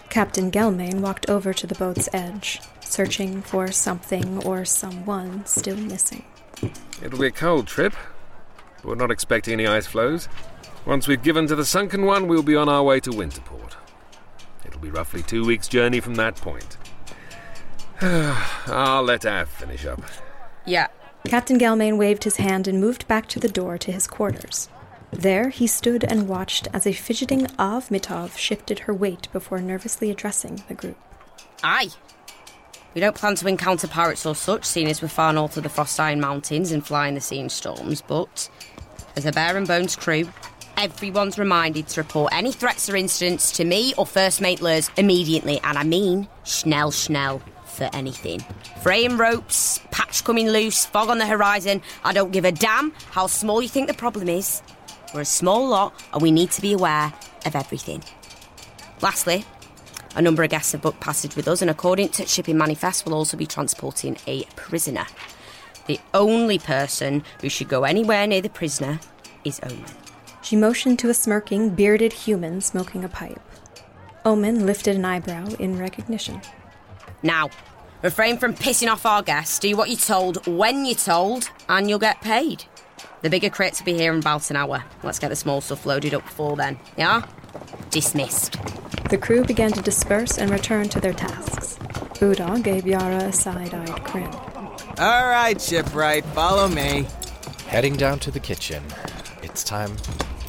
Captain 0.10 0.52
Gelmain 0.52 1.02
walked 1.02 1.30
over 1.30 1.54
to 1.54 1.68
the 1.68 1.76
boat's 1.76 2.08
edge, 2.14 2.62
searching 2.82 3.42
for 3.42 3.72
something 3.72 4.44
or 4.46 4.66
someone 4.66 5.46
still 5.46 5.78
missing. 5.78 6.24
It'll 7.02 7.20
be 7.20 7.28
a 7.28 7.32
cold 7.32 7.68
trip, 7.68 7.94
but 8.78 8.86
we're 8.86 8.96
not 8.96 9.12
expecting 9.12 9.54
any 9.54 9.68
ice 9.68 9.88
floes. 9.88 10.28
Once 10.86 11.08
we've 11.08 11.24
given 11.24 11.48
to 11.48 11.56
the 11.56 11.66
Sunken 11.66 12.06
One, 12.06 12.28
we'll 12.28 12.44
be 12.44 12.56
on 12.56 12.70
our 12.70 12.84
way 12.84 13.00
to 13.02 13.10
Winterport. 13.10 13.74
It'll 14.66 14.80
be 14.80 14.92
roughly 14.92 15.24
two 15.24 15.46
weeks' 15.46 15.68
journey 15.68 16.00
from 16.00 16.16
that 16.16 16.36
point. 16.36 16.78
I'll 18.02 19.04
let 19.04 19.26
Av 19.26 19.50
finish 19.50 19.86
up. 19.86 20.02
Yeah. 20.66 20.88
Captain 21.26 21.58
Gelmain 21.58 21.98
waved 21.98 22.24
his 22.24 22.38
hand 22.38 22.68
and 22.68 22.80
moved 22.80 23.08
back 23.08 23.28
to 23.28 23.40
the 23.40 23.48
door 23.48 23.78
to 23.80 23.92
his 23.92 24.08
quarters. 24.08 24.70
There 25.12 25.50
he 25.50 25.66
stood 25.66 26.04
and 26.04 26.28
watched 26.28 26.68
as 26.72 26.86
a 26.86 26.94
fidgeting 26.94 27.48
Av 27.58 27.90
Mitov 27.90 28.38
shifted 28.38 28.80
her 28.80 28.94
weight 28.94 29.28
before 29.34 29.60
nervously 29.60 30.12
addressing 30.12 30.64
the 30.68 30.76
group. 30.76 30.98
Aye. 31.64 31.90
We 32.94 33.02
don't 33.02 33.16
plan 33.16 33.36
to 33.36 33.48
encounter 33.48 33.88
pirates 33.88 34.26
or 34.26 34.36
such, 34.36 34.66
seeing 34.66 34.88
as 34.88 35.02
we're 35.02 35.08
far 35.08 35.34
north 35.34 35.58
of 35.58 35.64
the 35.64 35.70
Frostine 35.70 36.20
Mountains 36.20 36.72
and 36.72 36.86
flying 36.86 37.16
the 37.16 37.22
sea 37.22 37.48
storms, 37.50 38.02
but 38.02 38.50
as 39.16 39.26
a 39.26 39.32
Bear 39.32 39.58
and 39.58 39.68
Bones 39.68 39.96
crew, 39.96 40.30
everyone's 40.78 41.40
reminded 41.40 41.88
to 41.90 42.02
report 42.02 42.32
any 42.34 42.52
threats 42.52 42.90
or 42.90 42.96
incidents 42.96 43.52
to 43.54 43.66
me 43.66 43.94
or 43.98 44.06
First 44.06 44.42
Mate 44.42 44.62
Lurs 44.62 44.90
immediately, 44.96 45.60
and 45.64 45.78
I 45.78 45.84
mean 45.84 46.28
schnell 46.44 46.92
schnell 46.92 47.42
for 47.76 47.90
anything. 47.94 48.40
Fraying 48.82 49.18
ropes, 49.18 49.80
patch 49.92 50.24
coming 50.24 50.50
loose, 50.50 50.86
fog 50.86 51.10
on 51.10 51.18
the 51.18 51.26
horizon, 51.26 51.82
I 52.04 52.14
don't 52.14 52.32
give 52.32 52.46
a 52.46 52.52
damn 52.52 52.92
how 53.12 53.28
small 53.28 53.62
you 53.62 53.70
think 53.70 53.88
the 53.88 53.94
problem 53.94 54.30
is. 54.30 54.62
We're 55.14 55.22
a 55.22 55.26
small 55.26 55.68
lot 55.68 55.94
and 56.14 56.22
we 56.22 56.32
need 56.32 56.52
to 56.52 56.62
be 56.62 56.74
aware 56.74 57.14
of 57.46 57.56
everything. 57.56 58.04
Lastly, 59.02 59.46
a 60.16 60.22
number 60.22 60.44
of 60.44 60.50
guests 60.50 60.72
have 60.72 60.82
booked 60.82 61.02
passage 61.02 61.36
with 61.36 61.48
us, 61.48 61.62
and 61.62 61.70
according 61.70 62.10
to 62.10 62.26
Shipping 62.26 62.58
Manifest, 62.58 63.06
we'll 63.06 63.16
also 63.16 63.36
be 63.36 63.46
transporting 63.46 64.18
a 64.28 64.44
prisoner. 64.56 65.06
The 65.88 66.00
only 66.14 66.58
person 66.58 67.24
who 67.42 67.50
should 67.50 67.68
go 67.68 67.84
anywhere 67.84 68.26
near 68.26 68.42
the 68.42 68.50
prisoner 68.50 69.00
is 69.44 69.60
Oman. 69.62 69.84
She 70.42 70.56
motioned 70.56 71.00
to 71.00 71.10
a 71.10 71.14
smirking, 71.14 71.70
bearded 71.70 72.14
human 72.14 72.62
smoking 72.62 73.04
a 73.04 73.10
pipe. 73.10 73.42
Oman 74.26 74.66
lifted 74.66 74.96
an 74.96 75.06
eyebrow 75.06 75.48
in 75.60 75.78
recognition. 75.78 76.42
Now, 77.24 77.50
refrain 78.02 78.38
from 78.38 78.54
pissing 78.54 78.92
off 78.92 79.06
our 79.06 79.22
guests, 79.22 79.60
do 79.60 79.76
what 79.76 79.90
you're 79.90 79.98
told 79.98 80.46
when 80.48 80.86
you're 80.86 80.96
told, 80.96 81.50
and 81.68 81.90
you'll 81.90 82.00
get 82.00 82.22
paid. 82.22 82.66
The 83.22 83.30
bigger 83.30 83.50
crates 83.50 83.80
will 83.80 83.86
be 83.86 83.94
here 83.96 84.14
in 84.14 84.20
about 84.20 84.50
an 84.52 84.56
hour. 84.56 84.84
Let's 85.04 85.20
get 85.20 85.30
the 85.30 85.36
small 85.36 85.62
stuff 85.62 85.86
loaded 85.86 86.14
up 86.14 86.24
before 86.24 86.56
then, 86.56 86.80
yeah? 86.98 87.26
Dismissed. 87.90 88.58
The 89.10 89.18
crew 89.18 89.44
began 89.44 89.72
to 89.72 89.82
disperse 89.82 90.38
and 90.38 90.52
return 90.52 90.90
to 90.90 91.00
their 91.00 91.14
tasks. 91.14 91.78
Eudaw 92.20 92.64
gave 92.64 92.86
Yara 92.86 93.26
a 93.26 93.32
side 93.32 93.74
eyed 93.74 94.04
grin. 94.04 94.34
All 94.98 95.28
right, 95.28 95.60
shipwright, 95.60 96.26
follow 96.26 96.68
me. 96.68 97.08
Heading 97.68 97.96
down 97.96 98.20
to 98.20 98.32
the 98.32 98.40
kitchen. 98.40 98.84
It's 99.44 99.64
time 99.64 99.96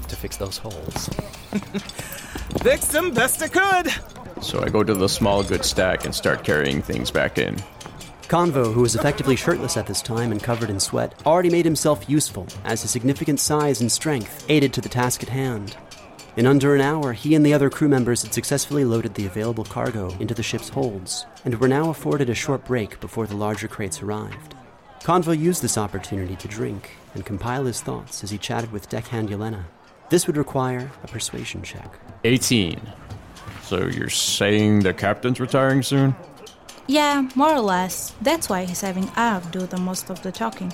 to 0.08 0.16
fix 0.16 0.36
those 0.36 0.58
holes. 0.58 1.08
Fix 2.62 2.88
them 2.88 3.12
best 3.12 3.42
I 3.42 3.48
could. 3.48 3.92
So 4.41 4.62
I 4.62 4.68
go 4.68 4.84
to 4.84 4.95
the 4.95 5.09
small 5.09 5.43
goods 5.43 5.68
stack 5.68 6.05
and 6.05 6.14
start 6.14 6.45
carrying 6.45 6.82
things 6.82 7.11
back 7.11 7.39
in. 7.39 7.57
Konvo, 8.28 8.72
who 8.72 8.80
was 8.80 8.97
effectively 8.97 9.37
shirtless 9.37 9.76
at 9.76 9.87
this 9.87 10.03
time 10.03 10.32
and 10.32 10.43
covered 10.43 10.68
in 10.68 10.80
sweat, 10.80 11.14
already 11.24 11.49
made 11.49 11.64
himself 11.64 12.09
useful, 12.11 12.47
as 12.64 12.82
his 12.82 12.91
significant 12.91 13.39
size 13.39 13.80
and 13.80 13.91
strength 13.91 14.45
aided 14.49 14.72
to 14.72 14.80
the 14.80 14.89
task 14.89 15.22
at 15.22 15.28
hand. 15.28 15.76
In 16.37 16.47
under 16.47 16.74
an 16.74 16.80
hour, 16.80 17.12
he 17.12 17.34
and 17.34 17.47
the 17.47 17.55
other 17.55 17.70
crew 17.70 17.89
members 17.89 18.22
had 18.22 18.34
successfully 18.34 18.84
loaded 18.84 19.14
the 19.14 19.26
available 19.26 19.64
cargo 19.64 20.11
into 20.18 20.34
the 20.34 20.43
ship's 20.43 20.68
holds, 20.68 21.24
and 21.45 21.59
were 21.59 21.68
now 21.68 21.89
afforded 21.89 22.28
a 22.28 22.34
short 22.34 22.64
break 22.64 23.01
before 23.01 23.26
the 23.26 23.37
larger 23.37 23.68
crates 23.68 24.03
arrived. 24.03 24.55
Konvo 25.03 25.39
used 25.39 25.62
this 25.62 25.78
opportunity 25.78 26.34
to 26.37 26.49
drink 26.49 26.91
and 27.14 27.24
compile 27.24 27.64
his 27.64 27.80
thoughts 27.80 28.24
as 28.24 28.30
he 28.30 28.39
chatted 28.39 28.72
with 28.72 28.89
deckhand 28.89 29.28
Yelena. 29.28 29.64
This 30.11 30.26
would 30.26 30.37
require 30.37 30.91
a 31.05 31.07
persuasion 31.07 31.62
check. 31.62 31.99
18. 32.24 32.80
So 33.66 33.88
you're 33.88 34.10
saying 34.10 34.80
the 34.80 34.94
captain's 34.94 35.40
retiring 35.40 35.82
soon? 35.82 36.14
Yeah, 36.86 37.28
more 37.34 37.52
or 37.52 37.60
less. 37.60 38.14
That's 38.22 38.48
why 38.48 38.64
he's 38.64 38.80
having 38.80 39.10
Av 39.16 39.50
do 39.50 39.66
the 39.66 39.76
most 39.76 40.08
of 40.08 40.22
the 40.22 40.30
talking. 40.30 40.72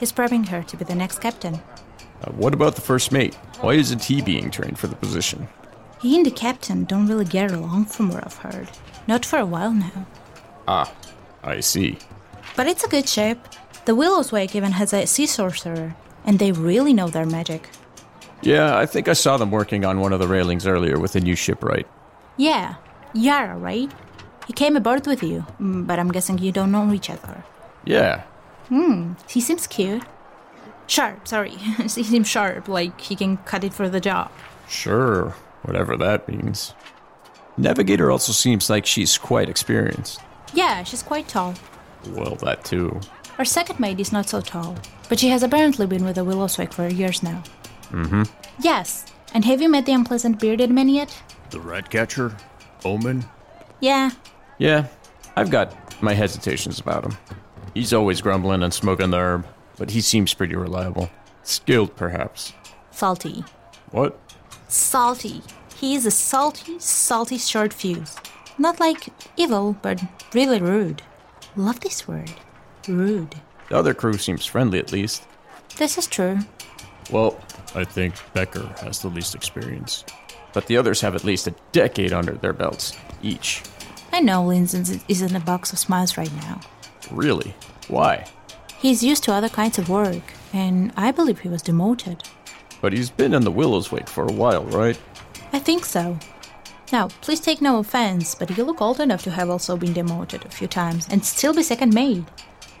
He's 0.00 0.10
prepping 0.10 0.48
her 0.48 0.62
to 0.62 0.76
be 0.78 0.86
the 0.86 0.94
next 0.94 1.20
captain. 1.20 1.56
Uh, 2.22 2.30
what 2.32 2.54
about 2.54 2.76
the 2.76 2.80
first 2.80 3.12
mate? 3.12 3.34
Why 3.60 3.74
isn't 3.74 4.04
he 4.04 4.22
being 4.22 4.50
trained 4.50 4.78
for 4.78 4.86
the 4.86 4.96
position? 4.96 5.48
He 6.00 6.16
and 6.16 6.24
the 6.24 6.30
captain 6.30 6.84
don't 6.84 7.08
really 7.08 7.26
get 7.26 7.52
along 7.52 7.86
from 7.86 8.08
what 8.08 8.24
I've 8.24 8.38
heard. 8.38 8.70
Not 9.06 9.26
for 9.26 9.38
a 9.38 9.44
while 9.44 9.74
now. 9.74 10.06
Ah, 10.66 10.90
I 11.42 11.60
see. 11.60 11.98
But 12.56 12.66
it's 12.66 12.84
a 12.84 12.88
good 12.88 13.06
ship. 13.06 13.38
The 13.84 13.94
Willow's 13.94 14.32
Wake 14.32 14.56
even 14.56 14.72
has 14.72 14.94
a 14.94 15.06
sea 15.06 15.26
sorcerer, 15.26 15.94
and 16.24 16.38
they 16.38 16.52
really 16.52 16.94
know 16.94 17.08
their 17.08 17.26
magic. 17.26 17.68
Yeah, 18.40 18.78
I 18.78 18.86
think 18.86 19.08
I 19.08 19.12
saw 19.12 19.36
them 19.36 19.50
working 19.50 19.84
on 19.84 20.00
one 20.00 20.14
of 20.14 20.20
the 20.20 20.28
railings 20.28 20.66
earlier 20.66 20.98
with 20.98 21.16
a 21.16 21.20
new 21.20 21.36
shipwright. 21.36 21.86
Yeah, 22.36 22.76
Yara, 23.12 23.56
right? 23.56 23.90
He 24.46 24.52
came 24.52 24.76
aboard 24.76 25.06
with 25.06 25.22
you, 25.22 25.46
mm, 25.60 25.86
but 25.86 25.98
I'm 25.98 26.12
guessing 26.12 26.38
you 26.38 26.52
don't 26.52 26.72
know 26.72 26.92
each 26.92 27.08
other. 27.08 27.44
Yeah. 27.84 28.22
Hmm, 28.68 29.12
he 29.28 29.40
seems 29.40 29.66
cute. 29.66 30.02
Sharp, 30.86 31.26
sorry. 31.26 31.50
he 31.78 31.88
seems 31.88 32.28
sharp, 32.28 32.68
like 32.68 33.00
he 33.00 33.16
can 33.16 33.38
cut 33.38 33.64
it 33.64 33.72
for 33.72 33.88
the 33.88 34.00
job. 34.00 34.30
Sure, 34.68 35.34
whatever 35.62 35.96
that 35.96 36.28
means. 36.28 36.74
Navigator 37.56 38.10
also 38.10 38.32
seems 38.32 38.68
like 38.68 38.84
she's 38.84 39.16
quite 39.16 39.48
experienced. 39.48 40.20
Yeah, 40.52 40.82
she's 40.82 41.02
quite 41.02 41.28
tall. 41.28 41.54
Well, 42.10 42.34
that 42.36 42.64
too. 42.64 43.00
Our 43.38 43.44
second 43.44 43.80
mate 43.80 44.00
is 44.00 44.12
not 44.12 44.28
so 44.28 44.40
tall, 44.40 44.76
but 45.08 45.18
she 45.18 45.28
has 45.28 45.42
apparently 45.42 45.86
been 45.86 46.04
with 46.04 46.16
the 46.16 46.24
Willow's 46.24 46.58
Wake 46.58 46.72
for 46.72 46.86
years 46.88 47.22
now. 47.22 47.42
Mm-hmm. 47.90 48.24
Yes, 48.60 49.06
and 49.32 49.44
have 49.44 49.60
you 49.60 49.68
met 49.68 49.86
the 49.86 49.92
unpleasant 49.92 50.38
bearded 50.38 50.70
man 50.70 50.88
yet? 50.88 51.16
The 51.50 51.60
rat 51.60 51.90
catcher? 51.90 52.36
Oman? 52.84 53.24
Yeah. 53.80 54.10
Yeah, 54.58 54.86
I've 55.36 55.50
got 55.50 56.02
my 56.02 56.14
hesitations 56.14 56.80
about 56.80 57.04
him. 57.04 57.16
He's 57.74 57.92
always 57.92 58.20
grumbling 58.20 58.62
and 58.62 58.72
smoking 58.72 59.10
the 59.10 59.18
herb, 59.18 59.46
but 59.76 59.90
he 59.90 60.00
seems 60.00 60.32
pretty 60.32 60.54
reliable. 60.54 61.10
Skilled, 61.42 61.96
perhaps. 61.96 62.52
Salty. 62.90 63.44
What? 63.90 64.18
Salty. 64.68 65.42
He 65.76 65.94
is 65.94 66.06
a 66.06 66.10
salty, 66.10 66.78
salty 66.78 67.38
short 67.38 67.72
fuse. 67.72 68.16
Not 68.58 68.78
like 68.78 69.08
evil, 69.36 69.76
but 69.82 70.02
really 70.32 70.60
rude. 70.60 71.02
Love 71.56 71.80
this 71.80 72.06
word. 72.06 72.32
Rude. 72.86 73.34
The 73.68 73.76
other 73.76 73.94
crew 73.94 74.14
seems 74.14 74.46
friendly, 74.46 74.78
at 74.78 74.92
least. 74.92 75.26
This 75.76 75.98
is 75.98 76.06
true. 76.06 76.38
Well, 77.10 77.40
I 77.74 77.84
think 77.84 78.14
Becher 78.32 78.66
has 78.80 79.00
the 79.00 79.08
least 79.08 79.34
experience. 79.34 80.04
But 80.54 80.66
the 80.66 80.76
others 80.76 81.00
have 81.00 81.14
at 81.14 81.24
least 81.24 81.48
a 81.48 81.54
decade 81.72 82.12
under 82.12 82.32
their 82.32 82.52
belts, 82.52 82.96
each. 83.22 83.62
I 84.12 84.20
know 84.20 84.44
Linsen 84.44 85.02
is 85.08 85.20
in 85.20 85.34
a 85.34 85.40
box 85.40 85.72
of 85.72 85.78
smiles 85.78 86.16
right 86.16 86.32
now. 86.36 86.60
Really? 87.10 87.54
Why? 87.88 88.26
He's 88.78 89.02
used 89.02 89.24
to 89.24 89.32
other 89.32 89.48
kinds 89.48 89.78
of 89.78 89.88
work, 89.88 90.22
and 90.52 90.92
I 90.96 91.10
believe 91.10 91.40
he 91.40 91.48
was 91.48 91.62
demoted. 91.62 92.22
But 92.80 92.92
he's 92.92 93.10
been 93.10 93.34
in 93.34 93.42
the 93.42 93.50
Willow's 93.50 93.90
Wake 93.90 94.08
for 94.08 94.24
a 94.24 94.32
while, 94.32 94.64
right? 94.66 94.98
I 95.52 95.58
think 95.58 95.84
so. 95.84 96.18
Now, 96.92 97.08
please 97.22 97.40
take 97.40 97.60
no 97.60 97.78
offense, 97.78 98.34
but 98.34 98.56
you 98.56 98.62
look 98.62 98.80
old 98.80 99.00
enough 99.00 99.22
to 99.24 99.30
have 99.30 99.50
also 99.50 99.76
been 99.76 99.92
demoted 99.94 100.44
a 100.44 100.50
few 100.50 100.68
times 100.68 101.08
and 101.10 101.24
still 101.24 101.54
be 101.54 101.62
second 101.62 101.92
mate. 101.92 102.24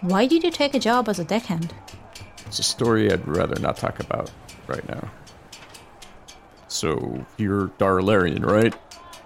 Why 0.02 0.26
did 0.26 0.44
you 0.44 0.50
take 0.50 0.74
a 0.74 0.78
job 0.78 1.08
as 1.08 1.18
a 1.18 1.24
deckhand? 1.24 1.74
It's 2.46 2.58
a 2.58 2.62
story 2.62 3.10
I'd 3.10 3.26
rather 3.26 3.58
not 3.60 3.76
talk 3.76 3.98
about 3.98 4.30
right 4.68 4.86
now. 4.88 5.10
So, 6.74 7.24
you're 7.36 7.68
Darlarian, 7.78 8.44
right? 8.44 8.74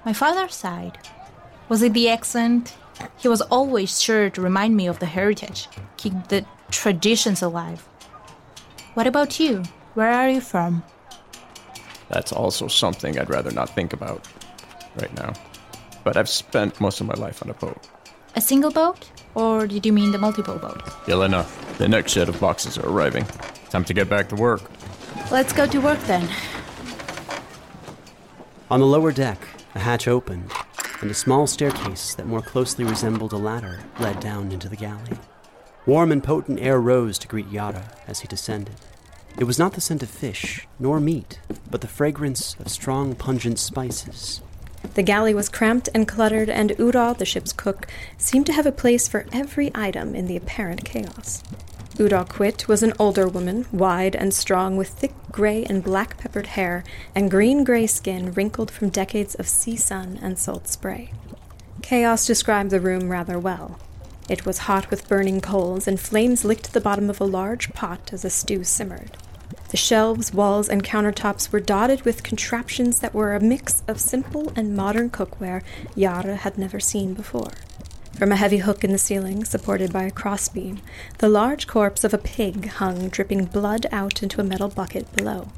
My 0.05 0.13
father's 0.13 0.55
side. 0.55 0.99
Was 1.71 1.83
it 1.83 1.95
the 1.95 2.11
accent? 2.11 2.77
He 3.17 3.27
was 3.27 3.41
always 3.41 4.03
sure 4.03 4.29
to 4.29 4.43
remind 4.43 4.77
me 4.77 4.87
of 4.87 4.99
the 4.99 5.07
heritage, 5.07 5.67
keep 5.97 6.13
the 6.29 6.45
traditions 6.71 7.41
alive. 7.41 7.89
What 8.93 9.07
about 9.07 9.41
you? 9.41 9.63
Where 9.95 10.13
are 10.13 10.29
you 10.29 10.43
from? 10.43 10.85
That's 12.11 12.33
also 12.33 12.69
something 12.69 13.19
I'd 13.19 13.31
rather 13.31 13.51
not 13.51 13.75
think 13.75 13.95
about 13.95 14.29
right 15.01 15.15
now. 15.17 15.33
But 16.05 16.19
I've 16.19 16.29
spent 16.29 16.79
most 16.83 17.01
of 17.01 17.07
my 17.07 17.15
life 17.15 17.43
on 17.43 17.49
a 17.49 17.55
boat. 17.55 17.89
A 18.37 18.43
single 18.43 18.71
boat? 18.71 19.11
Or 19.35 19.67
did 19.67 19.87
you 19.87 19.95
mean 19.95 20.13
the 20.13 20.19
multiple 20.19 20.59
boat? 20.59 20.85
Yelena, 21.07 21.47
the 21.79 21.89
next 21.89 22.13
set 22.13 22.29
of 22.29 22.39
boxes 22.41 22.77
are 22.77 22.87
arriving. 22.87 23.25
Time 23.71 23.85
to 23.85 23.95
get 23.95 24.11
back 24.11 24.29
to 24.29 24.37
work. 24.37 24.71
Let's 25.31 25.55
go 25.55 25.67
to 25.67 25.79
work 25.79 26.01
then. 26.01 26.29
On 28.71 28.81
the 28.81 28.87
lower 28.87 29.13
deck, 29.13 29.39
a 29.75 29.79
hatch 29.79 30.07
opened, 30.07 30.53
and 31.01 31.11
a 31.11 31.15
small 31.15 31.47
staircase 31.47 32.15
that 32.15 32.27
more 32.27 32.43
closely 32.43 32.85
resembled 32.85 33.33
a 33.33 33.39
ladder 33.39 33.81
led 33.99 34.21
down 34.21 34.53
into 34.53 34.69
the 34.69 34.77
galley. 34.77 35.17
Warm 35.87 36.13
and 36.13 36.23
potent 36.23 36.61
air 36.61 36.79
rose 36.79 37.19
to 37.21 37.29
greet 37.29 37.49
Yara 37.49 37.91
as 38.07 38.21
he 38.21 38.29
descended. 38.29 38.75
It 39.39 39.45
was 39.45 39.59
not 39.59 39.73
the 39.73 39.81
scent 39.81 40.03
of 40.03 40.11
fish, 40.11 40.67
nor 40.79 41.01
meat, 41.01 41.41
but 41.71 41.81
the 41.81 41.87
fragrance 41.87 42.57
of 42.61 42.69
strong, 42.69 43.15
pungent 43.15 43.59
spices. 43.59 44.43
The 44.93 45.03
galley 45.03 45.33
was 45.33 45.49
cramped 45.49 45.89
and 45.95 46.07
cluttered, 46.07 46.51
and 46.51 46.73
Eudaw, 46.73 47.17
the 47.17 47.25
ship's 47.25 47.55
cook, 47.55 47.87
seemed 48.19 48.45
to 48.47 48.53
have 48.53 48.67
a 48.67 48.73
place 48.73 49.09
for 49.09 49.25
every 49.33 49.71
item 49.75 50.15
in 50.15 50.27
the 50.27 50.37
apparent 50.37 50.85
chaos. 50.85 51.43
Eudaw 51.99 52.29
Quit 52.29 52.69
was 52.69 52.85
an 52.85 52.93
older 53.01 53.27
woman, 53.27 53.67
wide 53.73 54.15
and 54.15 54.33
strong, 54.33 54.77
with 54.77 54.87
thick 54.87 55.13
gray 55.33 55.65
and 55.65 55.83
black 55.83 56.17
peppered 56.17 56.47
hair 56.47 56.85
and 57.13 57.29
green 57.29 57.65
gray 57.65 57.89
skin 57.89 58.33
wrinkled 58.35 58.71
from 58.71 58.89
decades 58.89 59.35
of 59.35 59.49
sea 59.49 59.75
sun 59.75 60.17
and 60.23 60.39
salt 60.39 60.69
spray. 60.69 61.11
Chaos 61.83 62.25
described 62.25 62.71
the 62.71 62.79
room 62.79 63.09
rather 63.09 63.37
well. 63.37 63.81
It 64.29 64.47
was 64.47 64.59
hot 64.59 64.91
with 64.91 65.09
burning 65.09 65.41
coals, 65.41 65.89
and 65.89 65.99
flames 65.99 66.45
licked 66.45 66.73
the 66.73 66.81
bottom 66.81 67.11
of 67.11 67.21
a 67.21 67.25
large 67.25 67.73
pot 67.73 68.13
as 68.13 68.25
a 68.25 68.31
stew 68.31 68.63
simmered. 68.63 69.17
The 69.71 69.77
shelves, 69.77 70.33
walls, 70.33 70.69
and 70.69 70.85
countertops 70.85 71.51
were 71.51 71.59
dotted 71.59 72.03
with 72.03 72.23
contraptions 72.23 73.01
that 73.01 73.15
were 73.15 73.35
a 73.35 73.41
mix 73.41 73.83
of 73.89 74.01
simple 74.01 74.53
and 74.55 74.77
modern 74.77 75.11
cookware 75.11 75.65
Yara 75.97 76.37
had 76.37 76.59
never 76.59 76.79
seen 76.79 77.15
before. 77.15 77.51
From 78.19 78.33
a 78.33 78.37
heavy 78.37 78.57
hook 78.57 78.83
in 78.83 78.91
the 78.91 78.99
ceiling, 78.99 79.45
supported 79.45 79.93
by 79.93 80.03
a 80.03 80.11
crossbeam, 80.11 80.81
the 81.19 81.29
large 81.29 81.69
corpse 81.69 82.03
of 82.03 82.13
a 82.13 82.19
pig 82.19 82.67
hung, 82.67 83.11
dripping 83.11 83.45
blood 83.45 83.87
out 83.93 84.25
into 84.25 84.41
a 84.41 84.45
metal 84.45 84.69
bucket 84.69 85.15
below. 85.15 85.51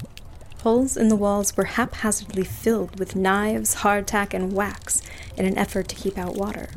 Holes 0.62 0.94
in 0.94 1.08
the 1.08 1.16
walls 1.16 1.56
were 1.56 1.64
haphazardly 1.64 2.44
filled 2.44 2.98
with 2.98 3.16
knives, 3.16 3.76
hardtack, 3.76 4.34
and 4.34 4.52
wax 4.52 5.00
in 5.38 5.46
an 5.46 5.56
effort 5.56 5.88
to 5.88 5.96
keep 5.96 6.18
out 6.18 6.34
water. 6.34 6.68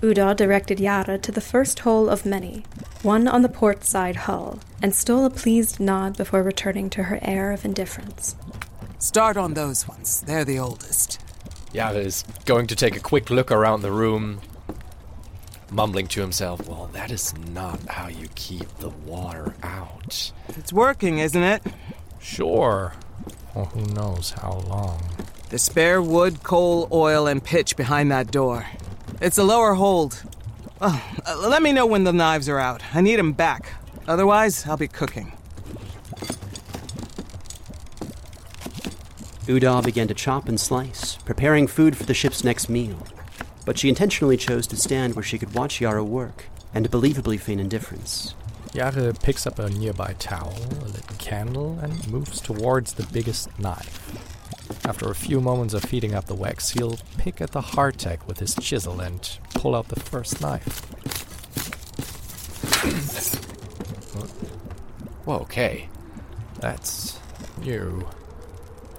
Eudaw 0.00 0.34
directed 0.34 0.80
Yara 0.80 1.18
to 1.18 1.30
the 1.30 1.42
first 1.42 1.80
hole 1.80 2.08
of 2.08 2.24
many, 2.24 2.64
one 3.02 3.28
on 3.28 3.42
the 3.42 3.50
port 3.50 3.84
side 3.84 4.16
hull, 4.16 4.60
and 4.80 4.94
stole 4.94 5.26
a 5.26 5.30
pleased 5.30 5.78
nod 5.78 6.16
before 6.16 6.42
returning 6.42 6.88
to 6.88 7.02
her 7.02 7.18
air 7.20 7.52
of 7.52 7.66
indifference. 7.66 8.34
Start 8.98 9.36
on 9.36 9.52
those 9.52 9.86
ones. 9.86 10.22
They're 10.22 10.46
the 10.46 10.58
oldest. 10.58 11.20
Yara 11.74 11.98
is 11.98 12.24
going 12.46 12.66
to 12.68 12.74
take 12.74 12.96
a 12.96 13.00
quick 13.00 13.28
look 13.28 13.52
around 13.52 13.82
the 13.82 13.92
room, 13.92 14.40
mumbling 15.70 16.06
to 16.08 16.20
himself, 16.20 16.66
Well, 16.66 16.88
that 16.92 17.10
is 17.10 17.36
not 17.52 17.80
how 17.88 18.08
you 18.08 18.28
keep 18.34 18.68
the 18.78 18.90
water 18.90 19.54
out. 19.62 20.32
It's 20.48 20.72
working, 20.72 21.18
isn't 21.18 21.42
it? 21.42 21.62
Sure. 22.20 22.94
Well, 23.54 23.66
who 23.66 23.86
knows 23.94 24.30
how 24.30 24.64
long. 24.68 25.02
The 25.50 25.58
spare 25.58 26.02
wood, 26.02 26.42
coal, 26.42 26.88
oil, 26.92 27.26
and 27.26 27.42
pitch 27.42 27.76
behind 27.76 28.10
that 28.12 28.30
door. 28.30 28.66
It's 29.20 29.38
a 29.38 29.44
lower 29.44 29.74
hold. 29.74 30.22
Oh, 30.80 31.02
uh, 31.26 31.48
let 31.48 31.62
me 31.62 31.72
know 31.72 31.86
when 31.86 32.04
the 32.04 32.12
knives 32.12 32.48
are 32.48 32.58
out. 32.58 32.82
I 32.94 33.00
need 33.00 33.16
them 33.16 33.32
back. 33.32 33.72
Otherwise, 34.06 34.66
I'll 34.66 34.76
be 34.76 34.88
cooking. 34.88 35.32
Eudaw 39.46 39.82
began 39.82 40.06
to 40.08 40.14
chop 40.14 40.46
and 40.46 40.60
slice, 40.60 41.16
preparing 41.24 41.66
food 41.66 41.96
for 41.96 42.04
the 42.04 42.12
ship's 42.12 42.44
next 42.44 42.68
meal. 42.68 43.06
But 43.68 43.76
she 43.76 43.90
intentionally 43.90 44.38
chose 44.38 44.66
to 44.68 44.76
stand 44.76 45.14
where 45.14 45.22
she 45.22 45.36
could 45.36 45.52
watch 45.52 45.78
Yara 45.78 46.02
work 46.02 46.46
and 46.72 46.90
believably 46.90 47.38
feign 47.38 47.60
indifference. 47.60 48.34
Yara 48.72 49.12
picks 49.12 49.46
up 49.46 49.58
a 49.58 49.68
nearby 49.68 50.14
towel, 50.18 50.56
a 50.80 50.86
lit 50.86 51.06
candle, 51.18 51.78
and 51.82 52.10
moves 52.10 52.40
towards 52.40 52.94
the 52.94 53.02
biggest 53.12 53.58
knife. 53.58 54.00
After 54.86 55.10
a 55.10 55.14
few 55.14 55.42
moments 55.42 55.74
of 55.74 55.84
heating 55.84 56.14
up 56.14 56.24
the 56.24 56.34
wax, 56.34 56.70
he'll 56.70 56.98
pick 57.18 57.42
at 57.42 57.50
the 57.50 57.60
hardtack 57.60 58.26
with 58.26 58.38
his 58.38 58.54
chisel 58.54 59.00
and 59.00 59.38
pull 59.50 59.76
out 59.76 59.88
the 59.88 60.00
first 60.00 60.40
knife. 60.40 60.86
Well, 65.26 65.40
okay. 65.40 65.90
That's 66.60 67.18
new. 67.60 68.08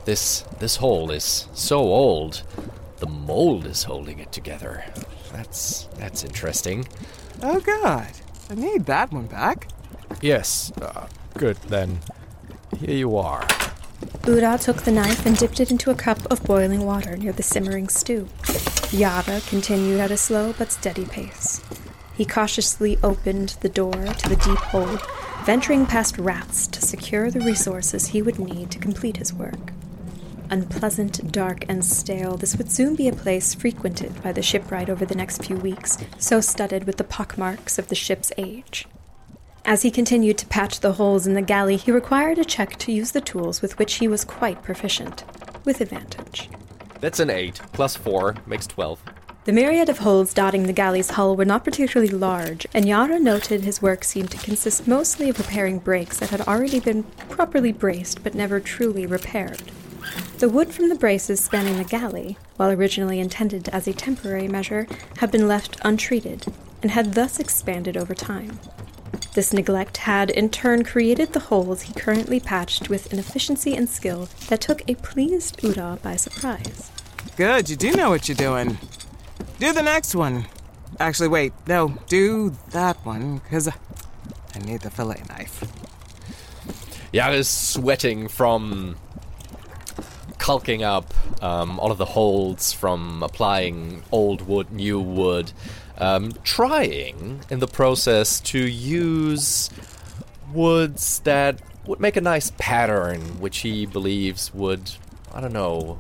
This 0.06 0.44
this 0.60 0.76
hole 0.76 1.10
is 1.10 1.48
so 1.56 1.80
old. 1.80 2.44
The 3.00 3.08
mold 3.08 3.66
is 3.66 3.84
holding 3.84 4.20
it 4.20 4.32
together. 4.32 4.84
That's 5.32 5.86
that's 5.98 6.24
interesting. 6.24 6.88
Oh 7.42 7.60
god. 7.60 8.12
I 8.50 8.56
need 8.56 8.86
that 8.88 9.12
one 9.12 9.28
back. 9.28 9.68
Yes. 10.22 10.72
Uh, 10.82 11.08
good 11.36 11.58
then. 11.68 12.00
Here 12.80 12.98
you 12.98 13.18
are. 13.18 13.48
Eudaw 14.24 14.62
took 14.62 14.84
the 14.84 14.92
knife 14.92 15.26
and 15.26 15.38
dipped 15.38 15.60
it 15.60 15.72
into 15.72 15.92
a 15.92 15.96
cup 15.96 16.20
of 16.32 16.44
boiling 16.44 16.86
water 16.86 17.16
near 17.16 17.32
the 17.32 17.44
simmering 17.44 17.88
stew. 17.88 18.28
Yara 18.92 19.42
continued 19.48 20.00
at 20.00 20.12
a 20.12 20.18
slow 20.18 20.54
but 20.58 20.72
steady 20.72 21.06
pace. 21.06 21.62
He 22.16 22.26
cautiously 22.26 22.98
opened 23.02 23.56
the 23.62 23.70
door 23.70 23.94
to 23.94 24.30
the 24.30 24.36
deep 24.36 24.58
hold, 24.58 25.02
venturing 25.46 25.86
past 25.86 26.18
rats 26.18 26.68
to 26.68 26.82
secure 26.82 27.32
the 27.32 27.40
resources 27.40 28.08
he 28.08 28.22
would 28.22 28.40
need 28.40 28.72
to 28.72 28.80
complete 28.80 29.18
his 29.18 29.34
work. 29.34 29.72
Unpleasant, 30.52 31.32
dark, 31.32 31.64
and 31.70 31.86
stale, 31.86 32.36
this 32.36 32.58
would 32.58 32.72
soon 32.72 32.96
be 32.96 33.08
a 33.08 33.14
place 33.14 33.54
frequented 33.54 34.22
by 34.24 34.32
the 34.32 34.42
shipwright 34.42 34.90
over 34.90 35.06
the 35.06 35.16
next 35.16 35.46
few 35.46 35.56
weeks, 35.58 35.98
so 36.18 36.42
studded 36.42 36.86
with 36.86 36.98
the 36.98 37.04
pockmarks 37.04 37.78
of 37.78 37.88
the 37.90 37.96
ship's 37.96 38.32
age. 38.38 38.88
As 39.64 39.84
he 39.84 39.92
continued 39.92 40.40
to 40.40 40.48
patch 40.48 40.80
the 40.80 40.94
holes 40.94 41.28
in 41.28 41.36
the 41.36 41.44
galley, 41.44 41.78
he 41.78 41.92
required 41.92 42.40
a 42.40 42.46
check 42.46 42.78
to 42.78 42.92
use 42.92 43.12
the 43.12 43.22
tools 43.22 43.62
with 43.62 43.78
which 43.78 43.96
he 43.96 44.08
was 44.08 44.26
quite 44.26 44.64
proficient, 44.64 45.24
with 45.66 45.82
advantage. 45.82 46.50
That's 47.00 47.20
an 47.20 47.30
8, 47.30 47.62
plus 47.72 47.96
4, 47.96 48.38
makes 48.48 48.66
12. 48.66 49.04
The 49.46 49.54
myriad 49.54 49.88
of 49.88 50.00
holes 50.00 50.34
dotting 50.34 50.64
the 50.64 50.74
galley's 50.74 51.12
hull 51.12 51.36
were 51.36 51.46
not 51.46 51.64
particularly 51.64 52.12
large, 52.12 52.66
and 52.74 52.88
Yara 52.88 53.20
noted 53.20 53.62
his 53.62 53.82
work 53.82 54.04
seemed 54.04 54.32
to 54.32 54.38
consist 54.38 54.88
mostly 54.88 55.30
of 55.30 55.38
repairing 55.38 55.80
breaks 55.80 56.18
that 56.20 56.32
had 56.32 56.42
already 56.42 56.80
been 56.80 57.04
properly 57.30 57.72
braced 57.72 58.24
but 58.24 58.34
never 58.34 58.60
truly 58.60 59.06
repaired. 59.06 59.62
The 60.40 60.50
wood 60.50 60.74
from 60.74 60.90
the 60.90 60.96
braces 60.96 61.40
spanning 61.40 61.78
the 61.78 61.84
galley, 61.84 62.38
while 62.58 62.72
originally 62.72 63.20
intended 63.20 63.70
as 63.70 63.88
a 63.88 63.94
temporary 63.94 64.48
measure, 64.48 64.88
had 65.18 65.32
been 65.32 65.48
left 65.48 65.78
untreated 65.84 66.46
and 66.82 66.92
had 66.92 67.14
thus 67.14 67.40
expanded 67.40 67.98
over 67.98 68.16
time. 68.16 68.60
This 69.34 69.54
neglect 69.54 69.98
had, 69.98 70.30
in 70.32 70.50
turn, 70.50 70.84
created 70.84 71.34
the 71.34 71.40
holes 71.40 71.84
he 71.84 71.94
currently 71.94 72.40
patched 72.40 72.90
with 72.90 73.12
an 73.14 73.20
efficiency 73.20 73.76
and 73.76 73.88
skill 73.88 74.28
that 74.48 74.62
took 74.62 74.82
a 74.90 74.96
pleased 74.96 75.58
Eudaw 75.62 76.02
by 76.02 76.16
surprise. 76.16 76.90
Good, 77.36 77.70
you 77.70 77.76
do 77.76 77.92
know 77.92 78.10
what 78.10 78.28
you're 78.28 78.36
doing. 78.36 78.78
Do 79.60 79.72
the 79.72 79.84
next 79.84 80.16
one. 80.16 80.46
Actually, 81.00 81.30
wait, 81.30 81.54
no, 81.68 81.98
do 82.08 82.56
that 82.72 82.98
one, 83.06 83.38
because 83.38 83.68
I 83.68 84.60
need 84.60 84.82
the 84.82 84.90
fillet 84.90 85.22
knife. 85.30 85.64
Yara 87.14 87.36
is 87.36 87.50
sweating 87.50 88.28
from 88.28 88.96
caulking 90.40 90.84
up 90.84 91.14
um, 91.44 91.80
all 91.80 91.92
of 91.92 91.98
the 91.98 92.06
holds 92.06 92.74
from 92.74 93.22
applying 93.22 94.02
old 94.12 94.42
wood, 94.48 94.72
new 94.72 95.00
wood, 95.00 95.52
um, 96.00 96.32
trying 96.44 97.42
in 97.50 97.60
the 97.60 97.68
process 97.68 98.40
to 98.40 98.60
use 98.60 99.70
woods 100.52 101.20
that 101.20 101.60
would 101.86 102.00
make 102.00 102.16
a 102.16 102.22
nice 102.22 102.52
pattern, 102.58 103.22
which 103.40 103.60
he 103.60 103.86
believes 103.86 104.54
would, 104.54 104.92
I 105.34 105.42
don't 105.42 105.54
know, 105.54 106.00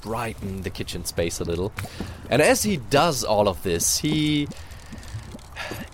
brighten 0.00 0.62
the 0.62 0.70
kitchen 0.70 1.04
space 1.04 1.40
a 1.40 1.44
little. 1.44 1.72
And 2.30 2.40
as 2.40 2.62
he 2.62 2.78
does 2.78 3.24
all 3.24 3.48
of 3.48 3.62
this, 3.62 3.98
he 3.98 4.48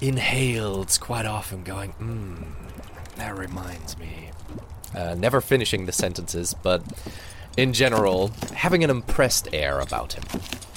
inhales 0.01 0.99
quite 0.99 1.27
often, 1.27 1.65
going, 1.65 1.93
mmm, 1.95 3.17
that 3.17 3.37
reminds 3.37 3.99
me. 3.99 4.31
Uh, 4.95 5.15
never 5.15 5.41
finishing 5.41 5.87
the 5.87 5.93
sentences, 5.93 6.55
but 6.63 6.83
in 7.57 7.73
general, 7.73 8.33
having 8.55 8.85
an 8.85 8.91
impressed 8.91 9.49
air 9.53 9.81
about 9.81 10.13
him. 10.13 10.25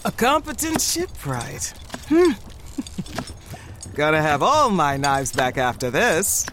A 0.05 0.11
competent 0.11 0.81
shipwright. 0.81 1.73
Hmm. 2.07 2.31
Gotta 3.95 4.21
have 4.21 4.41
all 4.41 4.69
my 4.69 4.97
knives 4.97 5.33
back 5.33 5.57
after 5.57 5.89
this. 5.91 6.45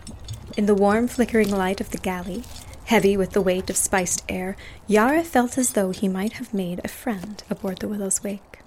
In 0.57 0.66
the 0.66 0.74
warm, 0.74 1.07
flickering 1.07 1.51
light 1.51 1.81
of 1.81 1.91
the 1.91 1.99
galley, 1.99 2.43
heavy 2.87 3.16
with 3.16 3.33
the 3.33 3.43
weight 3.43 3.70
of 3.70 3.77
spiced 3.77 4.24
air, 4.29 4.57
Yara 4.87 5.22
felt 5.22 5.59
as 5.59 5.72
though 5.72 5.91
he 5.91 6.09
might 6.09 6.35
have 6.35 6.55
made 6.55 6.81
a 6.83 6.89
friend 6.89 7.43
aboard 7.51 7.79
the 7.79 7.89
Willow's 7.89 8.22
Wake. 8.24 8.61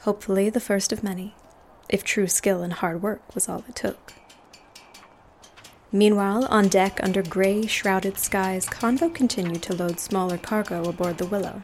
Hopefully, 0.00 0.50
the 0.50 0.60
first 0.60 0.92
of 0.92 1.02
many, 1.02 1.34
if 1.88 2.04
true 2.04 2.26
skill 2.26 2.62
and 2.62 2.74
hard 2.74 3.02
work 3.02 3.34
was 3.34 3.48
all 3.48 3.64
it 3.68 3.76
took. 3.76 4.14
Meanwhile, 5.90 6.46
on 6.50 6.68
deck 6.68 7.00
under 7.02 7.22
gray, 7.22 7.66
shrouded 7.66 8.18
skies, 8.18 8.66
Konvo 8.66 9.12
continued 9.14 9.62
to 9.62 9.74
load 9.74 9.98
smaller 9.98 10.36
cargo 10.36 10.86
aboard 10.86 11.16
the 11.16 11.26
Willow. 11.26 11.62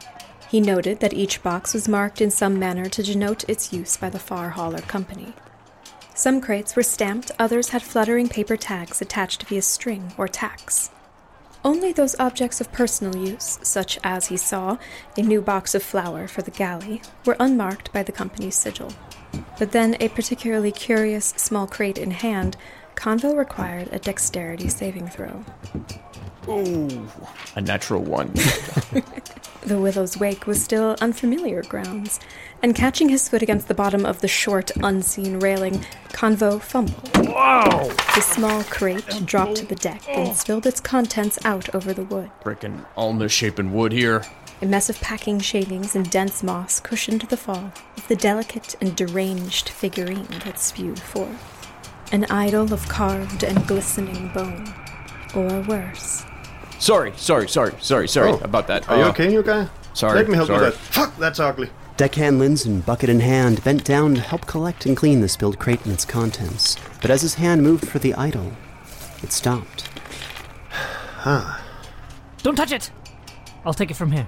He 0.49 0.59
noted 0.59 0.99
that 0.99 1.13
each 1.13 1.43
box 1.43 1.73
was 1.73 1.87
marked 1.87 2.21
in 2.21 2.31
some 2.31 2.57
manner 2.57 2.89
to 2.89 3.03
denote 3.03 3.47
its 3.47 3.71
use 3.71 3.97
by 3.97 4.09
the 4.09 4.19
far 4.19 4.51
hauler 4.51 4.81
company. 4.81 5.33
Some 6.15 6.41
crates 6.41 6.75
were 6.75 6.83
stamped, 6.83 7.31
others 7.37 7.69
had 7.69 7.83
fluttering 7.83 8.29
paper 8.29 8.57
tags 8.57 9.01
attached 9.01 9.43
via 9.43 9.61
string 9.61 10.13
or 10.17 10.27
tacks. 10.27 10.89
Only 11.63 11.91
those 11.91 12.15
objects 12.19 12.61
of 12.61 12.71
personal 12.71 13.17
use, 13.17 13.59
such 13.63 13.99
as 14.03 14.27
he 14.27 14.37
saw 14.37 14.77
a 15.17 15.21
new 15.21 15.41
box 15.41 15.75
of 15.75 15.83
flour 15.83 16.27
for 16.27 16.41
the 16.41 16.51
galley, 16.51 17.01
were 17.25 17.35
unmarked 17.39 17.91
by 17.91 18.01
the 18.01 18.11
company's 18.11 18.55
sigil. 18.55 18.93
But 19.59 19.71
then 19.71 19.97
a 19.99 20.09
particularly 20.09 20.71
curious 20.71 21.29
small 21.37 21.67
crate 21.67 21.97
in 21.97 22.11
hand, 22.11 22.55
Konvo 22.95 23.35
required 23.35 23.89
a 23.91 23.99
dexterity 23.99 24.69
saving 24.69 25.07
throw. 25.07 25.43
Ooh, 26.47 27.07
a 27.55 27.61
natural 27.61 28.03
one. 28.03 28.33
The 29.65 29.79
Willow's 29.79 30.15
Wake 30.15 30.45
was 30.45 30.63
still 30.63 30.95
unfamiliar 31.01 31.63
grounds, 31.63 32.19
and 32.61 32.75
catching 32.75 33.09
his 33.09 33.27
foot 33.27 33.41
against 33.41 33.67
the 33.67 33.73
bottom 33.73 34.05
of 34.05 34.21
the 34.21 34.27
short, 34.27 34.69
unseen 34.75 35.39
railing, 35.39 35.83
Konvo 36.09 36.61
fumbled. 36.61 37.27
Wow! 37.27 37.87
The 38.13 38.21
small 38.21 38.63
crate 38.65 39.25
dropped 39.25 39.55
to 39.55 39.65
the 39.65 39.73
deck 39.73 40.07
and 40.07 40.29
oh. 40.29 40.33
spilled 40.33 40.67
its 40.67 40.79
contents 40.79 41.43
out 41.43 41.73
over 41.73 41.95
the 41.95 42.03
wood. 42.03 42.29
Frickin' 42.43 42.85
almond 42.95 43.31
shapen 43.31 43.73
wood 43.73 43.91
here. 43.91 44.23
A 44.61 44.67
mess 44.67 44.87
of 44.87 45.01
packing 45.01 45.39
shavings 45.39 45.95
and 45.95 46.11
dense 46.11 46.43
moss 46.43 46.79
cushioned 46.79 47.21
the 47.21 47.35
fall 47.35 47.73
of 47.97 48.07
the 48.07 48.15
delicate 48.15 48.75
and 48.79 48.95
deranged 48.95 49.69
figurine 49.69 50.27
that 50.43 50.59
spewed 50.59 50.99
forth. 50.99 51.54
An 52.11 52.25
idol 52.25 52.71
of 52.73 52.87
carved 52.87 53.43
and 53.43 53.65
glistening 53.67 54.29
bone. 54.29 54.73
Or 55.35 55.61
worse. 55.61 56.23
Sorry, 56.79 57.13
sorry, 57.15 57.47
sorry, 57.49 57.73
sorry, 57.79 58.07
sorry 58.07 58.31
Oh, 58.31 58.39
about 58.43 58.67
that. 58.67 58.87
Are 58.89 58.97
you 58.97 59.03
Uh, 59.05 59.09
okay, 59.09 59.31
you 59.31 59.41
guy? 59.43 59.67
Sorry. 59.93 60.15
Let 60.19 60.29
me 60.29 60.35
help 60.35 60.47
sorry. 60.47 60.59
you 60.59 60.65
with 60.67 60.75
that. 60.75 60.93
Fuck, 60.93 61.17
that's 61.17 61.39
ugly. 61.39 61.69
Deckhand 61.97 62.39
Linsen, 62.41 62.85
bucket 62.85 63.09
in 63.09 63.21
hand, 63.21 63.63
bent 63.63 63.85
down 63.85 64.15
to 64.15 64.21
help 64.21 64.45
collect 64.45 64.85
and 64.85 64.97
clean 64.97 65.21
the 65.21 65.29
spilled 65.29 65.57
crate 65.59 65.83
and 65.85 65.93
its 65.93 66.03
contents. 66.05 66.75
But 67.01 67.09
as 67.09 67.21
his 67.21 67.35
hand 67.35 67.63
moved 67.63 67.87
for 67.87 67.99
the 67.99 68.13
idol, 68.15 68.51
it 69.23 69.31
stopped. 69.31 69.87
Huh. 70.69 71.59
Don't 72.43 72.55
touch 72.55 72.71
it! 72.73 72.91
I'll 73.65 73.73
take 73.73 73.89
it 73.91 73.95
from 73.95 74.11
here. 74.11 74.27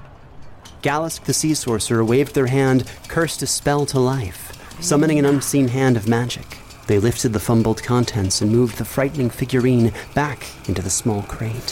Galesk 0.82 1.26
the 1.26 1.34
Sea 1.34 1.54
Sorcerer 1.54 2.04
waved 2.06 2.34
their 2.34 2.48
hand, 2.48 2.90
cursed 3.10 3.42
a 3.44 3.48
spell 3.48 3.86
to 3.88 4.00
life, 4.00 4.58
summoning 4.82 5.20
an 5.20 5.26
unseen 5.26 5.68
hand 5.68 5.98
of 5.98 6.08
magic. 6.08 6.58
They 6.88 7.00
lifted 7.00 7.34
the 7.34 7.40
fumbled 7.40 7.84
contents 7.84 8.42
and 8.42 8.50
moved 8.50 8.78
the 8.78 8.86
frightening 8.86 9.30
figurine 9.30 9.92
back 10.16 10.48
into 10.70 10.82
the 10.82 10.90
small 10.90 11.22
crate. 11.24 11.72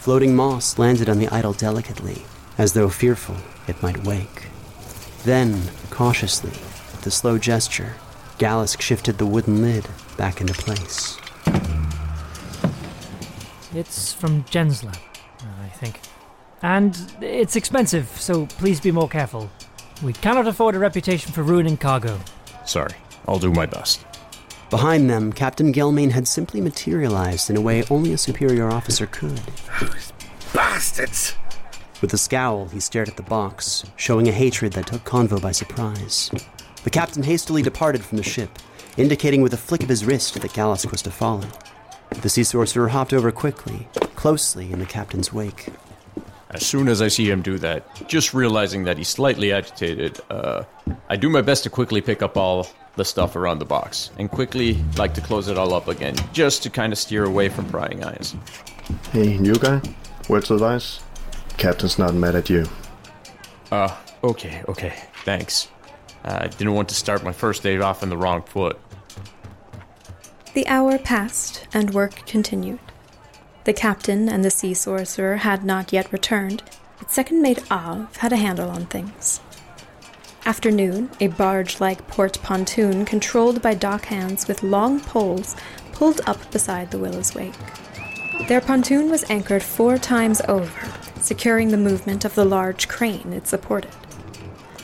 Floating 0.00 0.36
moss 0.36 0.78
landed 0.78 1.08
on 1.08 1.18
the 1.18 1.28
idol 1.28 1.54
delicately, 1.54 2.24
as 2.58 2.74
though 2.74 2.90
fearful 2.90 3.36
it 3.66 3.82
might 3.82 4.04
wake. 4.04 4.48
Then, 5.24 5.62
cautiously, 5.90 6.50
with 6.50 7.06
a 7.06 7.10
slow 7.10 7.38
gesture, 7.38 7.94
Galesk 8.38 8.82
shifted 8.82 9.16
the 9.16 9.26
wooden 9.26 9.62
lid 9.62 9.88
back 10.18 10.40
into 10.42 10.52
place. 10.54 11.16
It's 13.74 14.12
from 14.12 14.44
Jen's 14.50 14.84
lab, 14.84 14.96
uh, 15.40 15.46
I 15.62 15.68
think. 15.68 16.00
And 16.62 16.96
it's 17.20 17.56
expensive, 17.56 18.08
so 18.08 18.46
please 18.46 18.80
be 18.80 18.92
more 18.92 19.08
careful. 19.08 19.50
We 20.02 20.12
cannot 20.12 20.46
afford 20.46 20.74
a 20.74 20.78
reputation 20.78 21.32
for 21.32 21.42
ruining 21.42 21.76
cargo. 21.76 22.18
Sorry, 22.64 22.94
I'll 23.26 23.38
do 23.38 23.52
my 23.52 23.66
best. 23.66 24.04
Behind 24.70 25.08
them, 25.08 25.32
Captain 25.32 25.72
Gelmain 25.72 26.10
had 26.10 26.28
simply 26.28 26.60
materialized 26.60 27.48
in 27.48 27.56
a 27.56 27.60
way 27.60 27.84
only 27.90 28.12
a 28.12 28.18
superior 28.18 28.68
officer 28.68 29.06
could. 29.06 29.40
Those 29.80 30.12
Bastards! 30.52 31.34
With 32.02 32.12
a 32.12 32.18
scowl, 32.18 32.68
he 32.68 32.80
stared 32.80 33.08
at 33.08 33.16
the 33.16 33.22
box, 33.22 33.84
showing 33.96 34.28
a 34.28 34.32
hatred 34.32 34.74
that 34.74 34.86
took 34.86 35.04
Konvo 35.04 35.40
by 35.40 35.52
surprise. 35.52 36.30
The 36.84 36.90
captain 36.90 37.22
hastily 37.22 37.62
departed 37.62 38.04
from 38.04 38.18
the 38.18 38.24
ship, 38.24 38.58
indicating 38.96 39.40
with 39.40 39.54
a 39.54 39.56
flick 39.58 39.82
of 39.82 39.88
his 39.88 40.04
wrist 40.04 40.34
that 40.34 40.52
Galesk 40.52 40.90
was 40.90 41.02
to 41.02 41.10
follow. 41.10 41.48
The 42.22 42.28
sea 42.28 42.44
sorcerer 42.44 42.88
hopped 42.88 43.12
over 43.12 43.32
quickly, 43.32 43.88
closely 44.16 44.70
in 44.70 44.78
the 44.78 44.86
captain's 44.86 45.32
wake. 45.32 45.68
As 46.50 46.64
soon 46.64 46.88
as 46.88 47.02
I 47.02 47.08
see 47.08 47.30
him 47.30 47.42
do 47.42 47.58
that, 47.58 48.08
just 48.08 48.32
realizing 48.32 48.84
that 48.84 48.96
he's 48.96 49.08
slightly 49.08 49.52
agitated, 49.52 50.20
uh, 50.30 50.64
I 51.08 51.16
do 51.16 51.28
my 51.28 51.42
best 51.42 51.64
to 51.64 51.70
quickly 51.70 52.00
pick 52.00 52.22
up 52.22 52.36
all 52.36 52.68
the 52.98 53.04
stuff 53.04 53.34
around 53.34 53.58
the 53.58 53.64
box 53.64 54.10
and 54.18 54.30
quickly 54.30 54.78
like 54.98 55.14
to 55.14 55.22
close 55.22 55.48
it 55.48 55.56
all 55.56 55.72
up 55.72 55.88
again, 55.88 56.14
just 56.32 56.62
to 56.64 56.70
kind 56.70 56.92
of 56.92 56.98
steer 56.98 57.24
away 57.24 57.48
from 57.48 57.64
prying 57.70 58.04
eyes. 58.04 58.36
Hey, 59.12 59.38
new 59.38 59.54
guy. 59.54 59.80
Words 60.28 60.50
of 60.50 60.56
advice? 60.56 61.00
Captain's 61.56 61.98
not 61.98 62.14
mad 62.14 62.34
at 62.34 62.50
you. 62.50 62.66
Uh, 63.72 63.96
okay, 64.22 64.62
okay, 64.68 64.94
thanks. 65.24 65.68
Uh, 66.24 66.38
I 66.42 66.46
didn't 66.48 66.74
want 66.74 66.88
to 66.90 66.94
start 66.94 67.24
my 67.24 67.32
first 67.32 67.62
day 67.62 67.78
off 67.78 68.02
on 68.02 68.10
the 68.10 68.16
wrong 68.16 68.42
foot. 68.42 68.78
The 70.54 70.66
hour 70.66 70.98
passed, 70.98 71.66
and 71.72 71.94
work 71.94 72.26
continued. 72.26 72.80
The 73.64 73.72
captain 73.72 74.28
and 74.28 74.44
the 74.44 74.50
sea 74.50 74.74
sorcerer 74.74 75.36
had 75.36 75.64
not 75.64 75.92
yet 75.92 76.12
returned, 76.12 76.62
but 76.98 77.10
second 77.10 77.42
mate 77.42 77.70
Av 77.70 78.16
had 78.16 78.32
a 78.32 78.36
handle 78.36 78.70
on 78.70 78.86
things. 78.86 79.40
After 80.48 80.70
noon, 80.70 81.10
a 81.20 81.26
barge 81.26 81.78
like 81.78 82.08
port 82.08 82.40
pontoon 82.42 83.04
controlled 83.04 83.60
by 83.60 83.74
dock 83.74 84.06
hands 84.06 84.48
with 84.48 84.62
long 84.62 84.98
poles 84.98 85.54
pulled 85.92 86.22
up 86.26 86.50
beside 86.50 86.90
the 86.90 86.96
Willow's 86.96 87.34
Wake. 87.34 87.52
Their 88.48 88.62
pontoon 88.62 89.10
was 89.10 89.28
anchored 89.28 89.62
four 89.62 89.98
times 89.98 90.40
over, 90.48 90.88
securing 91.20 91.68
the 91.68 91.76
movement 91.76 92.24
of 92.24 92.34
the 92.34 92.46
large 92.46 92.88
crane 92.88 93.34
it 93.34 93.46
supported. 93.46 93.90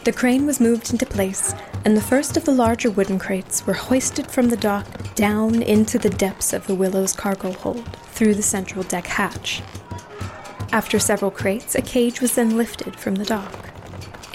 The 0.05 0.13
crane 0.13 0.45
was 0.45 0.61
moved 0.61 0.93
into 0.93 1.07
place, 1.07 1.55
and 1.83 1.97
the 1.97 2.03
first 2.03 2.37
of 2.37 2.45
the 2.45 2.53
larger 2.53 2.91
wooden 2.91 3.19
crates 3.19 3.67
were 3.67 3.73
hoisted 3.73 4.31
from 4.31 4.51
the 4.51 4.59
dock 4.59 5.15
down 5.15 5.63
into 5.63 5.99
the 5.99 6.11
depths 6.11 6.53
of 6.53 6.67
the 6.67 6.75
Willow's 6.75 7.15
cargo 7.15 7.53
hold 7.53 7.97
through 8.09 8.35
the 8.35 8.43
central 8.43 8.83
deck 8.85 9.07
hatch. 9.07 9.63
After 10.73 10.99
several 10.99 11.31
crates, 11.31 11.75
a 11.75 11.81
cage 11.81 12.21
was 12.21 12.35
then 12.35 12.59
lifted 12.59 12.97
from 12.97 13.15
the 13.15 13.25
dock. 13.25 13.64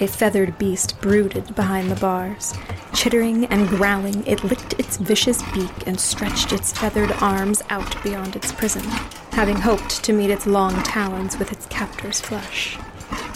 A 0.02 0.06
feathered 0.06 0.56
beast 0.56 0.98
brooded 1.02 1.54
behind 1.54 1.90
the 1.90 2.00
bars. 2.00 2.54
Chittering 2.94 3.44
and 3.46 3.68
growling, 3.68 4.26
it 4.26 4.42
licked 4.42 4.72
its 4.80 4.96
vicious 4.96 5.42
beak 5.52 5.86
and 5.86 6.00
stretched 6.00 6.54
its 6.54 6.72
feathered 6.72 7.12
arms 7.20 7.60
out 7.68 8.02
beyond 8.02 8.34
its 8.34 8.50
prison, 8.50 8.82
having 9.32 9.56
hoped 9.56 10.02
to 10.02 10.14
meet 10.14 10.30
its 10.30 10.46
long 10.46 10.82
talons 10.84 11.38
with 11.38 11.52
its 11.52 11.66
captor's 11.66 12.18
flesh. 12.18 12.78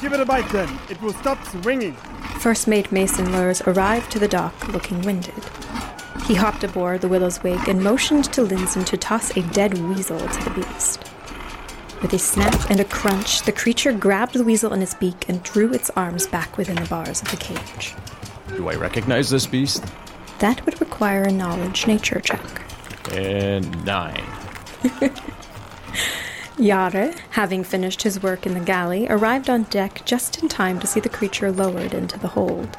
Give 0.01 0.15
it 0.15 0.21
a 0.21 0.25
bite 0.25 0.49
then. 0.53 0.79
It 0.89 1.03
will 1.03 1.13
stop 1.13 1.45
swinging. 1.49 1.97
First 2.41 2.67
Mate 2.67 2.91
Mason 2.91 3.31
Lurs 3.31 3.61
arrived 3.67 4.11
to 4.13 4.19
the 4.19 4.29
dock 4.29 4.69
looking 4.69 5.03
winded. 5.03 5.45
He 6.27 6.35
hopped 6.35 6.65
aboard 6.65 7.03
the 7.03 7.09
Willow's 7.09 7.43
Wake 7.43 7.69
and 7.69 7.85
motioned 7.85 8.33
to 8.33 8.41
Linsen 8.41 8.87
to 8.87 8.97
toss 8.97 9.37
a 9.37 9.43
dead 9.53 9.77
weasel 9.77 10.19
to 10.19 10.45
the 10.45 10.63
beast. 10.63 11.14
With 12.05 12.13
a 12.13 12.19
snap 12.19 12.69
and 12.71 12.81
a 12.81 12.85
crunch, 12.85 13.45
the 13.45 13.51
creature 13.51 13.91
grabbed 13.91 14.35
the 14.35 14.45
weasel 14.45 14.75
in 14.75 14.83
its 14.83 14.93
beak 14.93 15.27
and 15.27 15.43
drew 15.43 15.73
its 15.73 15.89
arms 15.97 16.27
back 16.27 16.59
within 16.59 16.77
the 16.77 16.87
bars 16.87 17.23
of 17.23 17.31
the 17.31 17.39
cage. 17.39 17.95
Do 18.55 18.69
I 18.69 18.75
recognize 18.75 19.31
this 19.31 19.47
beast? 19.47 19.83
That 20.41 20.63
would 20.67 20.79
require 20.83 21.23
a 21.23 21.33
knowledge 21.33 21.87
nature 21.87 22.21
check. 22.21 22.43
And 23.11 23.87
nine. 23.87 24.23
Yare, 26.59 27.15
having 27.31 27.65
finished 27.65 28.03
his 28.03 28.23
work 28.23 28.45
in 28.45 28.53
the 28.53 28.61
galley, 28.61 29.07
arrived 29.09 29.49
on 29.49 29.63
deck 29.63 30.05
just 30.05 30.43
in 30.43 30.51
time 30.51 30.79
to 30.81 30.87
see 30.87 31.01
the 31.01 31.09
creature 31.09 31.51
lowered 31.51 31.95
into 31.95 32.19
the 32.19 32.29
hold. 32.29 32.71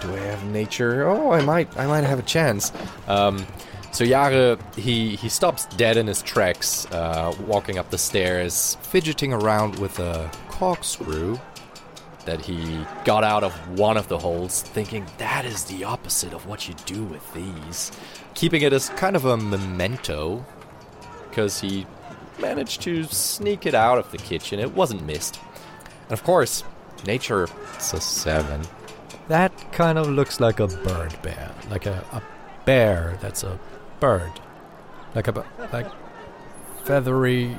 Do 0.00 0.14
I 0.14 0.20
have 0.20 0.42
nature? 0.46 1.06
Oh, 1.06 1.30
I 1.30 1.42
might. 1.42 1.76
I 1.76 1.86
might 1.86 2.04
have 2.04 2.20
a 2.20 2.22
chance. 2.22 2.72
Um, 3.06 3.44
so 3.94 4.02
Yare, 4.02 4.58
he 4.76 5.14
he 5.14 5.28
stops 5.28 5.66
dead 5.66 5.96
in 5.96 6.08
his 6.08 6.20
tracks, 6.20 6.84
uh, 6.86 7.32
walking 7.46 7.78
up 7.78 7.90
the 7.90 7.98
stairs, 7.98 8.76
fidgeting 8.82 9.32
around 9.32 9.78
with 9.78 10.00
a 10.00 10.28
corkscrew 10.48 11.38
that 12.24 12.40
he 12.40 12.84
got 13.04 13.22
out 13.22 13.44
of 13.44 13.52
one 13.78 13.96
of 13.96 14.08
the 14.08 14.18
holes, 14.18 14.62
thinking 14.62 15.06
that 15.18 15.44
is 15.44 15.62
the 15.64 15.84
opposite 15.84 16.32
of 16.32 16.44
what 16.46 16.66
you 16.66 16.74
do 16.86 17.04
with 17.04 17.32
these. 17.34 17.92
Keeping 18.34 18.62
it 18.62 18.72
as 18.72 18.88
kind 18.90 19.14
of 19.14 19.26
a 19.26 19.36
memento, 19.36 20.44
because 21.28 21.60
he 21.60 21.86
managed 22.40 22.82
to 22.82 23.04
sneak 23.04 23.64
it 23.64 23.74
out 23.74 23.98
of 23.98 24.10
the 24.10 24.18
kitchen. 24.18 24.58
It 24.58 24.74
wasn't 24.74 25.06
missed. 25.06 25.38
And 26.04 26.12
of 26.12 26.24
course, 26.24 26.64
nature, 27.06 27.46
it's 27.74 27.92
a 27.92 28.00
seven. 28.00 28.62
That 29.28 29.52
kind 29.72 29.98
of 29.98 30.08
looks 30.08 30.40
like 30.40 30.58
a 30.58 30.66
bird 30.66 31.16
bear. 31.22 31.52
Like 31.70 31.86
a, 31.86 32.04
a 32.10 32.20
bear 32.64 33.18
that's 33.20 33.44
a 33.44 33.60
bird. 34.04 34.32
Like 35.14 35.28
a 35.28 35.44
like, 35.72 35.86
feathery. 36.84 37.56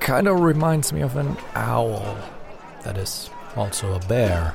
Kind 0.00 0.26
of 0.26 0.40
reminds 0.40 0.90
me 0.90 1.02
of 1.02 1.16
an 1.16 1.36
owl 1.54 2.16
that 2.82 2.96
is 2.96 3.28
also 3.56 3.92
a 3.92 3.98
bear 4.06 4.54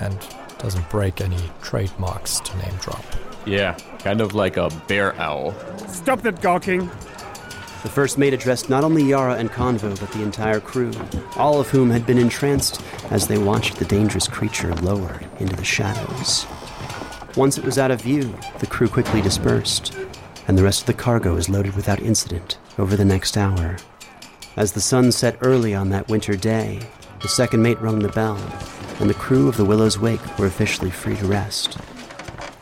and 0.00 0.18
doesn't 0.58 0.90
break 0.90 1.20
any 1.20 1.52
trademarks 1.62 2.40
to 2.40 2.56
name 2.56 2.74
drop. 2.80 3.04
Yeah, 3.46 3.74
kind 4.00 4.20
of 4.20 4.34
like 4.34 4.56
a 4.56 4.70
bear 4.88 5.14
owl. 5.20 5.54
Stop 5.86 6.22
that 6.22 6.42
gawking. 6.42 6.90
The 7.84 7.90
first 7.90 8.18
mate 8.18 8.34
addressed 8.34 8.68
not 8.68 8.82
only 8.82 9.04
Yara 9.04 9.34
and 9.34 9.52
Konvo, 9.52 10.00
but 10.00 10.10
the 10.10 10.22
entire 10.24 10.58
crew, 10.58 10.90
all 11.36 11.60
of 11.60 11.68
whom 11.68 11.90
had 11.90 12.06
been 12.06 12.18
entranced 12.18 12.82
as 13.10 13.28
they 13.28 13.38
watched 13.38 13.76
the 13.76 13.84
dangerous 13.84 14.26
creature 14.26 14.74
lower 14.76 15.20
into 15.38 15.54
the 15.54 15.64
shadows. 15.64 16.44
Once 17.36 17.56
it 17.58 17.64
was 17.64 17.78
out 17.78 17.90
of 17.90 18.00
view, 18.00 18.34
the 18.60 18.66
crew 18.66 18.88
quickly 18.88 19.20
dispersed, 19.20 19.96
and 20.46 20.58
the 20.58 20.62
rest 20.62 20.80
of 20.80 20.86
the 20.86 20.94
cargo 20.94 21.36
is 21.36 21.48
loaded 21.48 21.74
without 21.74 22.00
incident 22.00 22.58
over 22.78 22.96
the 22.96 23.04
next 23.04 23.36
hour. 23.36 23.76
As 24.56 24.72
the 24.72 24.80
sun 24.80 25.10
set 25.12 25.38
early 25.40 25.74
on 25.74 25.90
that 25.90 26.08
winter 26.08 26.36
day, 26.36 26.80
the 27.22 27.28
second 27.28 27.62
mate 27.62 27.80
rung 27.80 28.00
the 28.00 28.08
bell, 28.08 28.38
and 29.00 29.08
the 29.08 29.14
crew 29.14 29.48
of 29.48 29.56
the 29.56 29.64
Willow's 29.64 29.98
Wake 29.98 30.38
were 30.38 30.46
officially 30.46 30.90
free 30.90 31.16
to 31.16 31.26
rest. 31.26 31.78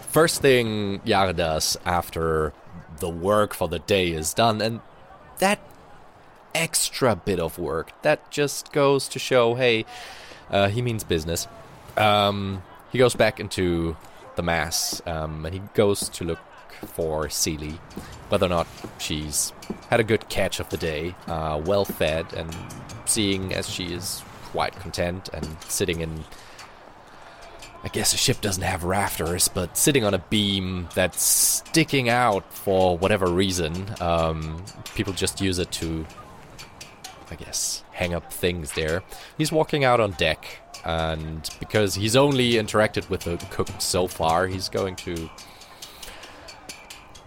First 0.08 0.40
thing 0.40 1.00
Yara 1.04 1.32
does 1.32 1.76
after 1.84 2.52
the 2.98 3.08
work 3.08 3.54
for 3.54 3.68
the 3.68 3.78
day 3.78 4.12
is 4.12 4.32
done, 4.32 4.60
and 4.60 4.80
that 5.38 5.58
extra 6.54 7.16
bit 7.16 7.40
of 7.40 7.58
work 7.58 7.90
that 8.02 8.30
just 8.30 8.72
goes 8.72 9.08
to 9.08 9.18
show, 9.18 9.54
hey, 9.54 9.84
uh, 10.50 10.68
he 10.68 10.82
means 10.82 11.02
business. 11.02 11.48
Um, 11.96 12.62
he 12.90 12.98
goes 12.98 13.14
back 13.14 13.40
into 13.40 13.96
the 14.36 14.42
mass, 14.42 15.02
um, 15.06 15.44
and 15.44 15.54
he 15.54 15.62
goes 15.74 16.08
to 16.10 16.24
look 16.24 16.38
for 16.86 17.28
Seely, 17.28 17.78
whether 18.28 18.46
or 18.46 18.50
not 18.50 18.66
she's 18.98 19.52
had 19.90 20.00
a 20.00 20.04
good 20.04 20.28
catch 20.28 20.60
of 20.60 20.68
the 20.70 20.76
day, 20.76 21.14
uh, 21.26 21.60
well 21.64 21.84
fed, 21.84 22.32
and 22.34 22.54
seeing 23.04 23.52
as 23.52 23.68
she 23.68 23.92
is 23.92 24.22
quite 24.44 24.74
content 24.76 25.28
and 25.32 25.46
sitting 25.64 26.00
in. 26.00 26.24
I 27.84 27.88
guess 27.88 28.14
a 28.14 28.16
ship 28.16 28.40
doesn't 28.40 28.62
have 28.62 28.84
rafters, 28.84 29.48
but 29.48 29.76
sitting 29.76 30.04
on 30.04 30.14
a 30.14 30.18
beam 30.18 30.88
that's 30.94 31.20
sticking 31.20 32.08
out 32.08 32.52
for 32.52 32.96
whatever 32.96 33.26
reason, 33.26 33.86
um, 34.00 34.64
people 34.94 35.12
just 35.12 35.40
use 35.40 35.58
it 35.58 35.72
to, 35.72 36.06
I 37.28 37.34
guess, 37.34 37.82
hang 37.90 38.14
up 38.14 38.32
things 38.32 38.72
there. 38.74 39.02
He's 39.36 39.50
walking 39.50 39.82
out 39.82 39.98
on 39.98 40.12
deck, 40.12 40.46
and 40.84 41.50
because 41.58 41.96
he's 41.96 42.14
only 42.14 42.52
interacted 42.52 43.10
with 43.10 43.22
the 43.22 43.36
cook 43.50 43.68
so 43.80 44.06
far, 44.06 44.46
he's 44.46 44.68
going 44.68 44.94
to, 44.96 45.28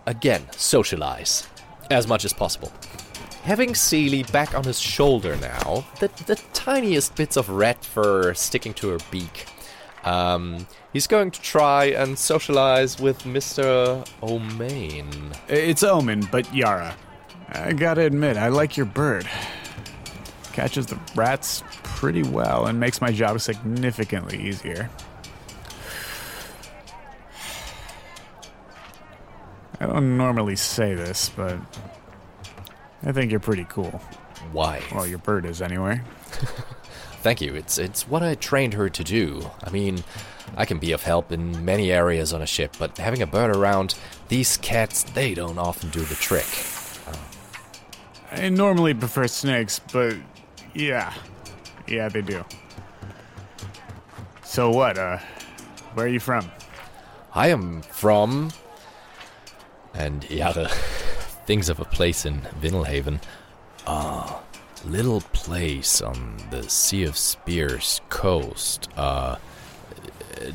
again, 0.05 0.45
socialize 0.51 1.47
as 1.89 2.07
much 2.07 2.25
as 2.25 2.33
possible. 2.33 2.71
Having 3.43 3.75
Seely 3.75 4.23
back 4.23 4.55
on 4.55 4.63
his 4.63 4.79
shoulder 4.79 5.35
now, 5.37 5.85
the, 5.99 6.09
the 6.25 6.41
tiniest 6.53 7.15
bits 7.15 7.37
of 7.37 7.49
red 7.49 7.77
fur 7.83 8.33
sticking 8.33 8.73
to 8.75 8.89
her 8.89 8.97
beak, 9.11 9.45
um, 10.03 10.65
he's 10.93 11.07
going 11.07 11.31
to 11.31 11.41
try 11.41 11.85
and 11.85 12.17
socialize 12.17 12.99
with 12.99 13.19
Mr. 13.23 14.07
Omain. 14.21 15.35
It's 15.47 15.83
Oman, 15.83 16.27
but 16.31 16.51
Yara. 16.53 16.95
I 17.49 17.73
gotta 17.73 18.01
admit, 18.01 18.37
I 18.37 18.47
like 18.47 18.77
your 18.77 18.87
bird. 18.87 19.27
Catches 20.53 20.87
the 20.87 20.99
rats 21.15 21.63
pretty 21.83 22.23
well 22.23 22.65
and 22.65 22.79
makes 22.79 23.01
my 23.01 23.11
job 23.11 23.39
significantly 23.41 24.41
easier. 24.41 24.89
I 29.79 29.85
don't 29.87 30.17
normally 30.17 30.55
say 30.55 30.93
this, 30.93 31.29
but 31.29 31.57
I 33.03 33.11
think 33.11 33.31
you're 33.31 33.39
pretty 33.39 33.65
cool. 33.69 34.01
Why? 34.51 34.81
Well, 34.93 35.05
your 35.05 35.17
bird 35.17 35.45
is 35.45 35.61
anyway. 35.61 36.01
Thank 37.21 37.41
you. 37.41 37.55
It's 37.55 37.77
it's 37.77 38.07
what 38.07 38.21
I 38.21 38.35
trained 38.35 38.75
her 38.75 38.89
to 38.89 39.03
do. 39.03 39.49
I 39.63 39.71
mean, 39.71 40.03
I 40.55 40.65
can 40.65 40.77
be 40.77 40.91
of 40.91 41.03
help 41.03 41.31
in 41.31 41.65
many 41.65 41.91
areas 41.91 42.33
on 42.33 42.41
a 42.41 42.45
ship, 42.45 42.75
but 42.77 42.97
having 42.97 43.21
a 43.21 43.27
bird 43.27 43.55
around, 43.55 43.95
these 44.27 44.57
cats 44.57 45.03
they 45.03 45.33
don't 45.33 45.57
often 45.57 45.89
do 45.89 46.01
the 46.01 46.15
trick. 46.15 46.45
I 48.31 48.49
normally 48.49 48.93
prefer 48.93 49.27
snakes, 49.27 49.79
but 49.79 50.15
yeah. 50.73 51.13
Yeah, 51.87 52.09
they 52.09 52.21
do. 52.21 52.43
So 54.43 54.69
what, 54.71 54.97
uh, 54.97 55.19
where 55.93 56.05
are 56.05 56.09
you 56.09 56.19
from? 56.19 56.49
I 57.33 57.49
am 57.49 57.81
from 57.81 58.51
and 59.95 60.29
Yara 60.29 60.67
things 61.45 61.69
of 61.69 61.79
a 61.79 61.85
place 61.85 62.25
in 62.25 62.41
Vinalhaven. 62.61 63.21
A 63.87 64.35
little 64.85 65.21
place 65.21 66.01
on 66.01 66.37
the 66.51 66.67
Sea 66.69 67.03
of 67.03 67.17
Spears 67.17 68.01
coast. 68.09 68.89
Uh, 68.95 69.37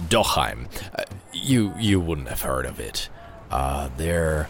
Dochheim. 0.08 0.66
Uh, 0.96 1.04
you 1.32 1.72
you 1.78 2.00
wouldn't 2.00 2.28
have 2.28 2.42
heard 2.42 2.66
of 2.66 2.80
it. 2.80 3.08
Uh, 3.50 3.88
there 3.96 4.48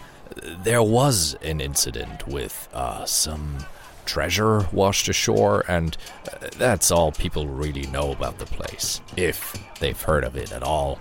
there 0.65 0.83
was 0.83 1.37
an 1.43 1.61
incident 1.61 2.27
with 2.27 2.69
uh, 2.73 3.05
some 3.05 3.59
treasure 4.05 4.67
washed 4.73 5.09
ashore, 5.09 5.65
and 5.69 5.97
uh, 6.33 6.49
that's 6.57 6.91
all 6.91 7.13
people 7.13 7.47
really 7.47 7.87
know 7.87 8.13
about 8.13 8.39
the 8.39 8.47
place, 8.47 9.01
if 9.17 9.57
they've 9.79 10.01
heard 10.01 10.25
of 10.25 10.37
it 10.37 10.53
at 10.53 10.63
all. 10.63 10.99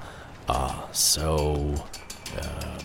Uh, 0.48 0.82
so, 0.92 1.76
uh, 2.38 2.80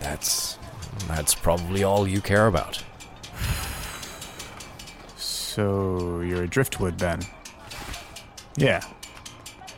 that's 0.00 0.58
that's 1.06 1.34
probably 1.34 1.84
all 1.84 2.06
you 2.06 2.20
care 2.20 2.46
about. 2.46 2.82
So 5.16 6.20
you're 6.20 6.44
a 6.44 6.48
driftwood 6.48 6.98
then? 6.98 7.20
Yeah. 8.56 8.84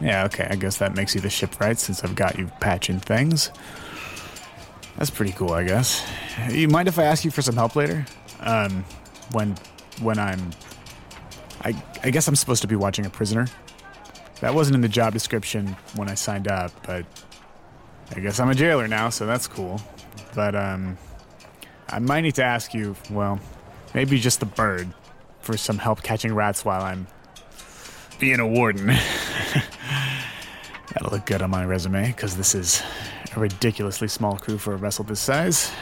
Yeah, 0.00 0.24
okay, 0.24 0.46
I 0.50 0.56
guess 0.56 0.78
that 0.78 0.94
makes 0.94 1.14
you 1.14 1.20
the 1.20 1.28
shipwright 1.28 1.78
since 1.78 2.02
I've 2.02 2.14
got 2.14 2.38
you 2.38 2.46
patching 2.60 3.00
things. 3.00 3.50
That's 4.96 5.10
pretty 5.10 5.32
cool, 5.32 5.52
I 5.52 5.64
guess. 5.64 6.06
You 6.50 6.68
mind 6.68 6.88
if 6.88 6.98
I 6.98 7.04
ask 7.04 7.24
you 7.24 7.30
for 7.30 7.42
some 7.42 7.54
help 7.54 7.76
later? 7.76 8.06
Um, 8.40 8.84
when 9.32 9.56
when 10.00 10.18
I'm 10.18 10.50
I 11.62 11.82
I 12.02 12.10
guess 12.10 12.26
I'm 12.28 12.36
supposed 12.36 12.62
to 12.62 12.68
be 12.68 12.76
watching 12.76 13.06
a 13.06 13.10
prisoner. 13.10 13.46
That 14.40 14.54
wasn't 14.54 14.74
in 14.76 14.80
the 14.80 14.88
job 14.88 15.12
description 15.12 15.76
when 15.96 16.08
I 16.08 16.14
signed 16.14 16.48
up, 16.48 16.72
but 16.86 17.04
I 18.14 18.20
guess 18.20 18.40
I'm 18.40 18.50
a 18.50 18.54
jailer 18.54 18.88
now, 18.88 19.08
so 19.08 19.26
that's 19.26 19.46
cool. 19.46 19.80
But 20.34 20.54
um 20.54 20.98
I 21.88 21.98
might 21.98 22.20
need 22.20 22.36
to 22.36 22.44
ask 22.44 22.72
you, 22.72 22.94
well, 23.10 23.40
maybe 23.94 24.20
just 24.20 24.40
the 24.40 24.46
bird 24.46 24.88
for 25.40 25.56
some 25.56 25.78
help 25.78 26.02
catching 26.02 26.34
rats 26.34 26.64
while 26.64 26.82
I'm 26.82 27.06
being 28.20 28.38
a 28.38 28.46
warden. 28.46 28.86
That'll 30.92 31.10
look 31.10 31.26
good 31.26 31.42
on 31.42 31.50
my 31.50 31.64
resume 31.64 32.08
because 32.08 32.36
this 32.36 32.54
is 32.54 32.82
a 33.34 33.40
ridiculously 33.40 34.08
small 34.08 34.36
crew 34.36 34.58
for 34.58 34.74
a 34.74 34.78
vessel 34.78 35.04
this 35.04 35.20
size. 35.20 35.72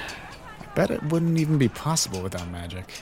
I 0.61 0.64
bet 0.74 0.91
it 0.91 1.03
wouldn't 1.05 1.39
even 1.39 1.59
be 1.59 1.68
possible 1.68 2.22
without 2.22 2.49
magic. 2.49 3.01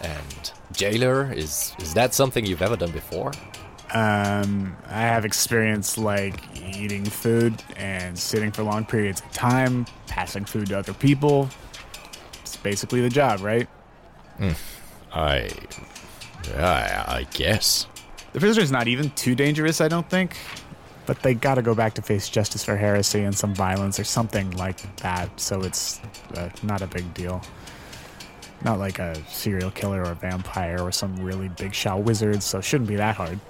And 0.00 0.52
jailer 0.72 1.32
is 1.32 1.74
is 1.80 1.92
that 1.94 2.14
something 2.14 2.46
you've 2.46 2.62
ever 2.62 2.76
done 2.76 2.92
before? 2.92 3.32
Um, 3.94 4.76
I 4.86 5.00
have 5.00 5.24
experience 5.24 5.96
like 5.96 6.40
eating 6.76 7.04
food 7.04 7.62
and 7.76 8.18
sitting 8.18 8.52
for 8.52 8.62
long 8.62 8.84
periods 8.84 9.22
of 9.22 9.30
time, 9.32 9.86
passing 10.06 10.44
food 10.44 10.66
to 10.68 10.78
other 10.78 10.92
people. 10.92 11.48
It's 12.42 12.56
basically 12.56 13.00
the 13.00 13.08
job, 13.08 13.40
right? 13.40 13.66
Hmm. 14.36 14.50
I, 15.12 15.48
I, 16.54 17.04
I 17.08 17.26
guess. 17.32 17.86
The 18.34 18.40
prisoner's 18.40 18.70
not 18.70 18.88
even 18.88 19.10
too 19.10 19.34
dangerous, 19.34 19.80
I 19.80 19.88
don't 19.88 20.08
think. 20.08 20.36
But 21.06 21.22
they 21.22 21.32
gotta 21.32 21.62
go 21.62 21.74
back 21.74 21.94
to 21.94 22.02
face 22.02 22.28
justice 22.28 22.62
for 22.62 22.76
heresy 22.76 23.22
and 23.22 23.34
some 23.34 23.54
violence 23.54 23.98
or 23.98 24.04
something 24.04 24.50
like 24.50 24.96
that, 24.96 25.40
so 25.40 25.62
it's 25.62 26.02
uh, 26.36 26.50
not 26.62 26.82
a 26.82 26.86
big 26.86 27.14
deal. 27.14 27.40
Not 28.62 28.78
like 28.78 28.98
a 28.98 29.14
serial 29.26 29.70
killer 29.70 30.02
or 30.02 30.10
a 30.10 30.14
vampire 30.14 30.82
or 30.82 30.92
some 30.92 31.16
really 31.16 31.48
big 31.48 31.72
shot 31.72 32.02
wizard, 32.02 32.42
so 32.42 32.58
it 32.58 32.64
shouldn't 32.64 32.88
be 32.88 32.96
that 32.96 33.16
hard. 33.16 33.40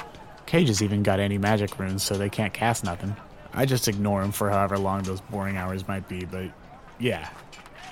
Cage's 0.49 0.83
even 0.83 1.03
got 1.03 1.21
any 1.21 1.37
magic 1.37 1.79
runes, 1.79 2.03
so 2.03 2.17
they 2.17 2.31
can't 2.31 2.55
cast 2.55 2.83
nothing. 2.83 3.15
I 3.53 3.67
just 3.67 3.87
ignore 3.87 4.23
them 4.23 4.33
for 4.33 4.49
however 4.49 4.79
long 4.79 5.03
those 5.03 5.21
boring 5.21 5.59
hours 5.59 5.87
might 5.87 6.09
be, 6.09 6.25
but 6.25 6.51
yeah, 6.99 7.29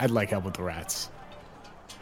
I'd 0.00 0.10
like 0.10 0.30
help 0.30 0.44
with 0.44 0.54
the 0.54 0.62
rats. 0.62 1.10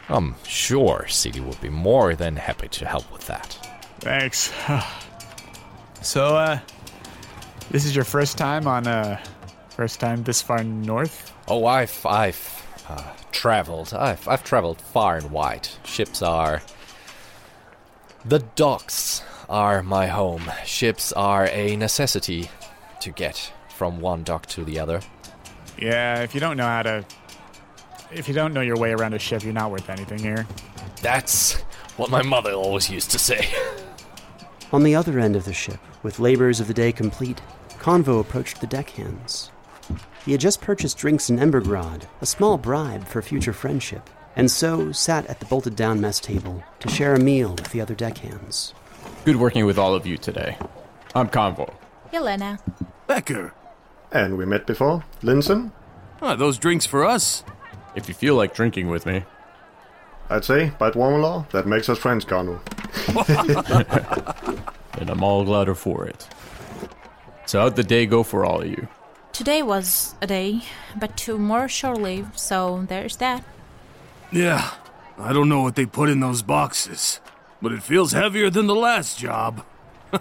I'm 0.07 0.33
sure 0.47 1.07
Seely 1.09 1.41
would 1.41 1.59
be 1.59 1.67
more 1.67 2.15
than 2.15 2.37
happy 2.37 2.69
to 2.69 2.85
help 2.85 3.11
with 3.11 3.27
that. 3.27 3.51
Thanks. 3.99 4.53
so, 6.01 6.37
uh, 6.37 6.59
this 7.69 7.83
is 7.83 7.93
your 7.93 8.05
first 8.05 8.37
time 8.37 8.65
on, 8.65 8.87
uh, 8.87 9.21
first 9.71 9.99
time 9.99 10.23
this 10.23 10.41
far 10.41 10.63
north? 10.63 11.33
Oh, 11.49 11.65
I've, 11.65 12.05
I've 12.05 12.83
uh, 12.87 13.11
traveled. 13.33 13.93
I've, 13.93 14.25
I've 14.25 14.45
traveled 14.45 14.79
far 14.79 15.17
and 15.17 15.31
wide. 15.31 15.67
Ships 15.83 16.21
are. 16.21 16.61
The 18.23 18.39
docks 18.55 19.21
are 19.49 19.83
my 19.83 20.07
home. 20.07 20.43
Ships 20.65 21.11
are 21.13 21.47
a 21.47 21.75
necessity 21.75 22.49
to 23.01 23.11
get 23.11 23.51
from 23.69 23.99
one 23.99 24.23
dock 24.23 24.45
to 24.47 24.63
the 24.63 24.79
other. 24.79 25.01
Yeah, 25.77 26.21
if 26.21 26.33
you 26.33 26.39
don't 26.39 26.57
know 26.57 26.65
how 26.65 26.83
to. 26.83 27.05
If 28.11 28.27
you 28.27 28.33
don't 28.33 28.53
know 28.53 28.61
your 28.61 28.77
way 28.77 28.91
around 28.91 29.13
a 29.13 29.19
ship, 29.19 29.43
you're 29.43 29.53
not 29.53 29.71
worth 29.71 29.89
anything 29.89 30.19
here. 30.19 30.47
That's 31.01 31.59
what 31.97 32.09
my 32.09 32.21
mother 32.21 32.51
always 32.51 32.89
used 32.89 33.11
to 33.11 33.19
say. 33.19 33.49
On 34.71 34.83
the 34.83 34.95
other 34.95 35.19
end 35.19 35.35
of 35.35 35.45
the 35.45 35.53
ship, 35.53 35.79
with 36.03 36.19
labors 36.19 36.59
of 36.59 36.67
the 36.67 36.73
day 36.73 36.91
complete, 36.91 37.41
Konvo 37.79 38.19
approached 38.19 38.61
the 38.61 38.67
deckhands. 38.67 39.51
He 40.25 40.31
had 40.31 40.41
just 40.41 40.61
purchased 40.61 40.97
drinks 40.97 41.29
in 41.29 41.37
Embergrad, 41.37 42.03
a 42.21 42.25
small 42.25 42.57
bribe 42.57 43.05
for 43.05 43.21
future 43.21 43.53
friendship, 43.53 44.09
and 44.35 44.49
so 44.49 44.91
sat 44.91 45.25
at 45.27 45.39
the 45.39 45.45
bolted 45.45 45.75
down 45.75 46.01
mess 46.01 46.19
table 46.19 46.63
to 46.79 46.89
share 46.89 47.13
a 47.13 47.19
meal 47.19 47.51
with 47.51 47.71
the 47.71 47.81
other 47.81 47.95
deckhands. 47.95 48.73
Good 49.25 49.37
working 49.37 49.65
with 49.65 49.79
all 49.79 49.95
of 49.95 50.05
you 50.05 50.17
today. 50.17 50.55
I'm 51.15 51.29
Konvo. 51.29 51.73
Yelena. 52.13 52.59
Becher. 53.07 53.55
And 54.11 54.37
we 54.37 54.45
met 54.45 54.67
before. 54.67 55.03
Linsen? 55.23 55.71
Ah, 56.21 56.35
those 56.35 56.59
drinks 56.59 56.85
for 56.85 57.03
us? 57.03 57.43
If 57.95 58.07
you 58.07 58.13
feel 58.13 58.35
like 58.35 58.53
drinking 58.53 58.87
with 58.87 59.07
me. 59.07 59.23
I'd 60.29 60.45
say, 60.45 60.73
by 60.77 60.91
Dwarven 60.91 61.23
law, 61.23 61.47
that 61.53 61.65
makes 61.65 61.89
us 61.89 61.97
friends, 61.97 62.23
Konvo. 62.23 62.59
and 64.99 65.09
I'm 65.09 65.23
all 65.23 65.43
gladder 65.43 65.73
for 65.73 66.05
it. 66.05 66.27
So 67.47 67.61
how'd 67.61 67.77
the 67.77 67.83
day 67.83 68.05
go 68.05 68.21
for 68.21 68.45
all 68.45 68.61
of 68.61 68.67
you? 68.67 68.87
Today 69.33 69.63
was 69.63 70.13
a 70.21 70.27
day, 70.27 70.61
but 70.99 71.17
tomorrow 71.17 71.65
shore 71.65 71.95
leave, 71.95 72.37
so 72.37 72.85
there's 72.89 73.17
that. 73.17 73.43
Yeah, 74.31 74.69
I 75.17 75.33
don't 75.33 75.49
know 75.49 75.63
what 75.63 75.75
they 75.75 75.87
put 75.87 76.09
in 76.09 76.19
those 76.19 76.43
boxes, 76.43 77.19
but 77.65 77.73
it 77.73 77.81
feels 77.81 78.11
heavier 78.11 78.51
than 78.51 78.67
the 78.67 78.75
last 78.75 79.17
job. 79.17 79.65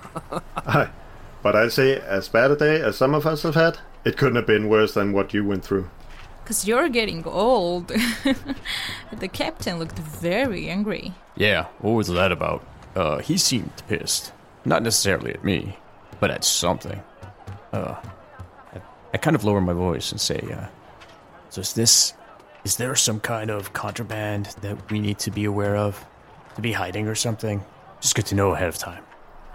Aye, 0.57 0.89
but 1.43 1.55
I'd 1.55 1.73
say, 1.73 2.01
as 2.01 2.27
bad 2.27 2.51
a 2.51 2.57
day 2.57 2.81
as 2.81 2.97
some 2.97 3.13
of 3.13 3.27
us 3.27 3.43
have 3.43 3.55
had, 3.55 3.77
it 4.03 4.17
couldn't 4.17 4.37
have 4.37 4.47
been 4.47 4.71
worse 4.71 4.95
than 4.95 5.13
what 5.13 5.35
you 5.35 5.45
went 5.45 5.63
through. 5.63 5.91
Because 6.43 6.67
you're 6.67 6.89
getting 6.89 7.23
old. 7.25 7.89
the 9.13 9.29
captain 9.29 9.79
looked 9.79 9.99
very 9.99 10.71
angry. 10.71 11.13
Yeah, 11.37 11.67
what 11.81 11.91
was 11.91 12.09
that 12.09 12.33
about? 12.33 12.67
Uh, 12.97 13.19
he 13.19 13.37
seemed 13.37 13.71
pissed. 13.89 14.33
Not 14.65 14.83
necessarily 14.83 15.35
at 15.35 15.45
me, 15.45 15.77
but 16.21 16.31
at 16.31 16.45
something. 16.45 17.03
Uh, 17.75 17.95
I, 18.73 18.81
I 19.13 19.19
kind 19.19 19.37
of 19.37 19.45
lower 19.45 19.61
my 19.61 19.75
voice 19.75 20.13
and 20.13 20.19
say, 20.19 20.41
uh, 20.51 20.69
So 21.51 21.61
is 21.61 21.75
this. 21.75 22.15
Is 22.65 22.79
there 22.79 22.97
some 22.97 23.21
kind 23.21 23.51
of 23.51 23.75
contraband 23.75 24.47
that 24.63 24.91
we 24.91 24.99
need 24.99 25.19
to 25.19 25.31
be 25.31 25.45
aware 25.45 25.77
of? 25.77 26.07
To 26.57 26.63
be 26.63 26.73
hiding 26.73 27.09
or 27.09 27.15
something? 27.15 27.65
Just 28.01 28.15
good 28.15 28.27
to 28.27 28.35
know 28.35 28.53
ahead 28.53 28.69
of 28.69 28.79
time. 28.79 29.03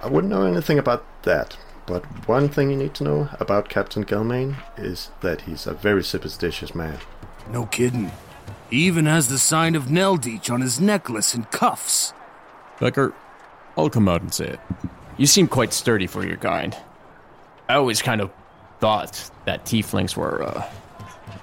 I 0.01 0.07
wouldn't 0.07 0.31
know 0.31 0.45
anything 0.45 0.79
about 0.79 1.05
that, 1.23 1.57
but 1.85 2.03
one 2.27 2.49
thing 2.49 2.69
you 2.69 2.77
need 2.77 2.93
to 2.95 3.03
know 3.03 3.29
about 3.39 3.69
Captain 3.69 4.03
Gelmain 4.03 4.55
is 4.77 5.11
that 5.21 5.41
he's 5.41 5.67
a 5.67 5.73
very 5.73 6.03
superstitious 6.03 6.73
man. 6.73 6.97
No 7.51 7.65
kidding. 7.65 8.11
He 8.69 8.85
even 8.85 9.05
has 9.05 9.27
the 9.29 9.39
sign 9.39 9.75
of 9.75 9.85
Neldich 9.85 10.51
on 10.51 10.61
his 10.61 10.79
necklace 10.79 11.33
and 11.33 11.49
cuffs. 11.51 12.13
Becher, 12.79 13.13
I'll 13.77 13.89
come 13.89 14.07
out 14.07 14.21
and 14.21 14.33
say 14.33 14.45
it. 14.45 14.59
You 15.17 15.25
seem 15.25 15.47
quite 15.47 15.73
sturdy 15.73 16.07
for 16.07 16.25
your 16.25 16.37
kind. 16.37 16.75
I 17.67 17.75
always 17.75 18.01
kind 18.01 18.21
of 18.21 18.31
thought 18.79 19.29
that 19.45 19.65
tieflings 19.65 20.15
were, 20.15 20.43
uh, 20.43 20.63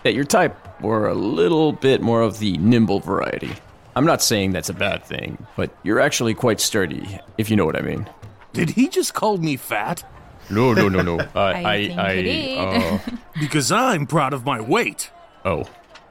that 0.03 0.15
your 0.15 0.25
type 0.25 0.57
were 0.81 1.09
a 1.09 1.15
little 1.15 1.73
bit 1.73 2.01
more 2.01 2.23
of 2.23 2.39
the 2.39 2.57
nimble 2.59 3.01
variety. 3.01 3.53
I'm 3.97 4.05
not 4.05 4.23
saying 4.23 4.53
that's 4.53 4.69
a 4.69 4.75
bad 4.75 5.03
thing, 5.05 5.47
but 5.57 5.75
you're 5.83 6.01
actually 6.01 6.35
quite 6.35 6.61
sturdy, 6.61 7.19
if 7.39 7.49
you 7.49 7.57
know 7.57 7.65
what 7.65 7.77
I 7.77 7.81
mean. 7.81 8.07
Did 8.53 8.69
he 8.71 8.89
just 8.89 9.15
call 9.15 9.39
me 9.39 9.57
fat? 9.57 10.05
No, 10.51 10.75
no, 10.75 10.89
no, 10.91 11.01
no. 11.01 11.19
Uh, 11.35 11.41
I 11.41 11.73
I, 11.73 11.87
think 11.87 11.99
I, 11.99 12.15
he 12.17 12.23
did. 12.23 12.59
uh, 12.59 12.99
because 13.41 13.73
I'm 13.73 14.07
proud 14.07 14.35
of 14.35 14.45
my 14.45 14.61
weight. 14.61 15.11
Oh. 15.47 15.65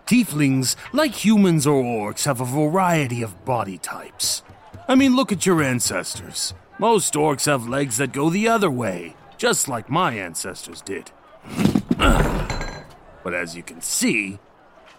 Tieflings, 0.08 0.76
like 0.94 1.12
humans 1.24 1.68
or 1.68 1.84
orcs, 1.84 2.26
have 2.26 2.42
a 2.42 2.46
variety 2.46 3.22
of 3.22 3.46
body 3.46 3.78
types. 3.78 4.42
I 4.88 4.96
mean, 4.96 5.16
look 5.16 5.32
at 5.32 5.46
your 5.46 5.62
ancestors. 5.62 6.56
Most 6.80 7.14
orcs 7.14 7.46
have 7.46 7.68
legs 7.68 7.98
that 7.98 8.12
go 8.14 8.32
the 8.32 8.48
other 8.48 8.70
way, 8.72 9.16
just 9.38 9.68
like 9.68 9.90
my 9.92 10.14
ancestors 10.14 10.82
did. 10.82 11.12
but 11.98 13.34
as 13.34 13.56
you 13.56 13.62
can 13.62 13.80
see, 13.80 14.40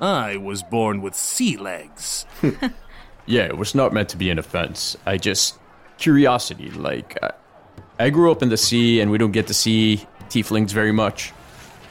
I 0.01 0.37
was 0.37 0.63
born 0.63 1.03
with 1.03 1.15
sea 1.15 1.57
legs. 1.57 2.27
yeah, 3.27 3.43
it 3.43 3.57
was 3.57 3.75
not 3.75 3.93
meant 3.93 4.09
to 4.11 4.17
be 4.17 4.31
an 4.31 4.39
offense. 4.39 4.97
I 5.07 5.17
just 5.17 5.59
curiosity. 5.99 6.71
Like, 6.71 7.19
I, 7.23 7.33
I 7.99 8.11
grew 8.11 8.31
up 8.31 8.43
in 8.43 8.49
the 8.49 8.57
sea, 8.57 9.01
and 9.01 9.11
we 9.11 9.19
don't 9.19 9.33
get 9.33 9.47
to 9.47 9.55
see 9.55 10.07
tieflings 10.29 10.71
very 10.71 10.93
much. 10.93 11.33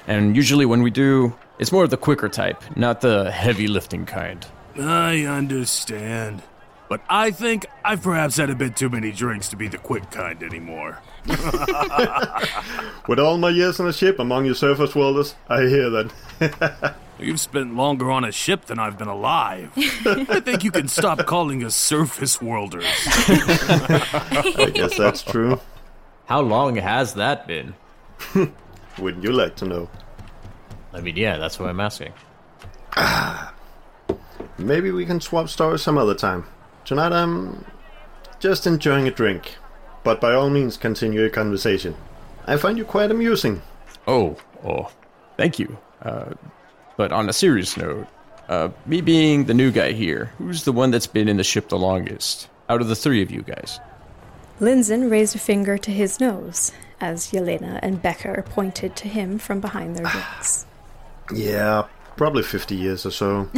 And 0.08 0.36
usually, 0.36 0.66
when 0.66 0.84
we 0.84 0.92
do, 0.92 1.36
it's 1.58 1.72
more 1.72 1.84
of 1.84 1.90
the 1.90 1.98
quicker 1.98 2.30
type, 2.30 2.62
not 2.76 3.02
the 3.02 3.32
heavy 3.32 3.68
lifting 3.68 4.06
kind. 4.06 4.46
I 4.80 5.22
understand. 5.22 6.44
But 6.88 7.02
I 7.10 7.32
think 7.32 7.66
I've 7.84 8.04
perhaps 8.04 8.38
had 8.38 8.52
a 8.52 8.56
bit 8.56 8.76
too 8.76 8.90
many 8.90 9.12
drinks 9.12 9.50
to 9.50 9.56
be 9.56 9.68
the 9.68 9.80
quick 9.80 10.12
kind 10.12 10.44
anymore. 10.44 11.00
With 13.08 13.18
all 13.18 13.40
my 13.40 13.50
years 13.50 13.80
on 13.80 13.88
a 13.88 13.94
ship 13.94 14.20
among 14.20 14.46
your 14.46 14.54
surface 14.54 14.94
worlders, 14.94 15.34
I 15.50 15.62
hear 15.62 15.90
that. 15.90 16.96
You've 17.18 17.40
spent 17.40 17.76
longer 17.76 18.12
on 18.12 18.26
a 18.26 18.32
ship 18.32 18.66
than 18.66 18.78
I've 18.78 18.98
been 18.98 19.08
alive. 19.08 19.72
I 19.78 20.42
think 20.42 20.64
you 20.64 20.72
can 20.72 20.88
stop 20.88 21.26
calling 21.26 21.64
us 21.64 21.76
surface 21.76 22.42
worlders. 22.42 22.84
I 23.08 24.72
guess 24.74 24.98
that's 24.98 25.22
true. 25.22 25.60
How 26.26 26.42
long 26.42 26.76
has 26.76 27.14
that 27.14 27.48
been? 27.48 27.76
Wouldn't 29.00 29.24
you 29.24 29.32
like 29.32 29.56
to 29.58 29.66
know? 29.66 29.90
I 30.94 31.02
mean, 31.02 31.16
yeah, 31.16 31.38
that's 31.38 31.60
what 31.60 31.70
I'm 31.70 31.80
asking. 31.80 32.14
Maybe 34.58 34.92
we 34.92 35.06
can 35.06 35.22
swap 35.22 35.50
stories 35.50 35.82
some 35.82 35.98
other 35.98 36.16
time. 36.16 36.46
Tonight 36.84 37.14
I'm 37.14 37.66
just 38.40 38.68
enjoying 38.68 39.08
a 39.08 39.12
drink. 39.12 39.56
But 40.04 40.22
by 40.22 40.34
all 40.34 40.50
means, 40.50 40.78
continue 40.78 41.22
your 41.22 41.30
conversation. 41.30 41.96
I 42.46 42.58
find 42.58 42.78
you 42.78 42.86
quite 42.86 43.10
amusing. 43.10 43.62
Oh, 44.08 44.38
oh, 44.64 44.92
thank 45.36 45.58
you. 45.58 45.78
Uh, 46.02 46.34
but 46.98 47.12
on 47.12 47.30
a 47.30 47.34
serious 47.34 47.78
note, 47.78 48.08
uh, 48.48 48.70
me 48.86 49.02
being 49.02 49.46
the 49.46 49.54
new 49.54 49.72
guy 49.72 49.92
here, 49.92 50.26
who's 50.38 50.64
the 50.64 50.72
one 50.72 50.92
that's 50.92 51.08
been 51.08 51.28
in 51.28 51.38
the 51.38 51.44
ship 51.44 51.70
the 51.70 51.78
longest? 51.78 52.48
Out 52.70 52.82
of 52.82 52.88
the 52.88 52.96
three 52.96 53.22
of 53.22 53.32
you 53.32 53.42
guys. 53.42 53.80
Linsen 54.60 55.12
raised 55.12 55.36
a 55.36 55.40
finger 55.40 55.78
to 55.78 55.92
his 55.92 56.20
nose 56.20 56.72
as 57.02 57.32
Yelena 57.32 57.80
and 57.82 58.02
Becher 58.02 58.44
pointed 58.50 58.96
to 58.98 59.08
him 59.08 59.38
from 59.38 59.60
behind 59.60 59.96
their 59.96 60.06
drinks. 60.12 60.66
Yeah, 61.34 61.88
probably 62.16 62.44
50 62.44 62.76
years 62.76 63.06
or 63.06 63.12
so. 63.12 63.50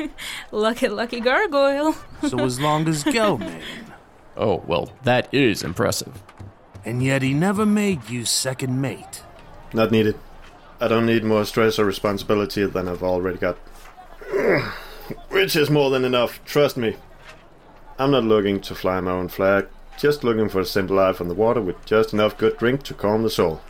lucky, 0.50 0.88
lucky 0.88 1.20
gargoyle. 1.20 1.94
so 2.28 2.38
as 2.40 2.60
long 2.60 2.88
as 2.88 3.04
Gelmain. 3.04 3.62
Oh, 4.34 4.62
well, 4.66 4.90
that 5.02 5.28
is 5.34 5.62
impressive. 5.62 6.22
And 6.86 7.02
yet 7.02 7.20
he 7.20 7.34
never 7.34 7.66
made 7.66 8.08
you 8.08 8.24
second 8.24 8.80
mate. 8.80 9.22
Not 9.74 9.90
needed. 9.90 10.18
I 10.82 10.88
don't 10.88 11.06
need 11.06 11.22
more 11.22 11.44
stress 11.44 11.78
or 11.78 11.84
responsibility 11.84 12.66
than 12.66 12.88
I've 12.88 13.04
already 13.04 13.38
got. 13.38 13.56
Which 15.28 15.54
is 15.54 15.70
more 15.70 15.90
than 15.90 16.04
enough, 16.04 16.44
trust 16.44 16.76
me. 16.76 16.96
I'm 18.00 18.10
not 18.10 18.24
looking 18.24 18.60
to 18.62 18.74
fly 18.74 18.98
my 18.98 19.12
own 19.12 19.28
flag, 19.28 19.68
just 19.96 20.24
looking 20.24 20.48
for 20.48 20.58
a 20.58 20.64
simple 20.64 20.96
life 20.96 21.20
on 21.20 21.28
the 21.28 21.34
water 21.34 21.60
with 21.60 21.76
just 21.84 22.12
enough 22.12 22.36
good 22.36 22.56
drink 22.58 22.82
to 22.82 22.94
calm 22.94 23.22
the 23.22 23.30
soul. 23.30 23.60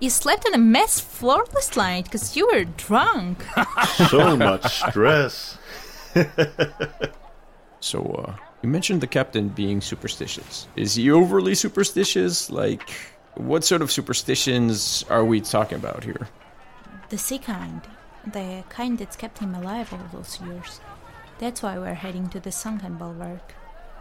You 0.00 0.08
slept 0.08 0.46
in 0.48 0.54
a 0.54 0.58
mess 0.58 0.98
floor 0.98 1.44
last 1.54 1.76
night 1.76 2.04
because 2.04 2.34
you 2.34 2.46
were 2.46 2.64
drunk. 2.64 3.44
so 4.08 4.34
much 4.34 4.64
stress. 4.88 5.58
so, 7.80 8.02
uh, 8.02 8.34
you 8.62 8.70
mentioned 8.70 9.02
the 9.02 9.06
captain 9.06 9.50
being 9.50 9.82
superstitious. 9.82 10.68
Is 10.74 10.94
he 10.94 11.10
overly 11.10 11.54
superstitious? 11.54 12.50
Like, 12.50 12.88
what 13.34 13.62
sort 13.62 13.82
of 13.82 13.92
superstitions 13.92 15.04
are 15.10 15.22
we 15.22 15.42
talking 15.42 15.76
about 15.76 16.02
here? 16.02 16.26
The 17.08 17.18
sea 17.18 17.38
kind. 17.38 17.82
The 18.26 18.64
kind 18.68 18.98
that's 18.98 19.16
kept 19.16 19.38
him 19.38 19.54
alive 19.54 19.92
all 19.92 20.08
those 20.12 20.40
years. 20.40 20.80
That's 21.38 21.62
why 21.62 21.78
we're 21.78 21.94
heading 21.94 22.28
to 22.30 22.40
the 22.40 22.50
sunken 22.50 22.96
bulwark. 22.96 23.54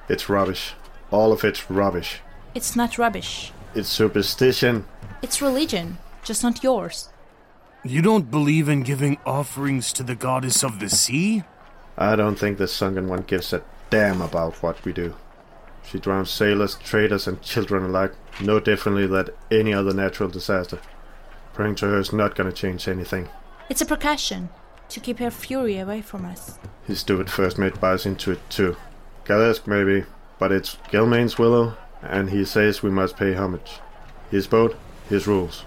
It's 0.10 0.30
rubbish. 0.30 0.74
All 1.12 1.32
of 1.32 1.44
it's 1.44 1.70
rubbish. 1.70 2.22
It's 2.56 2.76
not 2.76 2.98
rubbish. 2.98 3.52
It's 3.76 3.90
superstition. 3.90 4.86
It's 5.22 5.42
religion, 5.42 5.98
just 6.24 6.42
not 6.42 6.64
yours. 6.64 7.10
You 7.84 8.02
don't 8.02 8.32
believe 8.32 8.68
in 8.68 8.82
giving 8.82 9.20
offerings 9.26 9.94
to 9.94 10.04
the 10.04 10.16
goddess 10.16 10.64
of 10.64 10.80
the 10.80 10.90
sea? 10.90 11.44
I 11.98 12.16
don't 12.16 12.40
think 12.40 12.58
the 12.58 12.68
sunken 12.68 13.08
one 13.08 13.22
gives 13.22 13.54
a 13.54 13.64
damn 13.92 14.22
about 14.22 14.64
what 14.64 14.84
we 14.84 14.94
do. 14.94 15.16
She 15.84 16.00
drowns 16.00 16.32
sailors, 16.32 16.76
traders, 16.76 17.28
and 17.28 17.42
children 17.44 17.84
alike 17.84 18.14
no 18.42 18.60
differently 18.60 19.06
than 19.06 19.30
any 19.52 19.74
other 19.74 19.94
natural 19.94 20.30
disaster. 20.30 20.80
Praying 21.56 21.76
to 21.76 21.88
her 21.88 22.00
is 22.00 22.12
not 22.12 22.36
going 22.36 22.52
to 22.52 22.56
change 22.56 22.90
anything. 22.90 23.30
It's 23.70 23.82
a 23.82 23.86
precaution 23.86 24.50
to 24.90 25.00
keep 25.00 25.20
her 25.20 25.32
fury 25.32 25.80
away 25.80 26.02
from 26.02 26.26
us. 26.26 26.60
His 26.84 27.00
stupid 27.00 27.32
first 27.32 27.58
mate 27.58 27.80
buys 27.80 28.06
into 28.06 28.32
it 28.32 28.50
too. 28.50 28.76
Galesk 29.24 29.66
maybe, 29.66 30.06
but 30.38 30.52
it's 30.52 30.76
Gelmain's 30.92 31.40
willow, 31.40 31.78
and 32.02 32.30
he 32.30 32.44
says 32.44 32.84
we 32.84 32.90
must 32.90 33.16
pay 33.16 33.34
homage. 33.34 33.80
His 34.30 34.48
boat, 34.48 34.76
his 35.10 35.28
rules. 35.28 35.64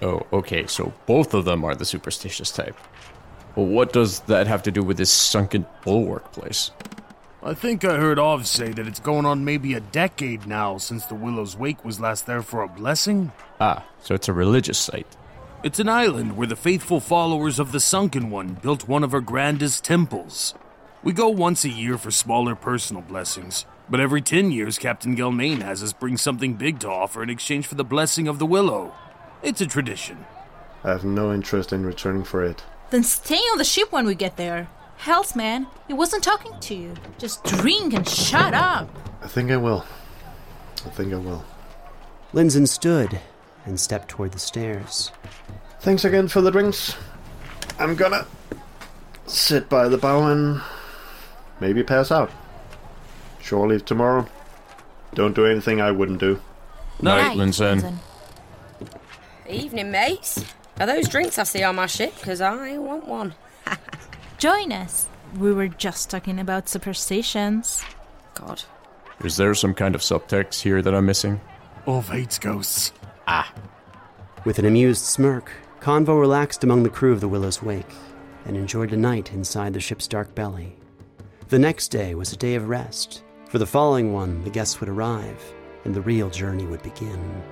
Oh, 0.00 0.26
okay, 0.32 0.66
so 0.66 0.94
both 1.04 1.34
of 1.34 1.44
them 1.44 1.64
are 1.64 1.74
the 1.74 1.84
superstitious 1.84 2.50
type. 2.50 2.76
Well, 3.54 3.66
what 3.66 3.92
does 3.92 4.20
that 4.20 4.46
have 4.46 4.62
to 4.62 4.70
do 4.70 4.82
with 4.82 4.96
this 4.96 5.10
sunken 5.10 5.66
bulwark 5.84 6.32
place? 6.32 6.70
I 7.42 7.52
think 7.52 7.84
I 7.84 7.96
heard 7.96 8.18
Av 8.18 8.46
say 8.46 8.72
that 8.72 8.86
it's 8.86 9.00
going 9.00 9.26
on 9.26 9.44
maybe 9.44 9.74
a 9.74 9.80
decade 9.80 10.46
now 10.46 10.78
since 10.78 11.04
the 11.04 11.14
Willow's 11.14 11.56
Wake 11.56 11.84
was 11.84 12.00
last 12.00 12.26
there 12.26 12.42
for 12.42 12.62
a 12.62 12.68
blessing. 12.68 13.32
Ah, 13.60 13.84
so 14.00 14.14
it's 14.14 14.28
a 14.28 14.32
religious 14.32 14.78
site. 14.78 15.06
It's 15.66 15.80
an 15.80 15.88
island 15.88 16.36
where 16.36 16.46
the 16.46 16.54
faithful 16.54 17.00
followers 17.00 17.58
of 17.58 17.72
the 17.72 17.80
Sunken 17.80 18.30
One 18.30 18.54
built 18.54 18.86
one 18.86 19.02
of 19.02 19.10
her 19.10 19.20
grandest 19.20 19.82
temples. 19.82 20.54
We 21.02 21.12
go 21.12 21.28
once 21.28 21.64
a 21.64 21.68
year 21.68 21.98
for 21.98 22.12
smaller 22.12 22.54
personal 22.54 23.02
blessings, 23.02 23.66
but 23.90 23.98
every 23.98 24.22
ten 24.22 24.52
years 24.52 24.78
Captain 24.78 25.16
Gelmain 25.16 25.62
has 25.62 25.82
us 25.82 25.92
bring 25.92 26.18
something 26.18 26.54
big 26.54 26.78
to 26.78 26.88
offer 26.88 27.20
in 27.20 27.30
exchange 27.30 27.66
for 27.66 27.74
the 27.74 27.82
blessing 27.82 28.28
of 28.28 28.38
the 28.38 28.46
Willow. 28.46 28.94
It's 29.42 29.60
a 29.60 29.66
tradition. 29.66 30.24
I 30.84 30.90
have 30.90 31.04
no 31.04 31.34
interest 31.34 31.72
in 31.72 31.84
returning 31.84 32.22
for 32.22 32.44
it. 32.44 32.62
Then 32.90 33.02
stay 33.02 33.34
on 33.34 33.58
the 33.58 33.64
ship 33.64 33.90
when 33.90 34.06
we 34.06 34.14
get 34.14 34.36
there. 34.36 34.68
Hells, 34.98 35.34
man, 35.34 35.66
he 35.88 35.94
wasn't 35.94 36.22
talking 36.22 36.52
to 36.60 36.76
you. 36.76 36.94
Just 37.18 37.42
drink 37.42 37.92
and 37.92 38.08
shut 38.08 38.54
up. 38.54 38.88
I 39.20 39.26
think 39.26 39.50
I 39.50 39.56
will. 39.56 39.84
I 40.84 40.90
think 40.90 41.12
I 41.12 41.16
will. 41.16 41.44
Linsen 42.32 42.68
stood 42.68 43.18
and 43.66 43.78
stepped 43.78 44.08
toward 44.08 44.32
the 44.32 44.38
stairs. 44.38 45.12
Thanks 45.80 46.04
again 46.04 46.28
for 46.28 46.40
the 46.40 46.50
drinks. 46.50 46.96
I'm 47.78 47.94
gonna 47.94 48.26
sit 49.26 49.68
by 49.68 49.88
the 49.88 49.98
bow 49.98 50.26
and 50.28 50.62
maybe 51.60 51.82
pass 51.82 52.10
out. 52.10 52.30
Shore 53.42 53.68
leave 53.68 53.84
tomorrow. 53.84 54.26
Don't 55.14 55.34
do 55.34 55.46
anything 55.46 55.80
I 55.80 55.90
wouldn't 55.90 56.20
do. 56.20 56.40
Night, 57.00 57.36
Linsen. 57.36 57.98
Evening, 59.48 59.90
mates. 59.90 60.44
Are 60.80 60.86
those 60.86 61.08
drinks 61.08 61.38
I 61.38 61.44
see 61.44 61.62
on 61.62 61.76
my 61.76 61.86
ship? 61.86 62.14
Because 62.16 62.40
I 62.40 62.78
want 62.78 63.06
one. 63.06 63.34
Join 64.38 64.72
us. 64.72 65.08
We 65.38 65.52
were 65.52 65.68
just 65.68 66.10
talking 66.10 66.38
about 66.38 66.68
superstitions. 66.68 67.82
God. 68.34 68.62
Is 69.24 69.36
there 69.36 69.54
some 69.54 69.74
kind 69.74 69.94
of 69.94 70.00
subtext 70.00 70.60
here 70.60 70.82
that 70.82 70.94
I'm 70.94 71.06
missing? 71.06 71.40
Av 71.86 72.08
hates 72.08 72.38
ghosts. 72.38 72.92
Ah. 73.26 73.52
With 74.44 74.58
an 74.58 74.64
amused 74.64 75.04
smirk, 75.04 75.50
Konvo 75.80 76.18
relaxed 76.18 76.62
among 76.62 76.82
the 76.82 76.88
crew 76.88 77.12
of 77.12 77.20
the 77.20 77.28
Willow's 77.28 77.62
Wake 77.62 77.94
and 78.44 78.56
enjoyed 78.56 78.92
a 78.92 78.96
night 78.96 79.32
inside 79.32 79.72
the 79.72 79.80
ship's 79.80 80.06
dark 80.06 80.34
belly. 80.34 80.76
The 81.48 81.58
next 81.58 81.88
day 81.88 82.14
was 82.14 82.32
a 82.32 82.36
day 82.36 82.54
of 82.54 82.68
rest. 82.68 83.24
For 83.48 83.58
the 83.58 83.66
following 83.66 84.12
one, 84.12 84.42
the 84.44 84.50
guests 84.50 84.80
would 84.80 84.88
arrive, 84.88 85.42
and 85.84 85.94
the 85.94 86.00
real 86.00 86.30
journey 86.30 86.66
would 86.66 86.82
begin. 86.82 87.42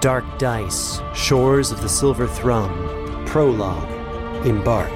Dark 0.00 0.24
Dice, 0.38 1.00
Shores 1.14 1.72
of 1.72 1.80
the 1.80 1.88
Silver 1.88 2.26
Thrum, 2.26 3.24
Prologue, 3.26 4.46
Embark. 4.46 4.92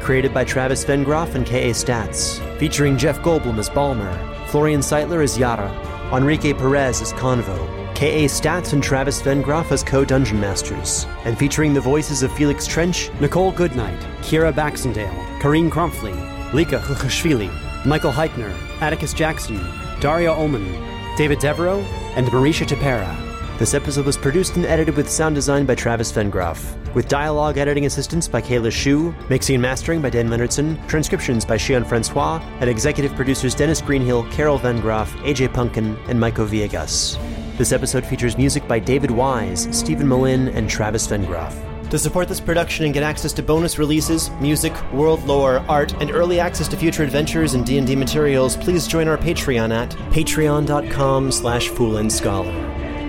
Created 0.00 0.32
by 0.32 0.44
Travis 0.44 0.84
Vengroff 0.84 1.34
and 1.34 1.44
K.A. 1.44 1.72
Statz, 1.72 2.38
featuring 2.58 2.96
Jeff 2.96 3.18
Goldblum 3.20 3.58
as 3.58 3.68
Balmur, 3.68 4.14
Florian 4.48 4.80
Seidler 4.80 5.22
as 5.22 5.38
Yara, 5.38 5.70
Enrique 6.14 6.52
Perez 6.54 7.02
as 7.02 7.12
Konvo, 7.14 7.75
K.A. 7.96 8.26
Statz 8.26 8.74
and 8.74 8.82
Travis 8.82 9.22
Vengroff 9.22 9.72
as 9.72 9.82
co 9.82 10.04
dungeon 10.04 10.38
masters, 10.38 11.06
and 11.24 11.38
featuring 11.38 11.72
the 11.72 11.80
voices 11.80 12.22
of 12.22 12.30
Felix 12.32 12.66
Trench, 12.66 13.08
Nichole 13.20 13.56
Goodnight, 13.56 13.98
Ciara 14.22 14.52
Baxendale, 14.52 15.40
Karim 15.40 15.70
Kronfli, 15.70 16.52
Lika 16.52 16.76
Khukhashvili, 16.76 17.50
Mikael 17.86 18.12
Heidner, 18.12 18.52
Atticus 18.82 19.14
Jackson, 19.14 19.58
Dario 19.98 20.34
Oman, 20.34 21.16
David 21.16 21.38
Devereux, 21.38 21.80
and 22.16 22.26
Marisha 22.26 22.66
Tapera. 22.66 23.58
This 23.58 23.72
episode 23.72 24.04
was 24.04 24.18
produced 24.18 24.56
and 24.56 24.66
edited 24.66 24.94
with 24.94 25.08
sound 25.08 25.34
design 25.34 25.64
by 25.64 25.74
Travis 25.74 26.12
Vengroff, 26.12 26.76
with 26.94 27.08
dialogue 27.08 27.56
editing 27.56 27.86
assistance 27.86 28.28
by 28.28 28.42
Kaela 28.42 28.70
Shoe, 28.70 29.14
mixing 29.30 29.54
and 29.54 29.62
mastering 29.62 30.02
by 30.02 30.10
Dayn 30.10 30.28
Leonardson, 30.28 30.86
transcriptions 30.86 31.46
by 31.46 31.56
Shion 31.56 31.86
Francois, 31.86 32.42
and 32.60 32.68
executive 32.68 33.14
producers 33.14 33.54
Dennis 33.54 33.80
Greenhill, 33.80 34.30
Carol 34.30 34.58
Vengroff, 34.58 35.08
AJ 35.22 35.54
Punk'n, 35.54 35.96
and 36.10 36.20
Maico 36.20 36.46
Villegas. 36.46 37.45
This 37.56 37.72
episode 37.72 38.04
features 38.04 38.36
music 38.36 38.68
by 38.68 38.78
David 38.78 39.10
Wise, 39.10 39.66
Steven 39.70 40.06
Melin, 40.06 40.48
and 40.48 40.68
Travis 40.68 41.06
Vengroff. 41.06 41.54
To 41.88 41.98
support 41.98 42.28
this 42.28 42.40
production 42.40 42.84
and 42.84 42.92
get 42.92 43.02
access 43.02 43.32
to 43.32 43.42
bonus 43.42 43.78
releases, 43.78 44.30
music, 44.32 44.74
world 44.92 45.22
lore, 45.24 45.60
art, 45.60 45.94
and 46.02 46.10
early 46.10 46.38
access 46.38 46.68
to 46.68 46.76
future 46.76 47.02
adventures 47.02 47.54
and 47.54 47.64
D&D 47.64 47.96
materials, 47.96 48.58
please 48.58 48.86
join 48.86 49.08
our 49.08 49.16
Patreon 49.16 49.72
at 49.72 49.90
patreon.com 50.12 51.32
slash 51.32 51.68
Scholar. 51.68 52.52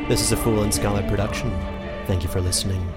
This 0.08 0.22
is 0.22 0.32
a 0.32 0.38
Fool 0.38 0.64
and 0.64 0.74
Scholar 0.74 1.06
production. 1.10 1.52
Thank 2.06 2.24
you 2.24 2.30
for 2.30 2.40
listening. 2.40 2.88